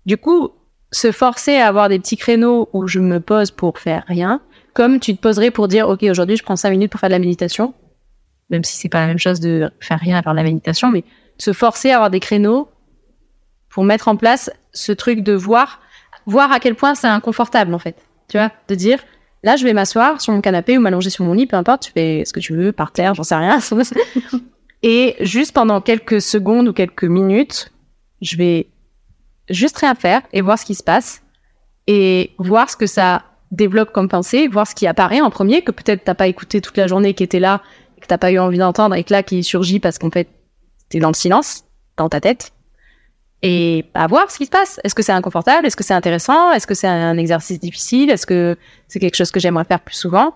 Du 0.07 0.17
coup, 0.17 0.51
se 0.93 1.11
forcer 1.11 1.57
à 1.57 1.69
avoir 1.69 1.89
des 1.89 1.99
petits 1.99 2.17
créneaux 2.17 2.69
où 2.73 2.87
je 2.87 2.99
me 2.99 3.19
pose 3.21 3.51
pour 3.51 3.79
faire 3.79 4.05
rien, 4.07 4.41
comme 4.75 5.01
tu 5.01 5.15
te 5.15 5.21
poserais 5.21 5.51
pour 5.51 5.69
dire, 5.69 5.89
OK, 5.89 6.03
aujourd'hui, 6.05 6.37
je 6.37 6.43
prends 6.43 6.57
5 6.57 6.71
minutes 6.71 6.91
pour 6.91 7.01
faire 7.01 7.09
de 7.09 7.15
la 7.15 7.19
méditation, 7.19 7.75
même 8.51 8.65
si 8.65 8.77
c'est 8.77 8.89
pas 8.89 9.01
la 9.01 9.07
même 9.07 9.19
chose 9.19 9.41
de 9.41 9.71
faire 9.81 9.99
rien 9.99 10.19
à 10.19 10.23
faire 10.23 10.33
de 10.33 10.37
la 10.37 10.43
méditation, 10.43 10.91
mais 10.91 11.05
se 11.39 11.53
forcer 11.53 11.91
à 11.91 11.97
avoir 11.97 12.11
des 12.11 12.21
créneaux 12.21 12.69
pour 13.69 13.85
mettre 13.85 14.09
en 14.09 14.17
place 14.17 14.51
ce 14.73 14.93
truc 14.93 15.21
de 15.21 15.33
voir, 15.33 15.81
voir 16.27 16.53
à 16.53 16.61
quel 16.61 16.75
point 16.75 16.95
c'est 16.95 17.07
inconfortable, 17.07 17.75
en 17.75 17.79
fait. 17.79 17.97
Tu 18.29 18.39
vois, 18.39 18.51
de 18.69 18.75
dire, 18.75 18.99
là, 19.43 19.57
je 19.57 19.65
vais 19.65 19.73
m'asseoir 19.73 20.21
sur 20.21 20.33
mon 20.33 20.41
canapé 20.41 20.77
ou 20.77 20.81
m'allonger 20.81 21.11
sur 21.11 21.25
mon 21.25 21.33
lit, 21.33 21.47
peu 21.47 21.57
importe, 21.57 21.83
tu 21.83 21.93
fais 21.93 22.25
ce 22.25 22.33
que 22.33 22.41
tu 22.41 22.55
veux, 22.55 22.73
par 22.73 22.93
terre, 22.93 23.15
j'en 23.15 23.25
sais 23.25 23.37
rien. 23.37 23.59
Et 24.83 25.17
juste 25.21 25.53
pendant 25.53 25.81
quelques 25.81 26.21
secondes 26.21 26.69
ou 26.69 26.73
quelques 26.73 27.05
minutes, 27.05 27.73
je 28.21 28.37
vais 28.37 28.69
juste 29.49 29.79
rien 29.79 29.95
faire 29.95 30.23
et 30.33 30.41
voir 30.41 30.59
ce 30.59 30.65
qui 30.65 30.75
se 30.75 30.83
passe 30.83 31.23
et 31.87 32.33
voir 32.39 32.71
ce 32.71 32.77
que 32.77 32.87
ça 32.87 33.25
développe 33.53 33.93
comme 33.93 34.09
pensée, 34.09 34.49
voir 34.49 34.67
ce 34.67 34.75
qui 34.75 34.87
apparaît 34.89 35.21
en 35.21 35.31
premier, 35.31 35.63
que 35.63 35.71
peut-être 35.71 36.03
t'as 36.05 36.15
pas 36.15 36.27
écouté 36.27 36.61
toute 36.61 36.77
la 36.77 36.89
journée, 36.89 37.15
qui 37.15 37.23
était 37.23 37.39
là, 37.39 37.63
que 38.01 38.07
t'as 38.07 38.19
pas 38.19 38.33
eu 38.33 38.39
envie 38.39 38.59
d'entendre 38.59 38.97
et 38.97 39.05
que 39.05 39.13
là 39.13 39.23
qui 39.23 39.45
surgit 39.45 39.79
parce 39.79 39.99
qu'en 39.99 40.11
fait 40.11 40.29
t'es 40.89 40.99
dans 40.99 41.09
le 41.09 41.15
silence, 41.15 41.65
dans 41.97 42.09
ta 42.09 42.21
tête. 42.21 42.53
Et 43.45 43.87
à 43.95 44.07
voir 44.07 44.31
ce 44.31 44.39
qui 44.39 44.47
se 44.47 44.51
passe. 44.51 44.81
Est-ce 44.85 44.95
que 44.95 45.03
c'est 45.03 45.13
inconfortable? 45.13 45.67
Est-ce 45.67 45.77
que 45.77 45.83
c'est 45.83 45.95
intéressant? 45.95 46.53
Est-ce 46.53 46.67
que 46.67 46.75
c'est 46.75 46.87
un 46.87 47.17
exercice 47.17 47.59
difficile? 47.59 48.11
Est-ce 48.11 48.25
que 48.25 48.57
c'est 48.87 49.01
quelque 49.01 49.17
chose 49.17 49.33
que 49.33 49.41
j'aimerais 49.41 49.65
faire 49.65 49.81
plus 49.81 49.97
souvent? 49.97 50.35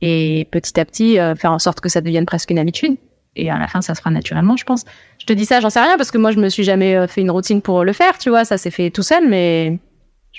Et 0.00 0.48
petit 0.50 0.78
à 0.80 0.84
petit, 0.84 1.18
euh, 1.20 1.36
faire 1.36 1.52
en 1.52 1.60
sorte 1.60 1.80
que 1.80 1.88
ça 1.88 2.00
devienne 2.00 2.26
presque 2.26 2.50
une 2.50 2.58
habitude. 2.58 2.96
Et 3.36 3.50
à 3.50 3.58
la 3.58 3.68
fin, 3.68 3.82
ça 3.82 3.94
se 3.94 4.00
fera 4.00 4.10
naturellement, 4.10 4.56
je 4.56 4.64
pense. 4.64 4.84
Je 5.18 5.26
te 5.26 5.32
dis 5.32 5.46
ça, 5.46 5.60
j'en 5.60 5.70
sais 5.70 5.80
rien, 5.80 5.96
parce 5.96 6.10
que 6.10 6.18
moi, 6.18 6.32
je 6.32 6.38
me 6.38 6.48
suis 6.48 6.64
jamais 6.64 6.96
euh, 6.96 7.06
fait 7.06 7.20
une 7.20 7.30
routine 7.30 7.62
pour 7.62 7.84
le 7.84 7.92
faire, 7.92 8.18
tu 8.18 8.30
vois. 8.30 8.44
Ça 8.44 8.58
s'est 8.58 8.70
fait 8.72 8.90
tout 8.90 9.02
seul, 9.02 9.28
mais 9.28 9.78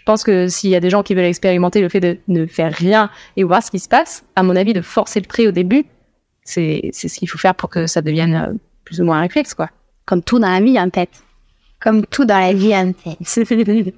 pense 0.05 0.23
que 0.23 0.47
s'il 0.47 0.69
y 0.69 0.75
a 0.75 0.79
des 0.79 0.89
gens 0.89 1.03
qui 1.03 1.15
veulent 1.15 1.25
expérimenter 1.25 1.81
le 1.81 1.89
fait 1.89 1.99
de 1.99 2.17
ne 2.27 2.45
faire 2.45 2.71
rien 2.71 3.09
et 3.35 3.43
voir 3.43 3.63
ce 3.63 3.71
qui 3.71 3.79
se 3.79 3.89
passe, 3.89 4.23
à 4.35 4.43
mon 4.43 4.55
avis, 4.55 4.73
de 4.73 4.81
forcer 4.81 5.19
le 5.19 5.25
trait 5.25 5.47
au 5.47 5.51
début, 5.51 5.85
c'est 6.43 6.89
c'est 6.93 7.07
ce 7.07 7.17
qu'il 7.17 7.29
faut 7.29 7.37
faire 7.37 7.55
pour 7.55 7.69
que 7.69 7.87
ça 7.87 8.01
devienne 8.01 8.35
euh, 8.35 8.53
plus 8.83 9.01
ou 9.01 9.05
moins 9.05 9.17
un 9.17 9.21
réflexe, 9.21 9.53
quoi. 9.53 9.69
Comme 10.05 10.21
tout 10.21 10.39
dans 10.39 10.49
la 10.49 10.61
vie, 10.61 10.79
en 10.79 10.89
fait. 10.93 11.09
Comme 11.81 12.05
tout 12.05 12.25
dans 12.25 12.39
la 12.39 12.53
vie, 12.53 12.75
en 12.75 12.93
fait. 12.93 13.17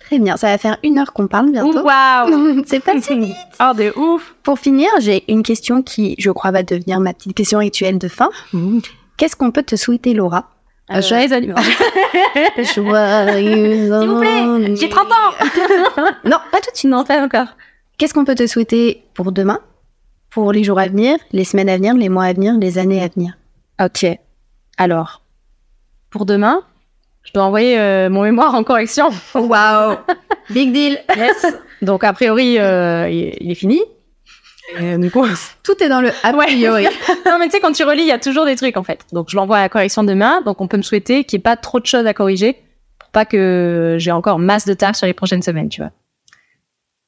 Très 0.00 0.18
bien. 0.18 0.36
Ça 0.36 0.46
va 0.48 0.58
faire 0.58 0.78
une 0.82 0.98
heure 0.98 1.12
qu'on 1.12 1.26
parle 1.26 1.50
bientôt. 1.50 1.82
Waouh 1.82 2.62
C'est 2.66 2.80
pas 2.80 2.98
si 3.00 3.18
vite. 3.18 3.36
Oh, 3.60 3.74
de 3.76 3.92
ouf 3.98 4.34
Pour 4.42 4.58
finir, 4.58 4.88
j'ai 5.00 5.24
une 5.30 5.42
question 5.42 5.82
qui, 5.82 6.14
je 6.18 6.30
crois, 6.30 6.50
va 6.50 6.62
devenir 6.62 7.00
ma 7.00 7.12
petite 7.12 7.34
question 7.34 7.58
rituelle 7.58 7.98
de 7.98 8.08
fin. 8.08 8.30
Qu'est-ce 9.16 9.36
qu'on 9.36 9.50
peut 9.50 9.64
te 9.64 9.76
souhaiter, 9.76 10.14
Laura? 10.14 10.48
Euh, 10.90 11.02
Joyeux 11.02 11.32
anniversaire 11.32 11.76
Joyeux 12.74 13.90
S'il 13.90 14.08
vous 14.08 14.20
plaît, 14.20 14.74
j'ai 14.76 14.88
30 14.88 15.06
ans 15.06 16.04
Non, 16.24 16.38
pas 16.50 16.60
tout 16.60 16.70
de 16.70 16.76
suite. 16.76 16.90
Non, 16.90 17.04
pas 17.04 17.22
encore. 17.22 17.48
Qu'est-ce 17.98 18.14
qu'on 18.14 18.24
peut 18.24 18.34
te 18.34 18.46
souhaiter 18.46 19.04
pour 19.14 19.32
demain, 19.32 19.60
pour 20.30 20.52
les 20.52 20.64
jours 20.64 20.78
à 20.78 20.86
venir, 20.86 21.18
les 21.32 21.44
semaines 21.44 21.68
à 21.68 21.76
venir, 21.76 21.94
les 21.94 22.08
mois 22.08 22.24
à 22.24 22.32
venir, 22.32 22.54
les 22.58 22.78
années 22.78 23.02
à 23.02 23.08
venir? 23.08 23.36
Ok. 23.82 24.06
Alors, 24.78 25.22
pour 26.10 26.24
demain, 26.24 26.62
je 27.24 27.32
dois 27.32 27.44
envoyer 27.44 27.78
euh, 27.78 28.08
mon 28.08 28.22
mémoire 28.22 28.54
en 28.54 28.64
correction. 28.64 29.10
Waouh 29.34 29.96
Big 30.50 30.72
deal 30.72 30.98
Yes. 31.16 31.44
Donc, 31.82 32.02
a 32.04 32.12
priori, 32.12 32.58
euh, 32.58 33.08
il, 33.10 33.34
il 33.40 33.50
est 33.50 33.54
fini. 33.56 33.80
Et, 34.76 34.98
du 34.98 35.10
coup, 35.10 35.24
Tout 35.62 35.82
est 35.82 35.88
dans 35.88 36.00
le 36.00 36.10
a 36.22 36.32
priori. 36.32 36.84
non, 37.26 37.38
mais 37.38 37.46
tu 37.46 37.52
sais, 37.52 37.60
quand 37.60 37.72
tu 37.72 37.84
relis, 37.84 38.02
il 38.02 38.08
y 38.08 38.12
a 38.12 38.18
toujours 38.18 38.44
des 38.44 38.56
trucs, 38.56 38.76
en 38.76 38.82
fait. 38.82 39.00
Donc, 39.12 39.28
je 39.30 39.36
l'envoie 39.36 39.58
à 39.58 39.60
la 39.62 39.68
correction 39.68 40.04
demain. 40.04 40.42
Donc, 40.42 40.60
on 40.60 40.68
peut 40.68 40.76
me 40.76 40.82
souhaiter 40.82 41.24
qu'il 41.24 41.38
n'y 41.38 41.40
ait 41.40 41.44
pas 41.44 41.56
trop 41.56 41.80
de 41.80 41.86
choses 41.86 42.06
à 42.06 42.14
corriger 42.14 42.56
pour 42.98 43.10
pas 43.10 43.24
que 43.24 43.96
j'ai 43.98 44.10
encore 44.12 44.38
masse 44.38 44.66
de 44.66 44.74
taf 44.74 44.96
sur 44.96 45.06
les 45.06 45.14
prochaines 45.14 45.42
semaines, 45.42 45.68
tu 45.68 45.80
vois. 45.80 45.90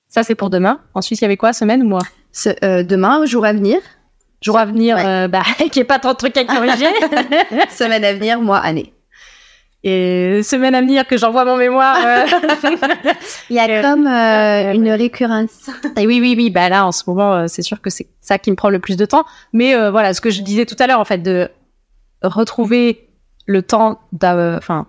Ça, 0.09 0.23
c'est 0.23 0.35
pour 0.35 0.51
demain. 0.51 0.81
Ensuite, 0.95 1.21
il 1.21 1.25
y 1.25 1.27
avait 1.27 1.37
quoi, 1.37 1.53
semaine 1.53 1.83
ou 1.83 1.89
mois? 1.89 2.03
Ce- 2.33 2.49
euh, 2.65 2.83
demain, 2.83 3.25
jour 3.27 3.45
à 3.45 3.53
venir, 3.53 3.79
Jour 4.43 4.57
à 4.57 4.65
venir, 4.65 4.97
Ouais. 4.97 5.05
euh, 5.05 5.29
bah, 5.29 5.43
qu'il 5.59 5.71
n'y 5.77 5.81
ait 5.81 5.85
pas 5.85 5.99
trop 5.99 6.13
de 6.13 6.17
trucs 6.17 6.37
à 6.39 6.45
corriger. 6.45 6.87
semaine 7.71 8.03
à 8.05 8.15
venir, 8.15 8.41
mois, 8.41 8.57
année. 8.59 8.95
Et 9.83 10.43
semaine 10.43 10.75
à 10.75 10.83
venir 10.83 11.07
que 11.07 11.17
j'envoie 11.17 11.45
mon 11.47 11.57
mémoire. 11.57 11.97
euh. 12.05 12.27
Il 13.51 13.57
y 13.57 13.59
a 13.59 13.81
comme 13.83 14.07
euh, 14.07 14.73
une 14.75 14.91
récurrence. 14.91 15.71
Et 15.97 16.07
oui, 16.07 16.21
oui, 16.21 16.35
oui. 16.37 16.51
Bah 16.51 16.69
là, 16.69 16.87
en 16.87 16.93
ce 16.93 17.05
moment, 17.07 17.33
euh, 17.35 17.45
c'est 17.49 17.63
sûr 17.63 17.81
que 17.81 17.89
c'est 17.89 18.07
ça 18.21 18.39
qui 18.39 18.51
me 18.51 18.57
prend 18.57 18.69
le 18.69 18.79
plus 18.79 18.97
de 18.97 19.07
temps. 19.07 19.25
Mais 19.55 19.75
euh, 19.75 19.91
voilà, 19.91 20.13
ce 20.13 20.21
que 20.21 20.31
je 20.31 20.43
disais 20.43 20.67
tout 20.67 20.77
à 20.79 20.87
l'heure, 20.87 21.01
en 21.01 21.07
fait, 21.07 21.19
de 21.23 21.49
retrouver 22.23 23.09
le 23.47 23.63
temps, 23.63 24.01
enfin, 24.23 24.87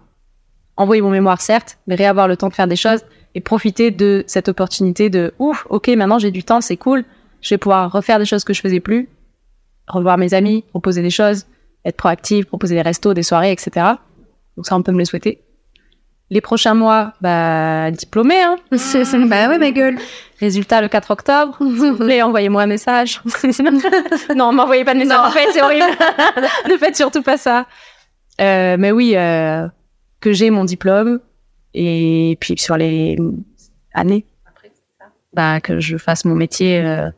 envoyer 0.75 1.01
mon 1.01 1.09
mémoire, 1.09 1.39
certes, 1.39 1.77
mais 1.87 1.95
réavoir 1.95 2.27
le 2.27 2.35
temps 2.35 2.49
de 2.49 2.53
faire 2.53 2.67
des 2.67 2.75
choses 2.75 3.01
et 3.33 3.39
profiter 3.39 3.91
de 3.91 4.25
cette 4.27 4.49
opportunité 4.49 5.09
de 5.09 5.33
ouf, 5.39 5.65
ok, 5.69 5.87
maintenant 5.89 6.19
j'ai 6.19 6.31
du 6.31 6.43
temps, 6.43 6.59
c'est 6.59 6.75
cool. 6.75 7.05
Je 7.41 7.53
vais 7.53 7.57
pouvoir 7.57 7.89
refaire 7.91 8.19
des 8.19 8.25
choses 8.25 8.43
que 8.43 8.53
je 8.53 8.59
faisais 8.59 8.81
plus, 8.81 9.07
revoir 9.87 10.17
mes 10.17 10.33
amis, 10.33 10.65
proposer 10.69 11.01
des 11.01 11.09
choses, 11.09 11.45
être 11.85 11.95
proactive, 11.95 12.45
proposer 12.45 12.75
des 12.75 12.81
restos, 12.81 13.13
des 13.13 13.23
soirées, 13.23 13.51
etc. 13.51 13.93
Donc 14.61 14.67
ça, 14.67 14.75
on 14.75 14.83
peut 14.83 14.91
me 14.91 14.99
le 14.99 15.05
souhaiter. 15.05 15.41
Les 16.29 16.39
prochains 16.39 16.75
mois, 16.75 17.13
bah, 17.19 17.89
diplômé, 17.89 18.39
hein. 18.39 18.57
bah 18.71 19.49
ouais, 19.49 19.57
ma 19.57 19.71
gueule. 19.71 19.97
Résultat 20.39 20.83
le 20.83 20.87
4 20.87 21.09
octobre. 21.09 21.57
Plaît, 21.97 22.21
envoyez-moi 22.21 22.61
un 22.61 22.67
message. 22.67 23.23
non, 24.35 24.53
m'envoyez 24.53 24.85
pas 24.85 24.93
de 24.93 24.99
message. 24.99 25.17
En 25.17 25.31
fait, 25.31 25.47
c'est 25.51 25.63
horrible. 25.63 25.87
ne 26.69 26.77
faites 26.77 26.95
surtout 26.95 27.23
pas 27.23 27.37
ça. 27.37 27.65
Euh, 28.39 28.75
mais 28.77 28.91
oui, 28.91 29.15
euh, 29.15 29.67
que 30.19 30.31
j'ai 30.31 30.51
mon 30.51 30.63
diplôme 30.63 31.21
et 31.73 32.37
puis 32.39 32.55
sur 32.59 32.77
les 32.77 33.17
années 33.95 34.27
après, 34.45 34.71
bah 35.33 35.59
que 35.59 35.79
je 35.79 35.97
fasse 35.97 36.23
mon 36.23 36.35
métier 36.35 36.85
euh, 36.85 37.09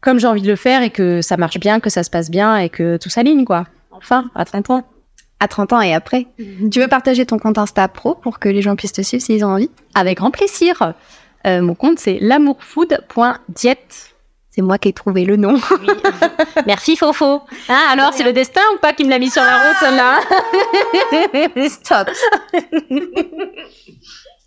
comme 0.00 0.18
j'ai 0.18 0.26
envie 0.26 0.42
de 0.42 0.48
le 0.48 0.56
faire 0.56 0.82
et 0.82 0.90
que 0.90 1.22
ça 1.22 1.36
marche 1.36 1.60
bien, 1.60 1.78
que 1.78 1.90
ça 1.90 2.02
se 2.02 2.10
passe 2.10 2.32
bien 2.32 2.56
et 2.58 2.68
que 2.68 2.96
tout 2.96 3.10
s'aligne 3.10 3.44
quoi. 3.44 3.68
Enfin, 3.92 4.28
à 4.34 4.44
30 4.44 4.70
ans. 4.70 4.84
À 5.38 5.48
30 5.48 5.72
ans 5.74 5.80
et 5.80 5.92
après. 5.94 6.26
Tu 6.70 6.80
veux 6.80 6.88
partager 6.88 7.26
ton 7.26 7.38
compte 7.38 7.58
Insta 7.58 7.88
pro 7.88 8.14
pour 8.14 8.38
que 8.38 8.48
les 8.48 8.62
gens 8.62 8.74
puissent 8.74 8.92
te 8.92 9.02
suivre 9.02 9.22
s'ils 9.22 9.44
ont 9.44 9.48
envie? 9.50 9.70
Avec 9.94 10.18
grand 10.18 10.30
plaisir. 10.30 10.94
Euh, 11.46 11.60
mon 11.60 11.74
compte 11.74 11.98
c'est 11.98 12.18
l'amourfood.diète. 12.20 14.14
C'est 14.50 14.62
moi 14.62 14.78
qui 14.78 14.88
ai 14.88 14.92
trouvé 14.94 15.26
le 15.26 15.36
nom. 15.36 15.60
Merci 16.66 16.96
Fofo. 16.96 17.42
Ah, 17.68 17.88
alors, 17.90 18.14
c'est 18.14 18.22
le 18.24 18.32
destin 18.32 18.62
ou 18.74 18.78
pas 18.78 18.94
qui 18.94 19.04
me 19.04 19.10
l'a 19.10 19.18
mis 19.18 19.28
sur 19.28 19.42
la 19.42 19.58
route, 19.58 19.76
celle-là 19.80 20.20
Stop. 21.68 22.08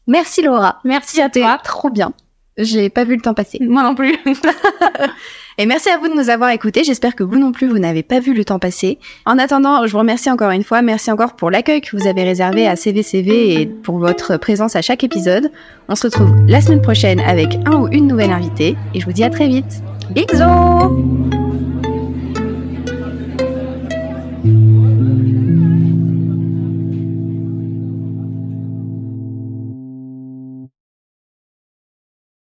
Merci 0.07 0.41
Laura. 0.41 0.79
Merci 0.83 1.21
à 1.21 1.29
toi. 1.29 1.59
trop 1.63 1.91
bien. 1.91 2.11
J'ai 2.57 2.89
pas 2.89 3.03
vu 3.03 3.15
le 3.15 3.21
temps 3.21 3.35
passer. 3.35 3.59
Moi 3.61 3.83
non 3.83 3.93
plus. 3.93 4.17
Et 5.61 5.65
merci 5.65 5.89
à 5.89 5.97
vous 5.97 6.07
de 6.07 6.13
nous 6.13 6.29
avoir 6.29 6.51
écoutés. 6.51 6.85
J'espère 6.85 7.15
que 7.15 7.23
vous 7.23 7.37
non 7.37 7.51
plus, 7.51 7.67
vous 7.67 7.79
n'avez 7.79 8.01
pas 8.01 8.21
vu 8.21 8.33
le 8.33 8.45
temps 8.45 8.59
passer. 8.59 8.97
En 9.25 9.37
attendant, 9.37 9.85
je 9.85 9.91
vous 9.91 9.97
remercie 9.97 10.31
encore 10.31 10.51
une 10.51 10.63
fois. 10.63 10.81
Merci 10.81 11.11
encore 11.11 11.35
pour 11.35 11.51
l'accueil 11.51 11.81
que 11.81 11.97
vous 11.97 12.07
avez 12.07 12.23
réservé 12.23 12.65
à 12.65 12.77
CVCV 12.77 13.61
et 13.61 13.65
pour 13.65 13.99
votre 13.99 14.37
présence 14.37 14.77
à 14.77 14.81
chaque 14.81 15.03
épisode. 15.03 15.51
On 15.89 15.95
se 15.95 16.03
retrouve 16.03 16.33
la 16.47 16.61
semaine 16.61 16.81
prochaine 16.81 17.19
avec 17.19 17.57
un 17.65 17.75
ou 17.75 17.89
une 17.89 18.07
nouvelle 18.07 18.31
invitée. 18.31 18.77
Et 18.93 19.01
je 19.01 19.05
vous 19.05 19.11
dis 19.11 19.25
à 19.25 19.29
très 19.29 19.49
vite. 19.49 19.83
Bisous 20.11 21.68